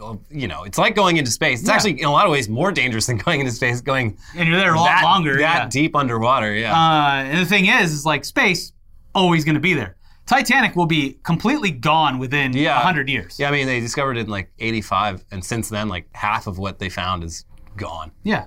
uh, 0.02 0.16
you 0.30 0.46
know, 0.46 0.64
it's 0.64 0.76
like 0.76 0.94
going 0.94 1.16
into 1.16 1.30
space. 1.30 1.60
It's 1.60 1.68
Yeah. 1.68 1.74
actually 1.76 2.00
in 2.00 2.04
a 2.06 2.12
lot 2.12 2.26
of 2.26 2.32
ways 2.32 2.48
more 2.50 2.70
dangerous 2.70 3.06
than 3.06 3.16
going 3.16 3.40
into 3.40 3.52
space. 3.52 3.80
Going 3.80 4.18
and 4.36 4.46
you're 4.48 4.58
there 4.58 4.74
a 4.74 4.76
lot 4.76 4.86
that 4.86 5.04
longer. 5.04 5.38
that 5.38 5.62
yeah. 5.62 5.68
deep 5.68 5.96
underwater. 5.96 6.52
Yeah. 6.54 6.74
Uh, 6.78 7.22
and 7.22 7.38
the 7.38 7.46
thing 7.46 7.66
is, 7.66 7.92
is 7.92 8.04
like 8.04 8.26
space 8.26 8.72
always 9.14 9.44
going 9.44 9.54
to 9.54 9.60
be 9.60 9.72
there. 9.72 9.96
Titanic 10.28 10.76
will 10.76 10.86
be 10.86 11.18
completely 11.24 11.70
gone 11.70 12.18
within 12.18 12.54
a 12.54 12.58
Yeah. 12.60 12.76
100 12.76 13.08
years. 13.08 13.38
yeah, 13.40 13.48
I 13.48 13.50
mean 13.50 13.66
they 13.66 13.80
discovered 13.80 14.16
it 14.16 14.26
in 14.26 14.28
like 14.28 14.52
'85, 14.58 15.24
and 15.32 15.42
since 15.44 15.68
then, 15.68 15.88
like 15.88 16.08
half 16.14 16.46
of 16.46 16.58
what 16.58 16.78
they 16.78 16.88
found 16.90 17.24
is 17.24 17.44
gone. 17.76 18.12
Yeah. 18.22 18.46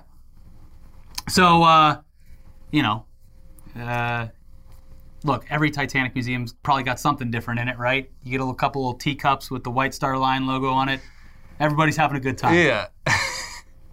So, 1.28 1.62
uh, 1.64 2.00
you 2.70 2.82
know, 2.82 3.04
uh, 3.78 4.28
look, 5.24 5.44
every 5.50 5.70
Titanic 5.70 6.14
museum's 6.14 6.52
probably 6.52 6.82
got 6.84 6.98
something 7.00 7.30
different 7.30 7.60
in 7.60 7.68
it, 7.68 7.78
right? 7.78 8.10
You 8.22 8.30
get 8.30 8.38
a 8.40 8.44
little 8.44 8.54
couple 8.54 8.90
of 8.90 8.98
teacups 8.98 9.50
with 9.50 9.64
the 9.64 9.70
White 9.70 9.92
Star 9.94 10.16
Line 10.18 10.46
logo 10.46 10.70
on 10.70 10.88
it. 10.88 11.00
Everybody's 11.60 11.96
having 11.96 12.16
a 12.16 12.20
good 12.20 12.38
time. 12.38 12.54
Yeah. 12.54 12.86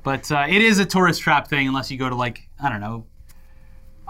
But 0.01 0.31
uh, 0.31 0.45
it 0.47 0.61
is 0.61 0.79
a 0.79 0.85
tourist 0.85 1.21
trap 1.21 1.49
thing 1.49 1.67
unless 1.67 1.91
you 1.91 1.97
go 1.97 2.07
to, 2.09 2.15
like, 2.15 2.47
I 2.63 2.69
don't 2.69 2.79
know, 2.79 3.05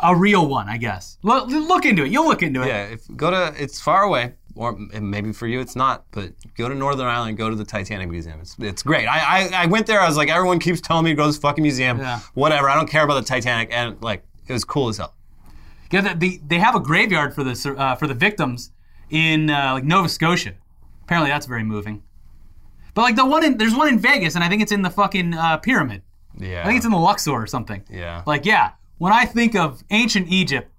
a 0.04 0.16
real 0.16 0.48
one, 0.48 0.70
I 0.70 0.78
guess. 0.78 1.18
Look, 1.24 1.48
look 1.48 1.86
into 1.86 2.04
it. 2.04 2.12
You'll 2.12 2.26
look 2.28 2.42
into 2.44 2.62
it. 2.64 2.68
Yeah, 2.68 2.86
if 2.86 3.02
go 3.16 3.30
to 3.32 3.54
it's 3.62 3.80
far 3.82 4.04
away, 4.04 4.34
or 4.56 4.78
maybe 4.78 5.32
for 5.32 5.48
you 5.48 5.60
it's 5.60 5.76
not, 5.76 6.06
but 6.12 6.32
go 6.58 6.68
to 6.70 6.76
Northern 6.76 7.08
Ireland, 7.08 7.38
go 7.38 7.50
to 7.50 7.56
the 7.56 7.66
Titanic 7.66 8.10
Museum. 8.10 8.40
It's, 8.42 8.56
it's 8.60 8.84
great. 8.84 9.08
I, 9.08 9.20
I 9.20 9.64
I 9.64 9.66
went 9.68 9.88
there. 9.88 10.02
I 10.02 10.08
was 10.08 10.18
like, 10.18 10.30
everyone 10.30 10.60
keeps 10.60 10.82
telling 10.82 11.06
me 11.06 11.12
to 11.12 11.16
go 11.16 11.24
to 11.24 11.30
this 11.30 11.38
fucking 11.38 11.62
museum. 11.62 12.00
Yeah. 12.00 12.20
Whatever. 12.34 12.70
I 12.70 12.76
don't 12.76 12.90
care 12.90 13.04
about 13.04 13.16
the 13.16 13.26
Titanic, 13.28 13.70
and 13.72 14.02
like 14.02 14.24
it 14.48 14.54
was 14.54 14.64
cool 14.66 14.90
as 14.90 14.98
hell. 14.98 15.16
Yeah, 15.92 16.02
the, 16.02 16.14
the, 16.16 16.42
they 16.46 16.60
have 16.60 16.76
a 16.76 16.80
graveyard 16.80 17.34
for 17.34 17.44
the 17.44 17.76
uh, 17.78 17.96
for 17.96 18.08
the 18.08 18.14
victims 18.14 18.72
in 19.10 19.50
uh, 19.50 19.74
like 19.74 19.84
Nova 19.84 20.08
Scotia. 20.10 20.54
Apparently, 21.04 21.32
that's 21.32 21.46
very 21.48 21.64
moving. 21.64 22.04
But 22.94 23.02
like 23.04 23.16
the 23.16 23.26
one 23.26 23.44
in 23.44 23.58
there's 23.58 23.76
one 23.76 23.88
in 23.88 23.98
Vegas, 24.00 24.36
and 24.36 24.44
I 24.44 24.50
think 24.50 24.62
it's 24.62 24.72
in 24.72 24.82
the 24.82 24.90
fucking 24.90 25.34
uh, 25.34 25.58
pyramid. 25.58 26.04
Yeah. 26.38 26.62
I 26.62 26.66
think 26.66 26.78
it's 26.78 26.86
in 26.86 26.92
the 26.92 26.98
Luxor 26.98 27.32
or 27.32 27.48
something. 27.48 27.84
yeah. 27.90 28.24
Like, 28.26 28.46
yeah, 28.46 28.72
when 29.00 29.12
I 29.12 29.26
think 29.26 29.56
of 29.56 29.84
ancient 29.90 30.28
Egypt, 30.30 30.72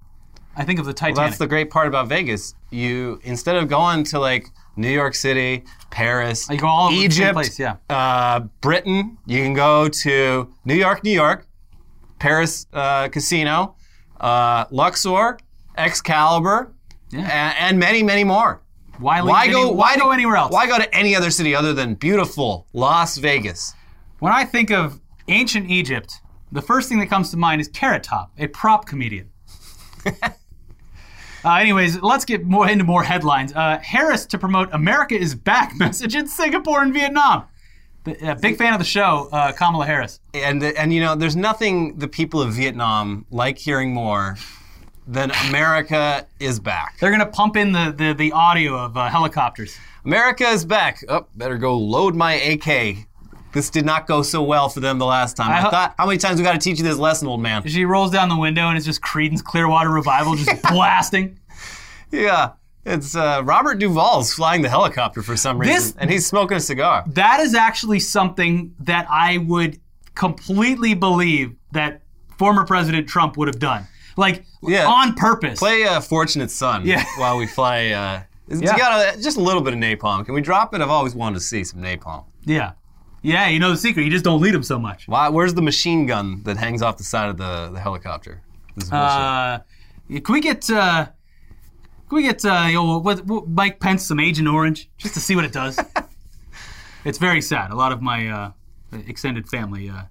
I 0.57 0.65
think 0.65 0.79
of 0.79 0.87
the 0.87 0.93
Titanic. 0.95 1.17
That's 1.17 1.39
the 1.39 1.47
great 1.47 1.71
part 1.71 1.89
about 1.89 2.09
Vegas. 2.09 2.55
You 2.71 3.21
instead 3.25 3.57
of 3.57 3.69
going 3.69 4.05
to 4.05 4.19
like 4.21 4.47
New 4.77 4.91
York 4.91 5.15
City, 5.15 5.65
Paris, 5.91 6.49
You 6.49 6.59
go 6.59 6.67
all 6.69 6.87
over 6.87 6.95
the 6.95 7.01
same 7.01 7.11
Egypt, 7.11 7.33
place, 7.35 7.59
yeah. 7.59 7.77
uh, 7.91 8.41
Britain, 8.61 9.19
you 9.27 9.43
can 9.43 9.53
go 9.55 9.89
to 9.89 10.49
New 10.65 10.75
York, 10.75 11.03
New 11.05 11.11
York, 11.13 11.47
Paris 12.19 12.67
uh, 12.73 13.09
Casino, 13.09 13.75
uh, 14.21 14.65
Luxor, 14.71 15.39
Excalibur, 15.77 16.73
Yeah. 17.11 17.21
a- 17.27 17.61
and 17.61 17.79
many, 17.79 18.03
many 18.03 18.25
more. 18.25 18.61
why, 18.99 19.23
Why 19.23 19.45
any- 19.45 19.53
go? 19.55 19.73
why 19.73 19.97
go 19.97 20.11
anywhere 20.11 20.37
else? 20.37 20.53
Why 20.53 20.67
go 20.67 20.77
to 20.79 20.95
any 20.95 21.17
other 21.17 21.31
city 21.31 21.55
other 21.55 21.73
than 21.73 21.95
beautiful 21.95 22.67
Las 22.75 23.17
Vegas? 23.17 23.75
When 24.19 24.33
I 24.33 24.45
think 24.45 24.71
of 24.71 25.01
ancient 25.29 25.71
Egypt, 25.71 26.21
the 26.53 26.63
first 26.63 26.89
thing 26.89 26.99
that 27.01 27.07
comes 27.07 27.31
to 27.31 27.37
mind 27.37 27.61
is 27.61 27.69
Carrot 27.69 28.03
Top, 28.03 28.33
a 28.39 28.47
prop 28.49 28.87
comedian. 28.87 29.31
Uh, 31.43 31.55
anyways, 31.55 32.03
let's 32.03 32.25
get 32.27 32.45
more 32.45 32.69
into 32.69 32.85
more 32.85 33.03
headlines. 33.03 33.55
Uh, 33.55 33.79
Harris 33.83 34.27
to 34.27 34.39
promote 34.39 34.69
America 34.73 35.15
is 35.15 35.35
back 35.35 35.75
message 35.79 36.15
in 36.15 36.29
Singapore 36.29 36.83
and 36.83 36.93
Vietnam. 36.93 37.45
The- 38.05 38.33
uh, 38.33 38.35
big 38.35 38.57
fan 38.59 38.73
of 38.75 38.79
the 38.79 38.85
show, 38.85 39.29
uh, 39.33 39.53
Kamala 39.53 39.87
Harris. 39.87 40.21
And 40.35 40.63
and 40.63 40.93
you 40.93 41.01
know, 41.01 41.15
there's 41.15 41.37
nothing 41.37 41.97
the 41.99 42.09
people 42.09 42.43
of 42.43 42.53
Vietnam 42.53 43.25
like 43.31 43.59
hearing 43.59 43.95
more 43.95 44.37
than 45.07 45.31
America 45.49 46.27
is 46.39 46.61
back. 46.61 46.99
They're 46.99 47.11
gonna 47.11 47.27
pump 47.27 47.57
in 47.57 47.73
the 47.73 47.95
the, 47.97 48.13
the 48.13 48.33
audio 48.33 48.77
of 48.77 48.97
uh, 48.97 49.09
helicopters. 49.09 49.77
America 50.05 50.45
is 50.47 50.65
back. 50.65 51.03
Oh, 51.09 51.27
better 51.37 51.59
go 51.59 51.77
load 51.77 52.15
my 52.15 52.35
AK. 52.35 53.07
This 53.53 53.69
did 53.71 53.85
not 53.85 54.07
go 54.07 54.23
so 54.23 54.43
well 54.43 54.69
for 54.69 54.81
them 54.81 54.99
the 54.99 55.07
last 55.07 55.37
time. 55.37 55.51
I 55.51 55.67
I, 55.67 55.71
thought, 55.71 55.95
how 55.99 56.07
many 56.07 56.19
times 56.19 56.39
we 56.39 56.45
got 56.45 56.53
to 56.53 56.59
teach 56.59 56.79
you 56.79 56.85
this 56.85 56.99
lesson, 56.99 57.27
old 57.29 57.41
man? 57.41 57.67
She 57.67 57.85
rolls 57.85 58.11
down 58.11 58.29
the 58.29 58.37
window 58.37 58.69
and 58.69 58.77
it's 58.77 58.87
just 58.87 59.01
Creedence 59.03 59.43
Clearwater 59.43 59.91
Revival 59.91 60.37
just 60.37 60.63
blasting. 60.71 61.39
Yeah, 62.13 62.53
it's 62.85 63.15
uh, 63.17 63.43
Robert 63.45 63.79
Duvall's 63.79 64.33
flying 64.35 64.63
the 64.63 64.69
helicopter 64.69 65.23
for 65.23 65.37
some 65.37 65.59
reason, 65.59 65.75
This- 65.75 65.95
and 65.99 66.11
he's 66.11 66.27
smoking 66.27 66.57
a 66.57 66.61
cigar. 66.61 67.05
That 67.09 67.41
is 67.41 67.55
actually 67.55 68.01
something 68.01 68.75
that 68.81 69.07
I 69.11 69.39
would 69.39 69.81
completely 70.15 70.95
believe 70.95 71.55
that 71.73 72.03
former 72.39 72.65
President 72.65 73.09
Trump 73.09 73.37
would 73.37 73.49
have 73.49 73.59
done. 73.59 73.87
Like 74.17 74.45
Yeah. 74.63 74.87
on 74.87 75.15
purpose. 75.15 75.59
Play 75.59 75.85
uh, 75.85 76.01
Fortunate 76.01 76.51
Son 76.51 76.85
Yeah. 76.85 77.05
while 77.17 77.37
we 77.37 77.47
fly. 77.47 77.89
Uh, 77.91 78.23
Yeah. 78.49 78.77
got 78.77 79.17
a, 79.17 79.23
just 79.23 79.37
a 79.37 79.41
little 79.41 79.63
bit 79.63 79.73
of 79.73 79.79
napalm. 79.79 80.25
Can 80.25 80.35
we 80.35 80.41
drop 80.41 80.75
it? 80.75 80.81
I've 80.81 80.91
always 80.91 81.15
wanted 81.15 81.37
to 81.37 81.41
see 81.45 81.63
some 81.65 81.81
napalm. 81.81 82.25
Yeah. 82.45 82.73
Yeah, 83.23 83.49
you 83.49 83.59
know 83.59 83.71
the 83.71 83.77
secret. 83.77 84.05
You 84.05 84.11
just 84.11 84.25
don't 84.25 84.41
lead 84.41 84.55
them 84.55 84.63
so 84.63 84.79
much. 84.79 85.07
Why, 85.07 85.29
where's 85.29 85.55
the 85.55 85.63
machine 85.63 86.07
gun 86.07 86.43
that 86.45 86.57
hangs 86.57 86.81
off 86.81 86.97
the 86.97 87.05
side 87.05 87.29
of 87.29 87.37
the, 87.37 87.71
the 87.73 87.81
helicopter? 87.81 88.43
This 88.75 88.85
is 88.85 88.91
bullshit. 88.91 89.09
Uh, 89.09 89.61
can 90.09 90.33
we 90.33 90.41
get 90.41 90.71
uh, 90.71 91.07
can 92.09 92.17
we 92.17 92.23
get 92.23 92.45
uh, 92.45 92.65
you 92.67 92.75
know, 92.75 92.99
what, 92.99 93.25
what, 93.27 93.49
Mike 93.49 93.79
Pence 93.79 94.05
some 94.05 94.19
Agent 94.19 94.49
Orange 94.49 94.91
just 94.97 95.15
to 95.15 95.21
see 95.21 95.37
what 95.37 95.45
it 95.45 95.53
does? 95.53 95.79
it's 97.05 97.19
very 97.19 97.43
sad. 97.43 97.71
A 97.71 97.75
lot 97.75 97.93
of 97.93 98.01
my 98.01 98.29
uh, 98.29 98.51
extended 99.07 99.49
family, 99.49 99.91
uh, 99.91 100.03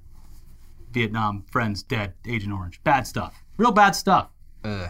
Vietnam 0.91 1.43
friends, 1.51 1.83
dead. 1.83 2.13
Agent 2.27 2.53
Orange, 2.53 2.81
bad 2.83 3.07
stuff. 3.07 3.43
Real 3.57 3.71
bad 3.71 3.91
stuff. 3.91 4.29
Ugh. 4.63 4.89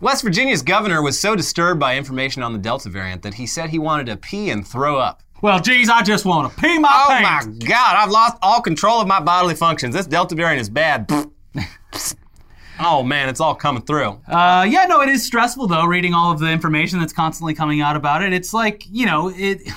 West 0.00 0.22
Virginia's 0.22 0.62
governor 0.62 1.00
was 1.00 1.18
so 1.18 1.36
disturbed 1.36 1.80
by 1.80 1.96
information 1.96 2.42
on 2.42 2.52
the 2.52 2.58
Delta 2.58 2.88
variant 2.88 3.22
that 3.22 3.34
he 3.34 3.46
said 3.46 3.70
he 3.70 3.78
wanted 3.78 4.06
to 4.06 4.16
pee 4.16 4.50
and 4.50 4.66
throw 4.66 4.98
up. 4.98 5.22
Well, 5.42 5.60
geez, 5.60 5.88
I 5.90 6.02
just 6.02 6.24
want 6.24 6.50
to 6.52 6.60
pee 6.60 6.78
my 6.78 6.88
Oh 7.06 7.08
pants. 7.10 7.46
my 7.60 7.66
God, 7.66 7.96
I've 7.96 8.10
lost 8.10 8.36
all 8.40 8.60
control 8.62 9.00
of 9.00 9.06
my 9.08 9.20
bodily 9.20 9.54
functions. 9.54 9.94
This 9.94 10.06
Delta 10.06 10.34
variant 10.34 10.60
is 10.60 10.70
bad. 10.70 11.10
oh 12.80 13.02
man, 13.02 13.28
it's 13.28 13.40
all 13.40 13.54
coming 13.54 13.82
through. 13.82 14.20
Uh, 14.26 14.66
yeah, 14.68 14.86
no, 14.86 15.02
it 15.02 15.08
is 15.10 15.24
stressful 15.24 15.66
though. 15.66 15.84
Reading 15.84 16.14
all 16.14 16.32
of 16.32 16.38
the 16.38 16.50
information 16.50 16.98
that's 16.98 17.12
constantly 17.12 17.52
coming 17.54 17.80
out 17.82 17.94
about 17.96 18.22
it, 18.22 18.32
it's 18.32 18.54
like 18.54 18.84
you 18.90 19.06
know 19.06 19.28
it. 19.34 19.60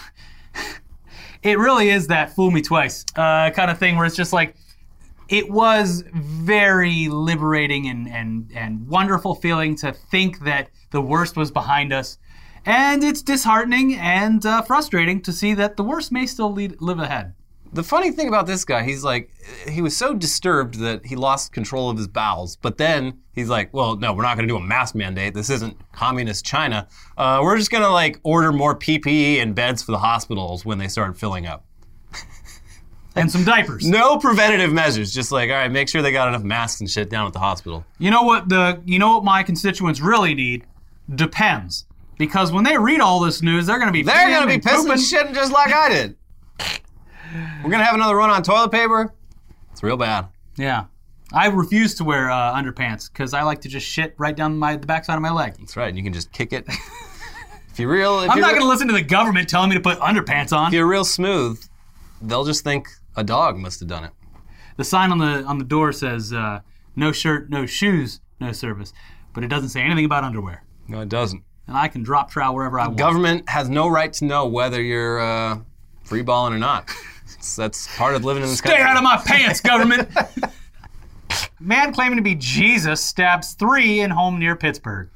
It 1.44 1.60
really 1.60 1.90
is 1.92 2.08
that 2.08 2.34
fool 2.36 2.50
me 2.50 2.62
twice 2.64 3.06
uh, 3.16 3.52
kind 3.52 3.70
of 3.70 3.78
thing 3.78 3.96
where 3.96 4.06
it's 4.08 4.16
just 4.16 4.34
like 4.34 4.56
it 5.30 5.50
was 5.50 6.04
very 6.14 7.08
liberating 7.10 7.88
and 7.88 8.10
and 8.10 8.52
and 8.56 8.86
wonderful 8.88 9.36
feeling 9.36 9.76
to 9.78 9.94
think 9.94 10.40
that 10.40 10.70
the 10.90 11.00
worst 11.00 11.38
was 11.38 11.52
behind 11.52 11.94
us, 11.94 12.18
and 12.68 13.02
it's 13.02 13.22
disheartening 13.22 13.96
and 13.96 14.46
uh, 14.46 14.62
frustrating 14.62 15.22
to 15.22 15.32
see 15.32 15.54
that 15.54 15.78
the 15.78 15.84
worst 15.84 16.12
may 16.12 16.26
still 16.26 16.52
lead, 16.52 16.82
live 16.82 17.00
ahead. 17.00 17.34
The 17.72 17.84
funny 17.84 18.12
thing 18.12 18.28
about 18.28 18.46
this 18.46 18.66
guy, 18.66 18.84
he's 18.84 19.06
like, 19.06 19.32
he 19.70 19.82
was 19.82 19.96
so 19.96 20.14
disturbed 20.14 20.76
that 20.80 21.06
he 21.06 21.16
lost 21.16 21.54
control 21.54 21.90
of 21.90 21.98
his 21.98 22.10
bowels. 22.10 22.58
But 22.58 22.78
then 22.78 23.20
he's 23.34 23.48
like, 23.48 23.74
well, 23.74 23.96
no, 23.96 24.12
we're 24.12 24.24
not 24.24 24.36
going 24.36 24.50
to 24.50 24.52
do 24.54 24.58
a 24.58 24.62
mask 24.62 24.96
mandate. 24.96 25.34
This 25.34 25.50
isn't 25.50 25.78
communist 25.94 26.46
China. 26.46 26.90
Uh, 27.18 27.40
we're 27.42 27.58
just 27.58 27.72
going 27.72 27.84
to 27.84 27.90
like 27.90 28.20
order 28.24 28.52
more 28.52 28.76
PPE 28.76 29.38
and 29.38 29.56
beds 29.56 29.82
for 29.82 29.94
the 29.94 30.00
hospitals 30.00 30.66
when 30.66 30.78
they 30.78 30.90
start 30.90 31.18
filling 31.18 31.46
up. 31.46 31.66
And 33.16 33.32
some 33.32 33.44
diapers. 33.44 33.84
No 33.84 34.20
preventative 34.20 34.72
measures. 34.72 35.12
Just 35.12 35.32
like, 35.32 35.50
all 35.50 35.56
right, 35.56 35.72
make 35.72 35.90
sure 35.90 36.04
they 36.04 36.12
got 36.12 36.28
enough 36.28 36.44
masks 36.44 36.82
and 36.82 36.88
shit 36.88 37.10
down 37.10 37.26
at 37.26 37.34
the 37.34 37.40
hospital. 37.40 37.84
You 37.98 38.12
know 38.12 38.22
what 38.22 38.48
the 38.48 38.80
you 38.86 39.00
know 39.00 39.16
what 39.16 39.24
my 39.24 39.42
constituents 39.42 40.00
really 40.00 40.36
need? 40.36 40.68
Depends. 41.16 41.88
Because 42.18 42.52
when 42.52 42.64
they 42.64 42.78
read 42.78 43.00
all 43.00 43.20
this 43.20 43.42
news, 43.42 43.68
they're 43.68 43.78
going 43.78 43.88
to 43.88 43.94
be 43.94 44.04
They're 44.04 44.30
going 44.30 44.48
to 44.48 44.48
be 44.48 44.62
pissing 44.62 44.92
and 44.92 45.00
shitting 45.00 45.36
just 45.36 45.52
like 45.52 45.74
I 45.74 45.90
did. 45.90 46.16
We're 47.64 47.70
going 47.70 47.80
to 47.80 47.86
have 47.86 47.96
another 47.96 48.16
run 48.16 48.30
on 48.30 48.42
toilet 48.42 48.72
paper. 48.72 49.14
It's 49.72 49.84
real 49.84 49.98
bad. 49.98 50.28
Yeah. 50.58 50.86
I 51.34 51.48
refuse 51.48 51.94
to 51.96 52.04
wear 52.04 52.32
uh, 52.32 52.56
underpants 52.56 53.12
because 53.12 53.34
I 53.34 53.44
like 53.44 53.62
to 53.62 53.70
just 53.70 53.86
shit 53.86 54.16
right 54.18 54.36
down 54.36 54.58
my 54.58 54.78
the 54.78 54.88
backside 54.88 55.18
of 55.18 55.22
my 55.22 55.32
leg. 55.32 55.56
That's 55.60 55.76
right. 55.76 55.94
You 55.94 56.02
can 56.02 56.14
just 56.14 56.32
kick 56.32 56.54
it. 56.54 56.66
if 57.70 57.78
you're 57.78 57.92
real, 57.92 58.22
if 58.22 58.30
I'm 58.30 58.38
you're 58.38 58.46
not 58.46 58.54
going 58.54 58.62
to 58.62 58.68
listen 58.68 58.88
to 58.88 58.94
the 58.94 59.02
government 59.02 59.50
telling 59.50 59.70
me 59.70 59.76
to 59.76 59.82
put 59.82 60.00
underpants 60.00 60.56
on. 60.56 60.68
if 60.68 60.74
you're 60.74 60.88
real 60.88 61.04
smooth, 61.04 61.62
they'll 62.22 62.46
just 62.46 62.64
think 62.64 62.88
a 63.18 63.24
dog 63.24 63.58
must 63.58 63.82
have 63.82 63.90
done 63.90 64.06
it. 64.06 64.12
The 64.78 64.86
sign 64.86 65.12
on 65.12 65.18
the 65.18 65.44
on 65.44 65.58
the 65.58 65.66
door 65.66 65.92
says 65.92 66.32
uh, 66.32 66.62
"No 66.96 67.12
shirt, 67.12 67.50
no 67.50 67.66
shoes, 67.66 68.22
no 68.40 68.54
service," 68.54 68.94
but 69.34 69.44
it 69.44 69.48
doesn't 69.48 69.70
say 69.70 69.82
anything 69.82 70.06
about 70.06 70.24
underwear. 70.24 70.64
No, 70.88 71.02
it 71.02 71.10
doesn't. 71.10 71.44
And 71.68 71.76
I 71.78 71.88
can 71.90 72.02
drop 72.04 72.32
trowel 72.32 72.56
wherever 72.56 72.80
I 72.80 72.88
want. 72.88 72.98
Government 72.98 73.50
has 73.50 73.68
no 73.70 73.88
right 73.90 74.12
to 74.14 74.26
know 74.26 74.48
whether 74.48 74.82
you're 74.82 75.20
uh, 75.20 75.60
free 76.04 76.22
balling 76.22 76.54
or 76.54 76.58
not. 76.58 76.90
That's 77.58 77.94
part 77.98 78.16
of 78.16 78.24
living 78.24 78.44
in 78.44 78.50
this 78.50 78.60
Stay 78.60 78.70
country. 78.70 78.84
Stay 78.84 78.90
out 78.90 78.98
of 78.98 79.04
my 79.04 79.18
pants, 79.18 79.62
government. 79.62 80.10
Man 81.60 81.92
claiming 81.94 82.18
to 82.18 82.24
be 82.24 82.36
Jesus 82.36 83.02
stabs 83.04 83.54
three 83.54 84.00
in 84.00 84.12
home 84.12 84.40
near 84.40 84.56
Pittsburgh. 84.56 85.10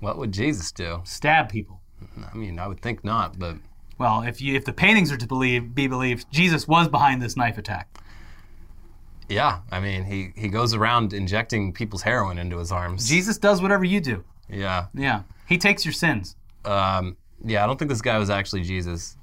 What 0.00 0.18
would 0.18 0.32
Jesus 0.32 0.70
do? 0.72 1.00
Stab 1.04 1.48
people. 1.48 1.80
I 2.32 2.36
mean, 2.36 2.58
I 2.58 2.66
would 2.68 2.80
think 2.80 3.04
not, 3.04 3.38
but 3.38 3.56
Well, 3.98 4.22
if 4.22 4.40
you 4.40 4.54
if 4.54 4.64
the 4.64 4.72
paintings 4.72 5.10
are 5.10 5.16
to 5.16 5.26
believe 5.26 5.74
be 5.74 5.86
believed, 5.86 6.26
Jesus 6.30 6.68
was 6.68 6.88
behind 6.88 7.22
this 7.22 7.36
knife 7.36 7.58
attack. 7.58 7.98
yeah, 9.28 9.60
I 9.70 9.80
mean, 9.80 10.04
he, 10.04 10.32
he 10.36 10.48
goes 10.48 10.74
around 10.74 11.12
injecting 11.12 11.72
people's 11.72 12.02
heroin 12.02 12.38
into 12.38 12.58
his 12.58 12.70
arms. 12.70 13.08
Jesus 13.08 13.38
does 13.38 13.62
whatever 13.62 13.84
you 13.84 14.00
do. 14.00 14.24
Yeah. 14.48 14.86
Yeah. 14.94 15.22
He 15.52 15.58
takes 15.58 15.84
your 15.84 15.92
sins. 15.92 16.34
Um, 16.64 17.16
yeah, 17.44 17.62
I 17.62 17.66
don't 17.66 17.78
think 17.78 17.90
this 17.90 18.00
guy 18.00 18.18
was 18.18 18.30
actually 18.30 18.62
Jesus. 18.62 19.18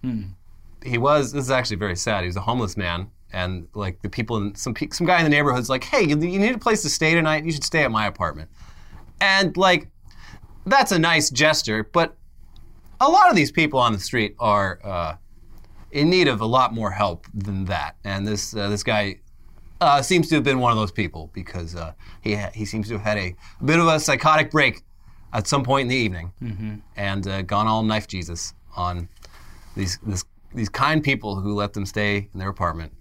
He 0.84 0.98
was. 1.00 1.32
This 1.32 1.46
is 1.46 1.52
actually 1.52 1.78
very 1.78 1.96
sad. 1.96 2.22
He 2.22 2.28
was 2.28 2.36
a 2.36 2.42
homeless 2.42 2.78
man, 2.78 3.10
and 3.34 3.68
like 3.74 4.02
the 4.04 4.10
people 4.10 4.38
in 4.38 4.54
some 4.54 4.76
some 4.92 5.08
guy 5.08 5.18
in 5.18 5.24
the 5.24 5.30
neighborhood's 5.30 5.70
like, 5.70 5.84
"Hey, 5.84 6.04
you, 6.04 6.18
you 6.20 6.40
need 6.40 6.54
a 6.54 6.60
place 6.60 6.84
to 6.84 6.90
stay 6.90 7.16
tonight? 7.16 7.46
You 7.46 7.52
should 7.52 7.64
stay 7.64 7.84
at 7.84 7.92
my 7.92 8.06
apartment." 8.06 8.50
And 9.20 9.58
like, 9.58 9.88
that's 10.68 10.92
a 10.92 11.00
nice 11.00 11.32
gesture, 11.32 11.84
but 11.84 12.16
a 13.02 13.10
lot 13.10 13.30
of 13.32 13.36
these 13.36 13.52
people 13.52 13.80
on 13.80 13.92
the 13.92 14.00
street 14.00 14.36
are 14.40 14.80
uh, 14.84 15.16
in 15.92 16.10
need 16.12 16.28
of 16.28 16.42
a 16.42 16.46
lot 16.46 16.74
more 16.74 16.92
help 16.92 17.26
than 17.34 17.66
that. 17.66 17.96
And 18.04 18.28
this 18.28 18.56
uh, 18.56 18.70
this 18.70 18.84
guy 18.84 19.20
uh, 19.82 20.02
seems 20.02 20.30
to 20.30 20.36
have 20.36 20.44
been 20.44 20.60
one 20.60 20.72
of 20.72 20.78
those 20.78 20.92
people 20.92 21.32
because 21.34 21.76
uh, 21.76 21.94
he 22.22 22.36
ha- 22.36 22.52
he 22.54 22.66
seems 22.66 22.88
to 22.90 22.94
have 22.94 23.04
had 23.04 23.18
a, 23.18 23.36
a 23.62 23.64
bit 23.64 23.80
of 23.80 23.88
a 23.88 24.00
psychotic 24.00 24.52
break 24.52 24.84
at 25.34 25.48
some 25.48 25.64
point 25.64 25.84
in 25.84 25.88
the 25.90 25.96
evening 25.96 26.84
and 26.96 27.28
uh, 27.28 27.42
gone 27.42 27.68
all 27.68 27.84
knife 27.84 28.08
Jesus 28.08 28.54
on 28.76 29.10
these 29.76 29.98
this, 30.04 30.26
these 30.54 30.70
kind 30.70 31.04
people 31.04 31.40
who 31.40 31.54
let 31.54 31.74
them 31.74 31.86
stay 31.86 32.30
in 32.34 32.40
their 32.40 32.50
apartment. 32.50 32.94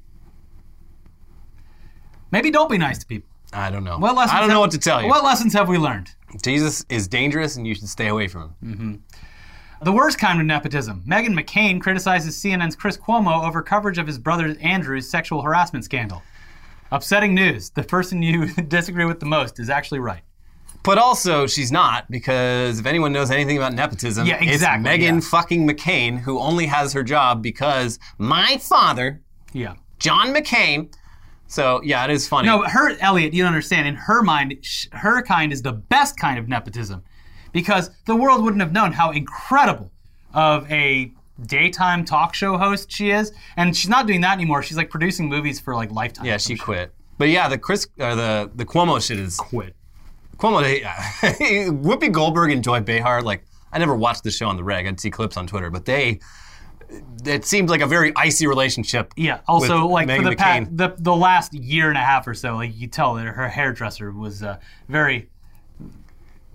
Maybe 2.30 2.50
don't 2.50 2.70
be 2.70 2.78
nice 2.78 2.98
to 2.98 3.06
people. 3.06 3.30
I 3.52 3.70
don't 3.70 3.84
know. 3.84 3.98
What 3.98 4.14
lessons 4.14 4.36
I 4.36 4.40
don't 4.40 4.50
know 4.50 4.60
what 4.60 4.72
to 4.72 4.78
tell 4.78 5.00
you. 5.02 5.08
What 5.08 5.24
lessons 5.24 5.54
have 5.54 5.68
we 5.68 5.78
learned? 5.78 6.10
Jesus 6.42 6.84
is 6.90 7.08
dangerous, 7.08 7.56
and 7.56 7.66
you 7.66 7.74
should 7.74 7.88
stay 7.88 8.08
away 8.08 8.28
from 8.28 8.54
him. 8.60 9.02
The 9.80 9.92
worst 9.92 10.18
kind 10.18 10.40
of 10.40 10.46
nepotism. 10.46 11.04
Meghan 11.06 11.38
McCain 11.38 11.80
criticizes 11.80 12.36
CNN's 12.36 12.76
Chris 12.76 12.96
Cuomo 12.96 13.46
over 13.46 13.62
coverage 13.62 13.96
of 13.96 14.06
his 14.06 14.18
brother 14.18 14.54
Andrew's 14.60 15.08
sexual 15.08 15.40
harassment 15.40 15.84
scandal. 15.84 16.22
Upsetting 16.90 17.34
news. 17.34 17.70
The 17.70 17.84
person 17.84 18.20
you 18.22 18.52
disagree 18.68 19.04
with 19.04 19.20
the 19.20 19.26
most 19.26 19.60
is 19.60 19.70
actually 19.70 20.00
right. 20.00 20.22
But 20.88 20.96
also, 20.96 21.46
she's 21.46 21.70
not 21.70 22.10
because 22.10 22.78
if 22.80 22.86
anyone 22.86 23.12
knows 23.12 23.30
anything 23.30 23.58
about 23.58 23.74
nepotism, 23.74 24.26
Yeah, 24.26 24.42
exactly, 24.42 24.90
it's 24.90 25.02
Meghan 25.04 25.14
yeah. 25.22 25.28
fucking 25.28 25.68
McCain 25.68 26.18
who 26.20 26.38
only 26.38 26.64
has 26.64 26.94
her 26.94 27.02
job 27.02 27.42
because 27.42 27.98
my 28.16 28.56
father, 28.56 29.20
Yeah. 29.52 29.74
John 29.98 30.32
McCain. 30.34 30.90
So 31.46 31.82
yeah, 31.84 32.04
it 32.06 32.10
is 32.10 32.26
funny. 32.26 32.46
No, 32.48 32.62
her, 32.62 32.96
Elliot, 33.00 33.34
you 33.34 33.42
don't 33.42 33.52
understand. 33.52 33.86
In 33.86 33.96
her 33.96 34.22
mind, 34.22 34.56
sh- 34.62 34.86
her 34.92 35.20
kind 35.22 35.52
is 35.52 35.60
the 35.60 35.72
best 35.72 36.18
kind 36.18 36.38
of 36.38 36.48
nepotism 36.48 37.02
because 37.52 37.90
the 38.06 38.16
world 38.16 38.42
wouldn't 38.42 38.62
have 38.62 38.72
known 38.72 38.92
how 38.92 39.10
incredible 39.10 39.92
of 40.32 40.70
a 40.72 41.12
daytime 41.44 42.04
talk 42.06 42.34
show 42.34 42.56
host 42.56 42.90
she 42.90 43.10
is. 43.10 43.30
And 43.58 43.76
she's 43.76 43.90
not 43.90 44.06
doing 44.06 44.22
that 44.22 44.32
anymore. 44.32 44.62
She's 44.62 44.78
like 44.78 44.88
producing 44.88 45.28
movies 45.28 45.60
for 45.60 45.74
like 45.74 45.90
Lifetime. 45.92 46.24
yeah, 46.24 46.38
she 46.38 46.54
shit. 46.56 46.64
quit. 46.64 46.94
But 47.18 47.28
yeah, 47.28 47.46
the 47.48 47.58
Chris, 47.58 47.86
or 47.98 48.14
the 48.14 48.50
the 48.54 48.64
Cuomo 48.64 49.06
shit 49.06 49.18
is 49.18 49.36
Quit. 49.36 49.74
Cuomo. 50.38 50.62
Whoopi 51.82 52.10
Goldberg 52.12 52.50
and 52.52 52.62
Joy 52.62 52.80
Behar. 52.80 53.22
Like 53.22 53.44
I 53.72 53.78
never 53.78 53.94
watched 53.94 54.24
the 54.24 54.30
show 54.30 54.46
on 54.48 54.56
the 54.56 54.64
reg. 54.64 54.86
I'd 54.86 55.00
see 55.00 55.10
clips 55.10 55.36
on 55.36 55.46
Twitter, 55.46 55.70
but 55.70 55.84
they. 55.84 56.20
It 57.26 57.44
seemed 57.44 57.68
like 57.68 57.82
a 57.82 57.86
very 57.86 58.14
icy 58.16 58.46
relationship. 58.46 59.12
Yeah. 59.14 59.40
Also, 59.46 59.86
like 59.86 60.08
for 60.08 60.22
the, 60.22 60.34
pa- 60.36 60.64
the 60.70 60.94
the 60.96 61.14
last 61.14 61.52
year 61.52 61.88
and 61.90 61.98
a 61.98 62.02
half 62.02 62.26
or 62.26 62.32
so, 62.32 62.54
like 62.56 62.74
you 62.74 62.86
tell 62.86 63.14
that 63.14 63.26
her 63.26 63.46
hairdresser 63.48 64.10
was 64.10 64.42
uh, 64.42 64.56
very 64.88 65.28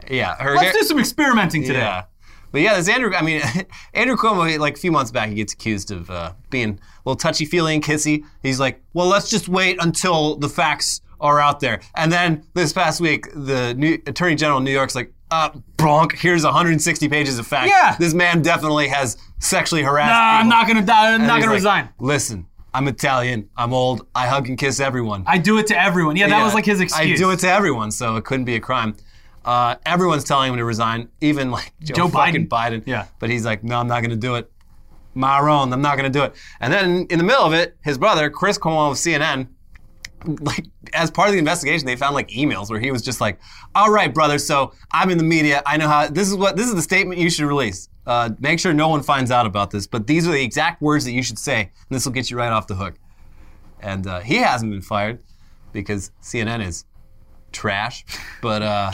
Yeah, 0.10 0.36
her 0.38 0.56
Let's 0.56 0.64
hair- 0.72 0.74
do 0.74 0.84
some 0.88 1.00
experimenting 1.00 1.62
today. 1.64 1.80
Yeah. 1.80 2.06
But 2.52 2.62
yeah, 2.62 2.74
there's 2.74 2.90
Andrew. 2.90 3.14
I 3.16 3.22
mean, 3.22 3.42
Andrew 3.94 4.16
Cuomo, 4.16 4.58
like 4.60 4.76
a 4.76 4.80
few 4.80 4.92
months 4.92 5.12
back, 5.12 5.30
he 5.30 5.36
gets 5.36 5.54
accused 5.54 5.92
of 5.92 6.10
uh, 6.10 6.34
being 6.50 6.70
a 6.70 6.80
little 7.10 7.16
touchy 7.16 7.46
feely 7.46 7.74
and 7.76 7.84
kissy. 7.84 8.24
He's 8.42 8.60
like, 8.60 8.82
well, 8.94 9.08
let's 9.08 9.30
just 9.30 9.48
wait 9.48 9.78
until 9.82 10.36
the 10.36 10.50
facts 10.50 11.02
are 11.24 11.40
out 11.40 11.60
there. 11.60 11.80
And 11.96 12.12
then 12.12 12.46
this 12.54 12.72
past 12.74 13.02
week, 13.02 13.28
the 13.34 13.74
new 13.74 13.94
Attorney 14.06 14.36
General 14.36 14.60
of 14.60 14.64
New 14.64 14.72
York's 14.72 14.94
like, 14.94 15.12
uh, 15.32 15.50
bronk, 15.78 16.16
here's 16.16 16.44
160 16.44 17.10
pages 17.10 17.40
of 17.40 17.48
facts. 17.48 17.70
Yeah. 17.72 17.96
This 17.98 18.14
man 18.14 18.44
definitely 18.44 18.90
has 18.90 19.18
sexually 19.40 19.82
harassed 19.82 20.10
Nah, 20.12 20.38
I'm 20.38 20.46
people." 20.46 20.50
not 20.60 20.68
gonna 20.68 20.86
die. 20.86 21.08
I'm 21.16 21.22
And 21.22 21.28
not 21.28 21.38
he's 21.38 21.44
gonna 21.46 21.52
like, 21.54 21.58
resign. 21.58 21.90
Listen, 22.00 22.46
I'm 22.76 22.88
Italian. 22.88 23.50
I'm 23.58 23.74
old. 23.74 24.06
I 24.14 24.28
hug 24.28 24.48
and 24.50 24.58
kiss 24.60 24.80
everyone. 24.80 25.24
I 25.26 25.40
do 25.40 25.58
it 25.58 25.66
to 25.68 25.82
everyone. 25.82 26.18
Yeah, 26.18 26.28
that 26.28 26.38
Yeah, 26.38 26.44
was 26.46 26.54
like 26.54 26.66
his 26.66 26.82
excuse. 26.82 27.20
I 27.20 27.22
do 27.24 27.32
it 27.32 27.40
to 27.40 27.50
everyone, 27.50 27.90
so 27.90 28.16
it 28.18 28.26
couldn't 28.26 28.46
be 28.46 28.56
a 28.56 28.60
crime. 28.60 28.96
Uh, 29.46 29.76
everyone's 29.86 30.24
telling 30.24 30.52
him 30.52 30.58
to 30.58 30.66
resign, 30.66 31.10
even 31.22 31.50
like 31.52 31.74
Joe, 31.84 31.94
Joe 31.96 32.08
fucking 32.10 32.48
Biden. 32.48 32.80
Biden. 32.82 32.84
Yeah. 32.86 33.06
But 33.20 33.30
he's 33.30 33.46
like, 33.46 33.64
no, 33.64 33.80
I'm 33.80 33.88
not 33.88 34.02
going 34.02 34.12
to 34.12 34.16
do 34.16 34.36
it. 34.36 34.50
My 35.16 35.40
own, 35.40 35.72
I'm 35.74 35.82
not 35.82 35.98
going 35.98 36.12
to 36.12 36.18
do 36.20 36.24
it. 36.26 36.34
And 36.60 36.72
then 36.74 37.06
in 37.10 37.18
the 37.20 37.24
middle 37.24 37.44
of 37.44 37.54
it, 37.54 37.78
his 37.84 37.98
brother, 37.98 38.30
Chris 38.32 38.58
Cuomo 38.58 38.90
of 38.92 38.98
CNN, 38.98 39.48
like 40.26 40.66
as 40.94 41.12
part 41.12 41.28
of 41.30 41.34
the 41.34 41.40
investigation, 41.40 41.86
they 41.86 41.96
found 41.96 42.16
like 42.16 42.30
emails 42.30 42.70
where 42.70 42.80
he 42.80 42.92
was 42.92 43.02
just 43.02 43.22
like, 43.22 43.40
"All 43.76 43.92
right, 43.92 44.14
brother. 44.14 44.38
So 44.38 44.74
I'm 44.92 45.10
in 45.10 45.18
the 45.18 45.24
media. 45.24 45.62
I 45.66 45.78
know 45.78 45.88
how. 45.88 46.08
This 46.08 46.30
is 46.30 46.36
what. 46.36 46.56
This 46.56 46.68
is 46.68 46.76
the 46.76 46.82
statement 46.82 47.20
you 47.20 47.30
should 47.30 47.46
release. 47.46 47.90
Uh, 48.06 48.32
make 48.40 48.60
sure 48.60 48.74
no 48.74 48.90
one 48.90 49.02
finds 49.02 49.32
out 49.32 49.46
about 49.46 49.72
this. 49.72 49.88
But 49.88 50.08
these 50.08 50.28
are 50.28 50.32
the 50.32 50.44
exact 50.44 50.82
words 50.82 51.06
that 51.06 51.12
you 51.12 51.24
should 51.24 51.40
say, 51.40 51.62
and 51.62 51.90
this 51.90 52.06
will 52.06 52.14
get 52.14 52.30
you 52.30 52.38
right 52.38 52.52
off 52.52 52.68
the 52.68 52.76
hook." 52.76 52.96
And 53.80 54.08
uh, 54.08 54.22
he 54.22 54.36
hasn't 54.38 54.72
been 54.72 54.82
fired 54.82 55.20
because 55.74 56.12
CNN 56.22 56.66
is 56.66 56.86
trash. 57.52 58.06
But 58.42 58.62
uh, 58.62 58.92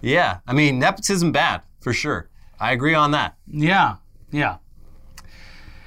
yeah, 0.00 0.38
I 0.46 0.52
mean 0.52 0.78
nepotism 0.78 1.32
bad 1.32 1.62
for 1.80 1.92
sure. 1.92 2.28
I 2.60 2.72
agree 2.72 2.94
on 2.94 3.10
that. 3.10 3.36
Yeah, 3.46 3.96
yeah, 4.30 4.58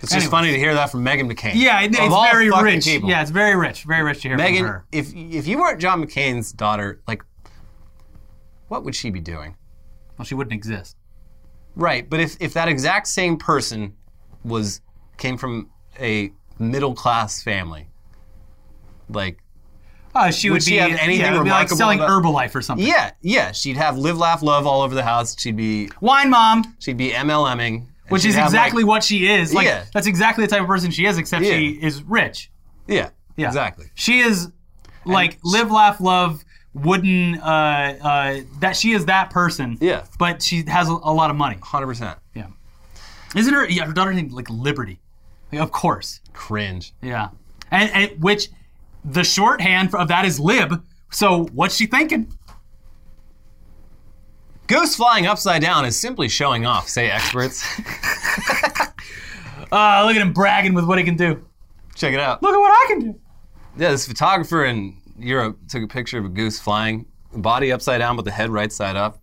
It's 0.02 0.12
just 0.14 0.30
funny 0.30 0.52
to 0.52 0.58
hear 0.58 0.74
that 0.76 0.92
from 0.92 1.04
Meghan 1.04 1.32
McCain. 1.32 1.54
yeah. 1.56 1.82
It, 1.82 1.88
Of 1.88 1.94
it's 2.06 2.14
all 2.14 2.26
very 2.26 2.50
fucking 2.50 2.66
rich. 2.66 2.86
people. 2.86 3.10
Yeah, 3.10 3.22
it's 3.22 3.32
very 3.32 3.56
rich. 3.56 3.84
Very 3.84 4.04
rich 4.04 4.22
to 4.22 4.28
hear 4.30 4.38
from 4.38 4.46
Meghan, 4.46 4.62
her. 4.68 4.86
if 4.92 5.14
if 5.16 5.48
you 5.48 5.58
weren't 5.58 5.80
John 5.82 6.04
McCain's 6.06 6.52
daughter, 6.52 7.02
like, 7.08 7.24
what 8.68 8.84
would 8.84 8.96
she 8.96 9.10
be 9.10 9.20
doing? 9.20 9.56
Well, 10.18 10.26
she 10.26 10.36
wouldn't 10.36 10.54
exist. 10.54 10.96
Right, 11.76 12.10
but 12.10 12.20
if 12.20 12.38
if 12.40 12.54
that 12.54 12.68
exact 12.68 13.08
same 13.08 13.38
person 13.38 13.94
was 14.44 14.82
came 15.18 15.38
from 15.38 15.70
a 16.00 16.32
middle 16.60 16.94
class 16.94 17.42
family, 17.44 17.90
like, 19.10 19.40
Uh, 20.14 20.32
she 20.32 20.50
would, 20.50 20.56
Would 20.58 20.64
she 20.64 20.72
be, 20.72 20.78
have 20.78 20.92
anything 20.92 21.26
yeah, 21.26 21.34
it 21.34 21.38
would 21.38 21.44
be 21.44 21.50
like 21.50 21.70
remarkable 21.70 21.78
selling 21.78 22.00
about- 22.00 22.10
Herbalife 22.10 22.56
or 22.56 22.62
something. 22.62 22.88
yeah, 22.88 23.12
yeah, 23.22 23.52
she'd 23.52 23.76
have 23.78 23.98
live, 23.98 24.18
laugh, 24.18 24.42
love 24.42 24.66
all 24.66 24.82
over 24.82 24.96
the 24.96 25.04
house. 25.04 25.36
She'd 25.40 25.58
be 25.58 25.90
Wine 26.00 26.30
mom, 26.30 26.76
she'd 26.80 26.96
be 26.98 27.10
MLMing, 27.12 27.88
and 28.06 28.12
which 28.12 28.26
is 28.26 28.36
exactly 28.38 28.84
like- 28.84 28.88
what 28.90 29.04
she 29.04 29.28
is. 29.28 29.54
Like 29.54 29.66
Yeah. 29.68 29.84
that's 29.94 30.08
exactly 30.08 30.46
the 30.46 30.50
type 30.52 30.62
of 30.62 30.68
person 30.68 30.92
she 30.92 31.06
is, 31.06 31.18
except 31.18 31.44
she 31.46 31.70
is 31.70 32.02
rich. 32.04 32.50
yeah, 32.88 33.10
Yeah, 33.36 33.48
exactly. 33.48 33.88
She 33.96 34.20
is 34.20 34.50
like 35.06 35.38
live, 35.44 35.70
laugh, 35.72 36.00
love. 36.00 36.44
Wooden. 36.74 37.40
Uh, 37.40 37.98
uh, 38.02 38.42
that 38.60 38.76
she 38.76 38.92
is 38.92 39.06
that 39.06 39.30
person. 39.30 39.78
Yeah. 39.80 40.04
But 40.20 40.42
she 40.44 40.66
has 40.68 40.90
a, 40.90 40.92
a 40.92 41.14
lot 41.14 41.30
of 41.30 41.38
money. 41.38 41.58
Hundred 41.64 41.88
percent 41.88 42.20
Yeah. 42.34 42.48
Isn't 43.34 43.54
her? 43.54 43.66
Yeah, 43.70 43.86
her 43.86 43.94
daughter 43.94 44.12
named 44.14 44.34
like 44.34 44.50
Liberty. 44.50 45.00
Like, 45.54 45.62
of 45.62 45.72
course. 45.72 46.20
cringe. 46.34 46.94
Yeah. 47.02 47.30
And, 47.72 47.90
and 47.92 48.22
which 48.22 48.50
the 49.06 49.24
shorthand 49.24 49.96
of 49.96 50.10
that 50.10 50.26
is 50.26 50.38
lib. 50.40 50.84
So 51.12 51.46
what's 51.54 51.76
she 51.78 51.86
thinking? 51.86 52.34
Goose 54.68 54.96
flying 54.96 55.28
upside 55.28 55.62
down 55.62 55.86
is 55.86 55.98
simply 55.98 56.28
showing 56.28 56.66
off, 56.66 56.88
say 56.90 57.10
experts. 57.10 57.64
Uh, 59.72 60.04
look 60.06 60.16
at 60.16 60.22
him 60.22 60.34
bragging 60.34 60.74
with 60.74 60.86
what 60.86 60.98
he 60.98 61.04
can 61.04 61.16
do. 61.16 61.46
Check 61.96 62.14
it 62.14 62.20
out. 62.20 62.42
Look 62.42 62.54
at 62.54 62.60
what 62.60 62.72
I 62.72 62.86
can 62.90 63.00
do. 63.00 63.20
Yeah, 63.78 63.92
this 63.92 64.08
photographer 64.08 64.66
in 64.66 64.98
Europe 65.18 65.60
took 65.68 65.84
a 65.84 65.88
picture 65.88 66.18
of 66.18 66.26
a 66.26 66.30
goose 66.30 66.60
flying, 66.60 67.06
body 67.34 67.72
upside 67.72 68.00
down, 68.00 68.16
but 68.16 68.26
the 68.26 68.32
head 68.32 68.50
right 68.50 68.72
side 68.72 68.96
up. 68.96 69.22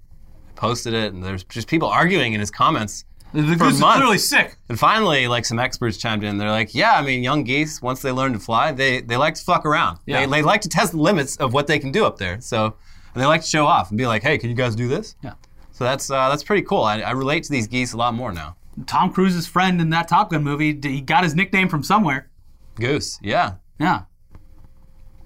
Posted 0.55 0.95
it, 0.95 1.13
and 1.13 1.25
there's 1.25 1.45
just 1.45 1.67
people 1.67 1.89
arguing 1.89 2.35
in 2.35 2.41
his 2.41 2.51
comments. 2.51 3.05
The 3.33 3.43
For 3.43 3.57
goose 3.57 3.75
is 3.75 3.81
months. 3.81 3.97
clearly 3.99 4.19
sick. 4.19 4.57
And 4.69 4.79
finally, 4.79 5.27
like 5.27 5.45
some 5.47 5.59
experts 5.59 5.97
chimed 5.97 6.23
in. 6.23 6.37
They're 6.39 6.51
like, 6.51 6.75
"Yeah, 6.75 6.93
I 6.93 7.03
mean, 7.03 7.23
young 7.23 7.45
geese 7.45 7.81
once 7.83 8.03
they 8.03 8.13
learn 8.13 8.35
to 8.35 8.39
fly, 8.39 8.73
they 8.73 9.01
they 9.01 9.17
like 9.17 9.35
to 9.35 9.43
fuck 9.43 9.65
around. 9.65 9.99
Yeah. 10.07 10.21
They, 10.21 10.31
they 10.31 10.43
like 10.43 10.61
to 10.63 10.69
test 10.69 10.93
the 10.93 10.99
limits 10.99 11.37
of 11.39 11.53
what 11.55 11.67
they 11.67 11.79
can 11.79 11.91
do 11.91 12.05
up 12.05 12.19
there. 12.19 12.41
So, 12.43 12.75
and 13.15 13.23
they 13.23 13.27
like 13.27 13.43
to 13.43 13.47
show 13.47 13.67
off 13.67 13.91
and 13.91 13.99
be 13.99 14.07
like, 14.07 14.23
"Hey, 14.23 14.39
can 14.39 14.49
you 14.51 14.57
guys 14.57 14.75
do 14.75 14.89
this?" 14.89 15.17
Yeah. 15.23 15.35
So 15.71 15.85
that's 15.85 16.11
uh, 16.11 16.29
that's 16.29 16.45
pretty 16.45 16.63
cool. 16.63 16.83
I, 16.83 17.01
I 17.01 17.11
relate 17.13 17.45
to 17.45 17.51
these 17.51 17.67
geese 17.67 17.93
a 17.93 17.97
lot 17.97 18.15
more 18.15 18.33
now. 18.33 18.57
Tom 18.87 19.13
Cruise's 19.13 19.47
friend 19.47 19.81
in 19.81 19.91
that 19.91 20.09
Top 20.09 20.31
Gun 20.31 20.43
movie, 20.43 20.79
he 20.83 21.01
got 21.01 21.25
his 21.25 21.35
nickname 21.35 21.69
from 21.69 21.83
somewhere. 21.83 22.31
Goose, 22.77 23.19
yeah, 23.23 23.55
Yeah. 23.79 24.03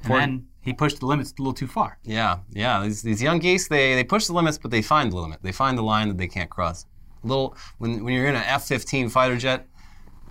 And 0.03 0.07
For- 0.07 0.19
then 0.19 0.47
he 0.61 0.73
pushed 0.73 0.99
the 1.01 1.07
limits 1.07 1.33
a 1.39 1.41
little 1.43 1.55
too 1.55 1.69
far. 1.69 1.99
yeah, 2.03 2.39
yeah. 2.51 2.83
These, 2.83 3.03
these 3.03 3.23
young 3.23 3.39
geese, 3.39 3.69
they 3.69 3.95
they 3.95 4.03
push 4.05 4.27
the 4.27 4.33
limits, 4.33 4.59
but 4.59 4.71
they 4.73 4.83
find 4.83 5.13
the 5.13 5.17
limit. 5.17 5.41
They 5.43 5.53
find 5.53 5.79
the 5.79 5.83
line 5.83 6.09
that 6.09 6.19
they 6.19 6.27
can't 6.29 6.51
cross. 6.51 6.87
Little 7.23 7.57
when 7.79 8.03
when 8.05 8.15
you're 8.15 8.27
in 8.27 8.35
an 8.35 8.43
F-15 8.45 9.11
fighter 9.11 9.37
jet, 9.37 9.67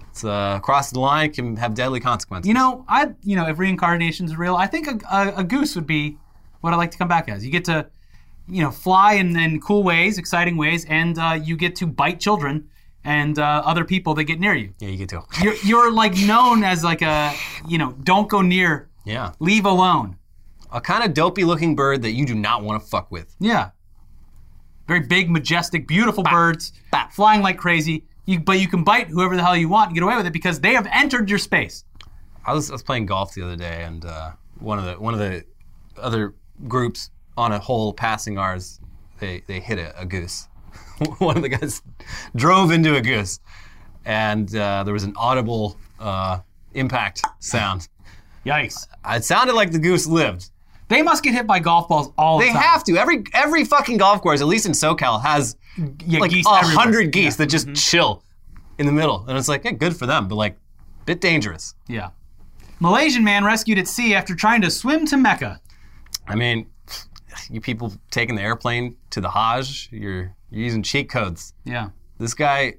it's 0.09 0.23
uh, 0.25 0.59
cross 0.59 0.91
the 0.91 0.99
line 0.99 1.31
can 1.31 1.55
have 1.57 1.73
deadly 1.73 1.99
consequences. 2.01 2.47
You 2.47 2.53
know, 2.53 2.85
I 2.89 3.11
you 3.23 3.35
know 3.37 3.47
if 3.47 3.59
reincarnation's 3.59 4.35
real, 4.35 4.55
I 4.55 4.67
think 4.67 4.87
a, 4.87 4.99
a, 5.09 5.33
a 5.37 5.43
goose 5.43 5.75
would 5.75 5.87
be 5.87 6.17
what 6.65 6.73
I 6.73 6.77
like 6.77 6.91
to 6.91 6.97
come 6.97 7.07
back 7.07 7.29
as. 7.29 7.45
You 7.45 7.51
get 7.51 7.63
to, 7.65 7.87
you 8.49 8.61
know, 8.61 8.71
fly 8.71 9.13
in, 9.13 9.37
in 9.39 9.61
cool 9.61 9.83
ways, 9.83 10.17
exciting 10.17 10.57
ways, 10.57 10.85
and 10.85 11.17
uh, 11.17 11.39
you 11.41 11.55
get 11.55 11.75
to 11.77 11.87
bite 11.87 12.19
children 12.19 12.67
and 13.03 13.39
uh, 13.39 13.61
other 13.63 13.85
people 13.85 14.13
that 14.15 14.23
get 14.25 14.39
near 14.39 14.53
you. 14.55 14.73
yeah, 14.79 14.89
you 14.89 14.97
get 14.97 15.09
to. 15.09 15.21
You're, 15.41 15.55
you're 15.63 15.91
like 15.91 16.17
known 16.17 16.63
as 16.63 16.83
like 16.83 17.01
a 17.01 17.33
you 17.67 17.77
know 17.77 17.93
don't 18.03 18.27
go 18.27 18.41
near, 18.41 18.89
Yeah, 19.05 19.31
leave 19.39 19.65
alone. 19.65 20.17
a 20.71 20.81
kind 20.81 21.03
of 21.05 21.13
dopey 21.13 21.43
looking 21.45 21.75
bird 21.75 22.01
that 22.01 22.11
you 22.11 22.25
do 22.25 22.35
not 22.35 22.63
want 22.63 22.81
to 22.81 22.87
fuck 22.89 23.11
with. 23.11 23.35
Yeah. 23.39 23.69
Very 24.87 24.99
big, 25.01 25.31
majestic, 25.31 25.87
beautiful 25.87 26.23
birds, 26.23 26.71
flying 27.11 27.41
like 27.41 27.57
crazy. 27.57 28.05
You, 28.25 28.39
but 28.39 28.59
you 28.59 28.67
can 28.67 28.83
bite 28.83 29.07
whoever 29.07 29.35
the 29.35 29.43
hell 29.43 29.55
you 29.57 29.67
want 29.69 29.89
and 29.89 29.95
get 29.95 30.03
away 30.03 30.15
with 30.17 30.25
it 30.27 30.33
because 30.33 30.59
they 30.59 30.73
have 30.73 30.87
entered 30.91 31.27
your 31.29 31.39
space. 31.39 31.85
I 32.45 32.53
was, 32.53 32.69
I 32.69 32.73
was 32.73 32.83
playing 32.83 33.05
golf 33.07 33.33
the 33.33 33.41
other 33.43 33.55
day, 33.55 33.83
and 33.83 34.05
uh, 34.05 34.31
one 34.59 34.77
of 34.79 34.85
the 34.85 34.93
one 34.93 35.13
of 35.15 35.19
the 35.19 35.43
other 35.97 36.33
groups 36.67 37.09
on 37.37 37.51
a 37.51 37.59
hole 37.59 37.93
passing 37.93 38.37
ours, 38.37 38.79
they 39.19 39.43
they 39.47 39.59
hit 39.59 39.79
a, 39.79 39.99
a 39.99 40.05
goose. 40.05 40.47
one 41.19 41.35
of 41.37 41.43
the 41.43 41.49
guys 41.49 41.81
drove 42.35 42.71
into 42.71 42.95
a 42.95 43.01
goose, 43.01 43.39
and 44.05 44.53
uh, 44.55 44.83
there 44.83 44.93
was 44.93 45.03
an 45.03 45.13
audible 45.17 45.77
uh, 45.99 46.39
impact 46.73 47.23
sound. 47.39 47.87
Yikes. 48.45 48.87
It 49.09 49.23
sounded 49.23 49.55
like 49.55 49.71
the 49.71 49.79
goose 49.79 50.05
lived. 50.07 50.51
They 50.87 51.01
must 51.01 51.23
get 51.23 51.33
hit 51.33 51.47
by 51.47 51.59
golf 51.59 51.87
balls 51.89 52.11
all 52.17 52.37
the 52.37 52.45
time. 52.45 52.53
They 52.53 52.59
time. 52.59 52.69
have 52.69 52.83
to. 52.85 52.97
Every 52.97 53.23
every 53.33 53.65
fucking 53.65 53.97
golf 53.97 54.21
course, 54.21 54.39
at 54.41 54.47
least 54.47 54.65
in 54.67 54.71
SoCal, 54.73 55.21
has 55.21 55.57
Yeah, 56.05 56.19
like 56.19 56.31
geese 56.31 56.45
a 56.47 56.51
everywhere. 56.51 56.77
hundred 56.83 57.11
geese 57.11 57.35
that 57.37 57.47
just 57.47 57.73
chill 57.73 58.23
in 58.77 58.85
the 58.85 58.91
middle, 58.91 59.25
and 59.27 59.37
it's 59.37 59.47
like, 59.47 59.63
yeah, 59.65 59.71
good 59.71 59.95
for 59.97 60.05
them, 60.05 60.27
but 60.27 60.35
like, 60.35 60.57
bit 61.05 61.21
dangerous. 61.21 61.73
Yeah. 61.87 62.09
Malaysian 62.79 63.23
man 63.23 63.43
rescued 63.45 63.79
at 63.79 63.87
sea 63.87 64.13
after 64.13 64.35
trying 64.35 64.61
to 64.61 64.69
swim 64.69 65.05
to 65.07 65.17
Mecca. 65.17 65.59
I 66.27 66.35
mean, 66.35 66.67
you 67.49 67.61
people 67.61 67.93
taking 68.11 68.35
the 68.35 68.41
airplane 68.41 68.95
to 69.11 69.21
the 69.21 69.29
Hajj, 69.29 69.89
you're, 69.91 70.35
you're 70.49 70.63
using 70.63 70.81
cheat 70.83 71.09
codes. 71.09 71.53
Yeah. 71.65 71.89
This 72.17 72.33
guy, 72.33 72.75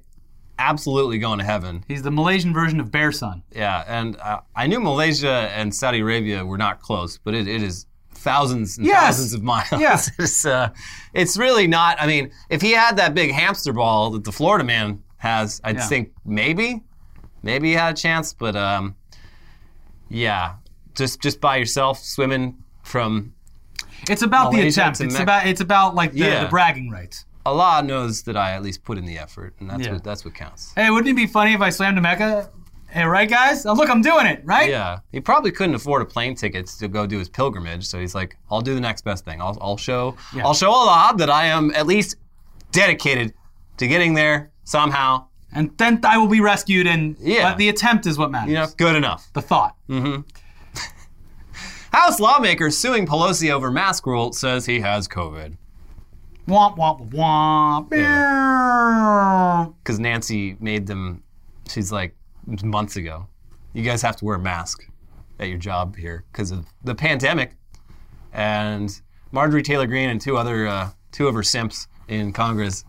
absolutely 0.59 1.19
going 1.19 1.39
to 1.39 1.45
heaven. 1.45 1.83
He's 1.87 2.01
the 2.01 2.11
Malaysian 2.11 2.53
version 2.53 2.79
of 2.79 2.91
Bear 2.91 3.11
Son. 3.11 3.43
Yeah, 3.55 3.83
and 3.87 4.17
uh, 4.17 4.39
I 4.55 4.65
knew 4.67 4.79
Malaysia 4.79 5.49
and 5.53 5.73
Saudi 5.73 5.99
Arabia 5.99 6.43
were 6.45 6.57
not 6.57 6.81
close, 6.81 7.17
but 7.19 7.33
it, 7.35 7.47
it 7.47 7.61
is 7.61 7.85
thousands 8.15 8.77
and 8.77 8.87
Yes. 8.87 9.03
thousands 9.03 9.33
of 9.33 9.43
miles. 9.43 9.71
Yeah. 9.71 10.01
it's, 10.19 10.45
uh, 10.45 10.69
it's 11.13 11.37
really 11.37 11.67
not. 11.67 12.01
I 12.01 12.07
mean, 12.07 12.31
if 12.49 12.61
he 12.63 12.71
had 12.71 12.97
that 12.97 13.13
big 13.13 13.31
hamster 13.31 13.71
ball 13.73 14.09
that 14.11 14.23
the 14.23 14.31
Florida 14.31 14.63
man 14.63 15.03
has, 15.17 15.61
I'd 15.63 15.75
Yeah. 15.75 15.87
think 15.87 16.11
maybe, 16.25 16.81
maybe 17.43 17.67
he 17.69 17.73
had 17.75 17.93
a 17.93 17.97
chance. 17.97 18.33
But 18.33 18.55
um, 18.55 18.95
yeah, 20.09 20.55
just 20.95 21.21
just 21.21 21.39
by 21.41 21.57
yourself 21.57 21.99
swimming 21.99 22.57
from 22.83 23.33
It's 24.09 24.21
about 24.21 24.51
the 24.51 24.67
attempt. 24.67 25.01
It's 25.01 25.19
about 25.19 25.47
it's 25.47 25.61
about 25.61 25.95
like 25.95 26.11
the, 26.13 26.19
Yeah. 26.19 26.43
the 26.43 26.49
bragging 26.49 26.89
rights. 26.89 27.25
Allah 27.45 27.81
knows 27.81 28.23
that 28.23 28.35
I 28.35 28.51
at 28.51 28.61
least 28.63 28.83
put 28.83 28.97
in 28.97 29.05
the 29.05 29.17
effort, 29.17 29.55
and 29.59 29.69
that's 29.69 29.85
Yeah. 29.85 29.93
what 29.93 30.03
that's 30.03 30.25
what 30.25 30.33
counts. 30.33 30.73
Hey, 30.75 30.89
wouldn't 30.89 31.09
it 31.09 31.15
be 31.15 31.27
funny 31.27 31.53
if 31.53 31.61
I 31.61 31.69
slammed 31.69 31.95
to 31.97 32.01
Mecca? 32.01 32.49
Hey, 32.89 33.03
right, 33.03 33.29
guys? 33.29 33.65
Oh, 33.65 33.73
look, 33.73 33.89
I'm 33.89 34.01
doing 34.01 34.25
it, 34.25 34.41
right? 34.45 34.69
Yeah, 34.69 34.99
he 35.11 35.19
probably 35.19 35.51
couldn't 35.51 35.75
afford 35.75 36.01
a 36.01 36.05
plane 36.05 36.35
ticket 36.35 36.67
to 36.79 36.87
go 36.87 37.05
do 37.05 37.19
his 37.19 37.27
pilgrimage, 37.29 37.85
so 37.85 37.99
he's 37.99 38.15
like, 38.15 38.37
"I'll 38.49 38.61
do 38.61 38.73
the 38.75 38.81
next 38.81 39.03
best 39.03 39.25
thing. 39.25 39.41
I'll, 39.41 39.57
I'll 39.61 39.75
show, 39.77 40.15
Yeah. 40.33 40.45
I'll 40.45 40.53
show 40.53 40.71
Allah 40.71 41.13
that 41.17 41.29
I 41.29 41.45
am 41.47 41.71
at 41.75 41.85
least 41.85 42.15
dedicated 42.71 43.33
to 43.77 43.87
getting 43.87 44.13
there 44.13 44.51
somehow. 44.63 45.25
And 45.53 45.71
then 45.77 45.99
I 46.03 46.17
will 46.17 46.27
be 46.27 46.41
rescued, 46.41 46.87
and 46.87 47.15
Yeah. 47.19 47.49
but 47.51 47.57
the 47.57 47.69
attempt 47.69 48.05
is 48.05 48.17
what 48.17 48.31
matters. 48.31 48.49
You 48.49 48.55
know, 48.55 48.67
good 48.77 48.95
enough." 48.95 49.27
The 49.33 49.41
thought. 49.41 49.75
Mm-hmm. 49.89 50.21
House 51.93 52.19
lawmaker 52.19 52.69
suing 52.69 53.05
Pelosi 53.05 53.51
over 53.51 53.71
mask 53.71 54.05
rule 54.05 54.33
says 54.33 54.65
he 54.65 54.79
has 54.81 55.07
COVID. 55.07 55.55
Womp 56.47 56.77
womp 56.77 57.09
womp. 57.11 57.89
because 59.83 59.99
Nancy 59.99 60.55
made 60.59 60.87
them. 60.87 61.23
She's 61.69 61.91
like 61.91 62.15
months 62.63 62.95
ago. 62.95 63.27
You 63.73 63.83
guys 63.83 64.01
have 64.01 64.15
to 64.17 64.25
wear 64.25 64.35
a 64.37 64.39
mask 64.39 64.87
at 65.39 65.49
your 65.49 65.57
job 65.57 65.97
here 65.97 66.23
because 66.31 66.51
of 66.51 66.65
the 66.83 66.95
pandemic. 66.95 67.51
And 68.31 68.89
Marjorie 69.31 69.63
Taylor 69.63 69.87
Greene 69.87 70.09
and 70.09 70.21
two 70.21 70.37
other 70.37 70.67
uh, 70.67 70.89
two 71.11 71.27
of 71.27 71.35
her 71.35 71.43
simps 71.43 71.87
in 72.07 72.31
Congress, 72.31 72.85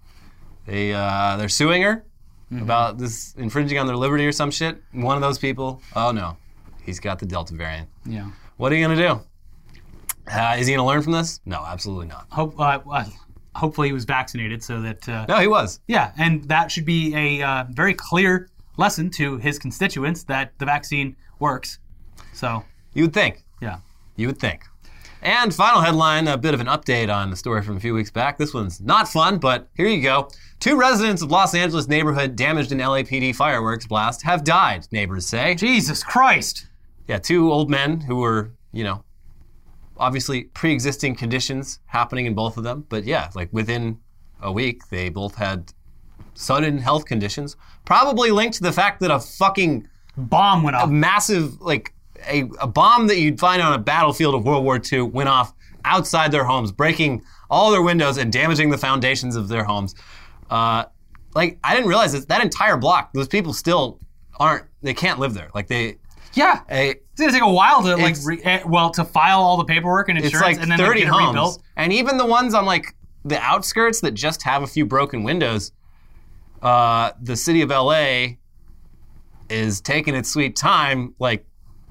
they 0.67 0.93
uh, 0.93 1.37
they're 1.37 1.49
suing 1.49 1.83
her 1.83 2.05
about 2.63 2.97
this 2.99 3.35
infringing 3.37 3.79
on 3.79 3.87
their 3.87 3.97
liberty 3.97 4.25
or 4.27 4.33
some 4.33 4.51
shit. 4.51 4.81
One 4.93 5.17
of 5.17 5.23
those 5.23 5.39
people, 5.39 5.83
oh 5.97 6.13
no, 6.13 6.37
he's 6.83 7.01
got 7.01 7.19
the 7.19 7.27
Delta 7.27 7.55
variant. 7.55 7.89
Yeah. 8.07 8.31
What 8.59 8.71
are 8.71 8.75
you 8.77 8.85
gonna 8.87 8.97
do? 8.97 9.21
Uh, 10.31 10.57
is 10.59 10.67
he 10.67 10.75
gonna 10.75 10.87
learn 10.87 11.01
from 11.03 11.13
this? 11.13 11.41
No, 11.47 11.65
absolutely 11.67 12.07
not. 12.09 12.27
Hope, 12.31 12.59
uh, 12.61 12.81
uh, 12.91 13.05
hopefully 13.55 13.89
he 13.89 13.93
was 13.95 14.05
vaccinated 14.05 14.63
so 14.63 14.83
that. 14.83 15.09
Uh, 15.09 15.25
No, 15.29 15.39
he 15.39 15.47
was. 15.47 15.81
Yeah, 15.89 16.13
and 16.19 16.45
that 16.45 16.71
should 16.71 16.85
be 16.85 17.15
a 17.15 17.43
uh, 17.43 17.65
very 17.71 17.95
clear 17.95 18.49
lesson 18.77 19.11
to 19.11 19.39
his 19.39 19.59
constituents 19.59 20.25
that 20.25 20.53
the 20.59 20.67
vaccine 20.67 21.17
works. 21.39 21.79
So, 22.33 22.65
You 22.95 23.05
would 23.05 23.15
think. 23.15 23.45
yeah. 23.63 23.79
You 24.17 24.27
would 24.29 24.39
think. 24.39 24.65
And 25.23 25.53
final 25.53 25.81
headline, 25.81 26.29
a 26.29 26.37
bit 26.37 26.55
of 26.55 26.61
an 26.61 26.69
update 26.69 27.13
on 27.13 27.31
the 27.31 27.37
story 27.37 27.63
from 27.63 27.77
a 27.77 27.81
few 27.81 27.93
weeks 27.95 28.11
back. 28.11 28.39
This 28.39 28.55
one's 28.55 28.81
not 28.81 29.09
fun, 29.09 29.39
but 29.39 29.69
here 29.75 29.89
you 29.89 30.01
go. 30.01 30.29
Two 30.61 30.77
residents 30.79 31.23
of 31.23 31.31
Los 31.33 31.55
Angeles 31.57 31.89
neighborhood 31.89 32.37
damaged 32.37 32.71
in 32.71 32.79
LAPD 32.79 33.35
fireworks 33.35 33.87
blast 33.87 34.23
have 34.23 34.45
died, 34.45 34.87
neighbors 34.93 35.27
say. 35.27 35.57
Jesus 35.57 36.05
Christ. 36.05 36.68
Yeah, 37.09 37.19
two 37.19 37.53
old 37.53 37.71
men 37.71 38.01
who 38.01 38.17
were, 38.17 38.53
you 38.73 38.85
know, 38.85 39.03
obviously 39.97 40.45
pre-existing 40.45 41.17
conditions 41.17 41.81
happening 41.87 42.27
in 42.27 42.35
both 42.35 42.57
of 42.57 42.65
them. 42.65 42.87
But 42.89 43.05
yeah, 43.05 43.31
like 43.35 43.49
within 43.53 43.99
a 44.41 44.53
week, 44.53 44.89
they 44.91 45.09
both 45.09 45.35
had 45.35 45.73
sudden 46.35 46.79
health 46.79 47.07
conditions, 47.07 47.57
probably 47.85 48.31
linked 48.31 48.59
to 48.59 48.63
the 48.63 48.73
fact 48.73 49.01
that 49.01 49.11
a 49.11 49.19
fucking 49.19 49.89
Bomb 50.19 50.65
went 50.65 50.77
off. 50.77 50.89
A 50.89 50.93
massive 50.93 51.61
like 51.61 51.95
a, 52.27 52.45
a 52.61 52.67
bomb 52.67 53.07
that 53.07 53.19
you'd 53.19 53.39
find 53.39 53.63
on 53.63 53.73
a 53.73 53.79
battlefield 53.79 54.35
of 54.35 54.45
World 54.45 54.65
War 54.65 54.81
II 54.93 55.03
went 55.03 55.29
off 55.29 55.55
outside 55.85 56.33
their 56.33 56.45
homes, 56.45 56.73
breaking 56.73 57.23
all 57.49 57.71
their 57.71 57.83
windows 57.83 58.19
and 58.19 58.33
damaging 58.33 58.71
the 58.71 58.79
foundations 58.79 59.37
of 59.37 59.49
their 59.49 59.63
homes. 59.63 59.95
Uh, 60.51 60.85
like 61.35 61.59
I 61.63 61.75
didn't 61.75 61.89
realize 61.89 62.13
that 62.13 62.29
that 62.29 62.43
entire 62.43 62.77
block, 62.77 63.13
those 63.13 63.29
people 63.29 63.53
still 63.53 64.01
aren't. 64.41 64.65
They 64.83 64.95
can't 64.95 65.21
live 65.21 65.35
there. 65.35 65.51
Like 65.55 65.69
they, 65.69 65.99
Yeah. 66.35 66.61
a, 66.71 66.91
It's 66.91 67.21
gonna 67.21 67.33
take 67.33 67.43
a 67.43 67.51
while 67.53 67.83
to 67.83 67.97
like, 67.97 68.13
It's- 68.13 68.25
re- 68.27 68.41
eh, 68.45 68.61
well, 68.67 68.91
to 68.91 69.05
file 69.05 69.41
all 69.41 69.57
the 69.57 69.65
paperwork 69.65 70.09
and 70.09 70.19
it's 70.19 70.27
insurance, 70.27 70.57
like 70.59 70.63
and 70.63 70.71
then 70.71 70.79
30 70.79 71.01
get 71.01 71.07
it 71.09 71.11
homes, 71.11 71.27
rebuilt. 71.29 71.63
and 71.77 71.93
even 71.93 72.17
the 72.17 72.27
ones 72.27 72.55
on 72.55 72.65
like 72.65 72.95
the 73.25 73.41
outskirts 73.41 74.01
that 74.03 74.13
just 74.13 74.43
have 74.43 74.63
a 74.63 74.67
few 74.67 74.87
broken 74.87 75.23
windows. 75.25 75.73
Uh, 76.63 77.11
the 77.21 77.37
city 77.37 77.63
of 77.63 77.71
LA 77.71 78.37
is 79.49 79.81
taking 79.81 80.15
its 80.15 80.31
sweet 80.31 80.57
time, 80.57 81.15
like 81.19 81.45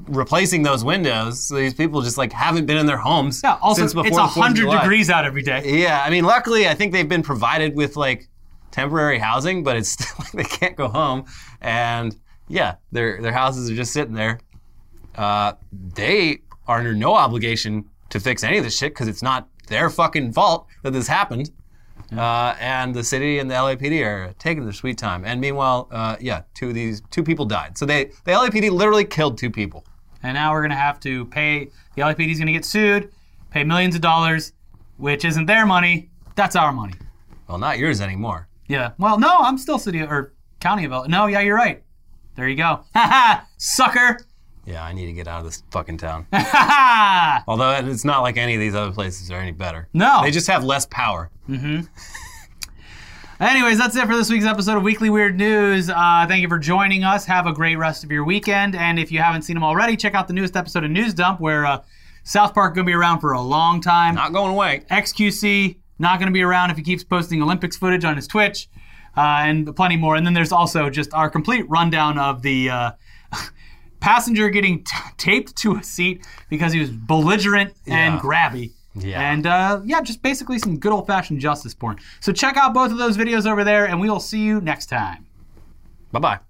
replacing 0.07 0.61
those 0.63 0.83
windows. 0.83 1.43
So 1.47 1.55
these 1.55 1.73
people 1.73 2.01
just 2.01 2.17
like 2.17 2.31
haven't 2.31 2.65
been 2.65 2.77
in 2.77 2.85
their 2.85 2.97
homes 2.97 3.41
Yeah. 3.43 3.57
Also, 3.61 3.81
since 3.81 3.93
before 3.93 4.07
it's 4.07 4.15
the 4.15 4.21
4th 4.21 4.25
of 4.37 4.43
hundred 4.43 4.61
July. 4.61 4.81
degrees 4.81 5.09
out 5.09 5.25
every 5.25 5.41
day. 5.41 5.81
Yeah, 5.81 6.01
I 6.03 6.09
mean, 6.09 6.23
luckily, 6.23 6.67
I 6.67 6.75
think 6.75 6.91
they've 6.93 7.07
been 7.09 7.23
provided 7.23 7.75
with 7.75 7.95
like 7.95 8.27
temporary 8.71 9.17
housing, 9.19 9.63
but 9.63 9.75
it's 9.75 9.89
still 9.93 10.07
like 10.19 10.31
they 10.33 10.43
can't 10.43 10.75
go 10.75 10.87
home, 10.87 11.25
and 11.61 12.15
yeah, 12.47 12.75
their 12.91 13.21
their 13.21 13.33
houses 13.33 13.69
are 13.69 13.75
just 13.75 13.93
sitting 13.93 14.13
there. 14.13 14.39
Uh, 15.15 15.53
they 15.71 16.39
are 16.67 16.79
under 16.79 16.93
no 16.93 17.15
obligation 17.15 17.85
to 18.09 18.19
fix 18.19 18.43
any 18.43 18.57
of 18.57 18.63
this 18.63 18.77
shit 18.77 18.93
because 18.93 19.07
it's 19.07 19.23
not 19.23 19.47
their 19.67 19.89
fucking 19.89 20.33
fault 20.33 20.67
that 20.83 20.91
this 20.91 21.07
happened. 21.07 21.51
Uh, 22.15 22.55
and 22.59 22.95
the 22.95 23.03
city 23.03 23.39
and 23.39 23.51
the 23.51 23.55
LAPD 23.55 24.05
are 24.05 24.33
taking 24.39 24.63
their 24.63 24.71
sweet 24.71 24.97
time. 24.97 25.25
And 25.25 25.41
meanwhile, 25.41 25.89
uh, 25.91 26.15
yeah, 26.21 26.43
two 26.53 26.69
of 26.69 26.73
these 26.73 27.01
two 27.11 27.23
people 27.23 27.45
died. 27.45 27.77
So 27.77 27.85
they 27.85 28.05
the 28.23 28.31
LAPD 28.31 28.71
literally 28.71 29.03
killed 29.03 29.37
two 29.37 29.49
people. 29.49 29.83
And 30.23 30.35
now 30.35 30.53
we're 30.53 30.61
gonna 30.61 30.75
have 30.75 30.99
to 31.01 31.25
pay. 31.25 31.69
The 31.95 32.03
LAPD 32.03 32.31
is 32.31 32.39
gonna 32.39 32.53
get 32.53 32.63
sued, 32.63 33.11
pay 33.51 33.63
millions 33.63 33.95
of 33.95 34.01
dollars, 34.01 34.53
which 34.97 35.25
isn't 35.25 35.47
their 35.47 35.65
money. 35.65 36.09
That's 36.35 36.55
our 36.55 36.71
money. 36.71 36.93
Well, 37.47 37.57
not 37.57 37.77
yours 37.77 37.99
anymore. 37.99 38.47
Yeah. 38.67 38.91
Well, 38.97 39.19
no, 39.19 39.37
I'm 39.39 39.57
still 39.57 39.79
city 39.79 40.01
or 40.01 40.33
county 40.59 40.85
of. 40.85 41.07
No, 41.09 41.27
yeah, 41.27 41.39
you're 41.41 41.55
right. 41.55 41.83
There 42.37 42.47
you 42.47 42.55
go. 42.55 42.81
Sucker. 43.57 44.19
Yeah, 44.65 44.83
I 44.83 44.93
need 44.93 45.07
to 45.07 45.13
get 45.13 45.27
out 45.27 45.39
of 45.39 45.45
this 45.45 45.63
fucking 45.71 45.97
town. 45.97 46.27
Although 47.47 47.71
it's 47.71 48.05
not 48.05 48.21
like 48.21 48.37
any 48.37 48.53
of 48.53 48.59
these 48.59 48.75
other 48.75 48.91
places 48.91 49.31
are 49.31 49.39
any 49.39 49.51
better. 49.51 49.87
No. 49.93 50.21
They 50.23 50.31
just 50.31 50.47
have 50.47 50.63
less 50.63 50.85
power. 50.85 51.29
Mhm. 51.49 51.87
Anyways, 53.39 53.77
that's 53.77 53.95
it 53.95 54.05
for 54.07 54.15
this 54.15 54.29
week's 54.31 54.45
episode 54.45 54.77
of 54.77 54.83
Weekly 54.83 55.09
Weird 55.09 55.37
News. 55.37 55.89
Uh, 55.89 56.25
thank 56.27 56.41
you 56.41 56.47
for 56.49 56.57
joining 56.57 57.03
us. 57.03 57.23
Have 57.25 57.45
a 57.45 57.53
great 57.53 57.75
rest 57.77 58.03
of 58.03 58.11
your 58.11 58.23
weekend. 58.23 58.75
And 58.75 58.97
if 58.99 59.11
you 59.11 59.19
haven't 59.19 59.43
seen 59.43 59.55
them 59.55 59.63
already, 59.63 59.95
check 59.95 60.15
out 60.15 60.27
the 60.27 60.33
newest 60.33 60.55
episode 60.57 60.83
of 60.83 60.89
News 60.91 61.13
Dump, 61.13 61.39
where 61.39 61.65
uh, 61.65 61.81
South 62.23 62.53
Park 62.55 62.73
going 62.75 62.85
to 62.85 62.89
be 62.89 62.95
around 62.95 63.19
for 63.19 63.33
a 63.33 63.41
long 63.41 63.79
time. 63.79 64.15
Not 64.15 64.33
going 64.33 64.51
away. 64.51 64.83
XQC 64.89 65.77
not 65.99 66.19
going 66.19 66.27
to 66.27 66.33
be 66.33 66.41
around 66.43 66.69
if 66.71 66.77
he 66.77 66.83
keeps 66.83 67.03
posting 67.03 67.41
Olympics 67.41 67.77
footage 67.77 68.05
on 68.05 68.15
his 68.15 68.27
Twitch, 68.27 68.69
uh, 69.17 69.41
and 69.45 69.75
plenty 69.75 69.97
more. 69.97 70.15
And 70.15 70.25
then 70.25 70.33
there's 70.33 70.51
also 70.51 70.89
just 70.89 71.13
our 71.13 71.29
complete 71.29 71.67
rundown 71.69 72.17
of 72.19 72.41
the 72.43 72.69
uh, 72.69 72.91
passenger 73.99 74.49
getting 74.49 74.83
t- 74.83 74.95
taped 75.17 75.55
to 75.57 75.75
a 75.75 75.83
seat 75.83 76.25
because 76.49 76.71
he 76.73 76.79
was 76.79 76.89
belligerent 76.91 77.73
and 77.87 78.15
Yeah. 78.15 78.19
grabby. 78.21 78.71
Yeah. 78.95 79.31
And 79.31 79.45
uh, 79.45 79.81
yeah, 79.85 80.01
just 80.01 80.21
basically 80.23 80.57
some 80.59 80.79
good 80.79 80.91
old 80.91 81.05
fashioned 81.05 81.39
justice 81.39 81.73
porn. 81.75 81.97
So 82.19 82.31
check 82.31 82.57
out 82.57 82.73
both 82.73 82.91
of 82.91 82.97
those 82.97 83.15
videos 83.17 83.45
over 83.49 83.63
there, 83.63 83.85
and 83.87 83.99
we 84.01 84.09
will 84.09 84.19
see 84.19 84.39
you 84.41 84.59
next 84.61 84.87
time. 84.87 85.25
Bye 86.11 86.19
bye. 86.19 86.46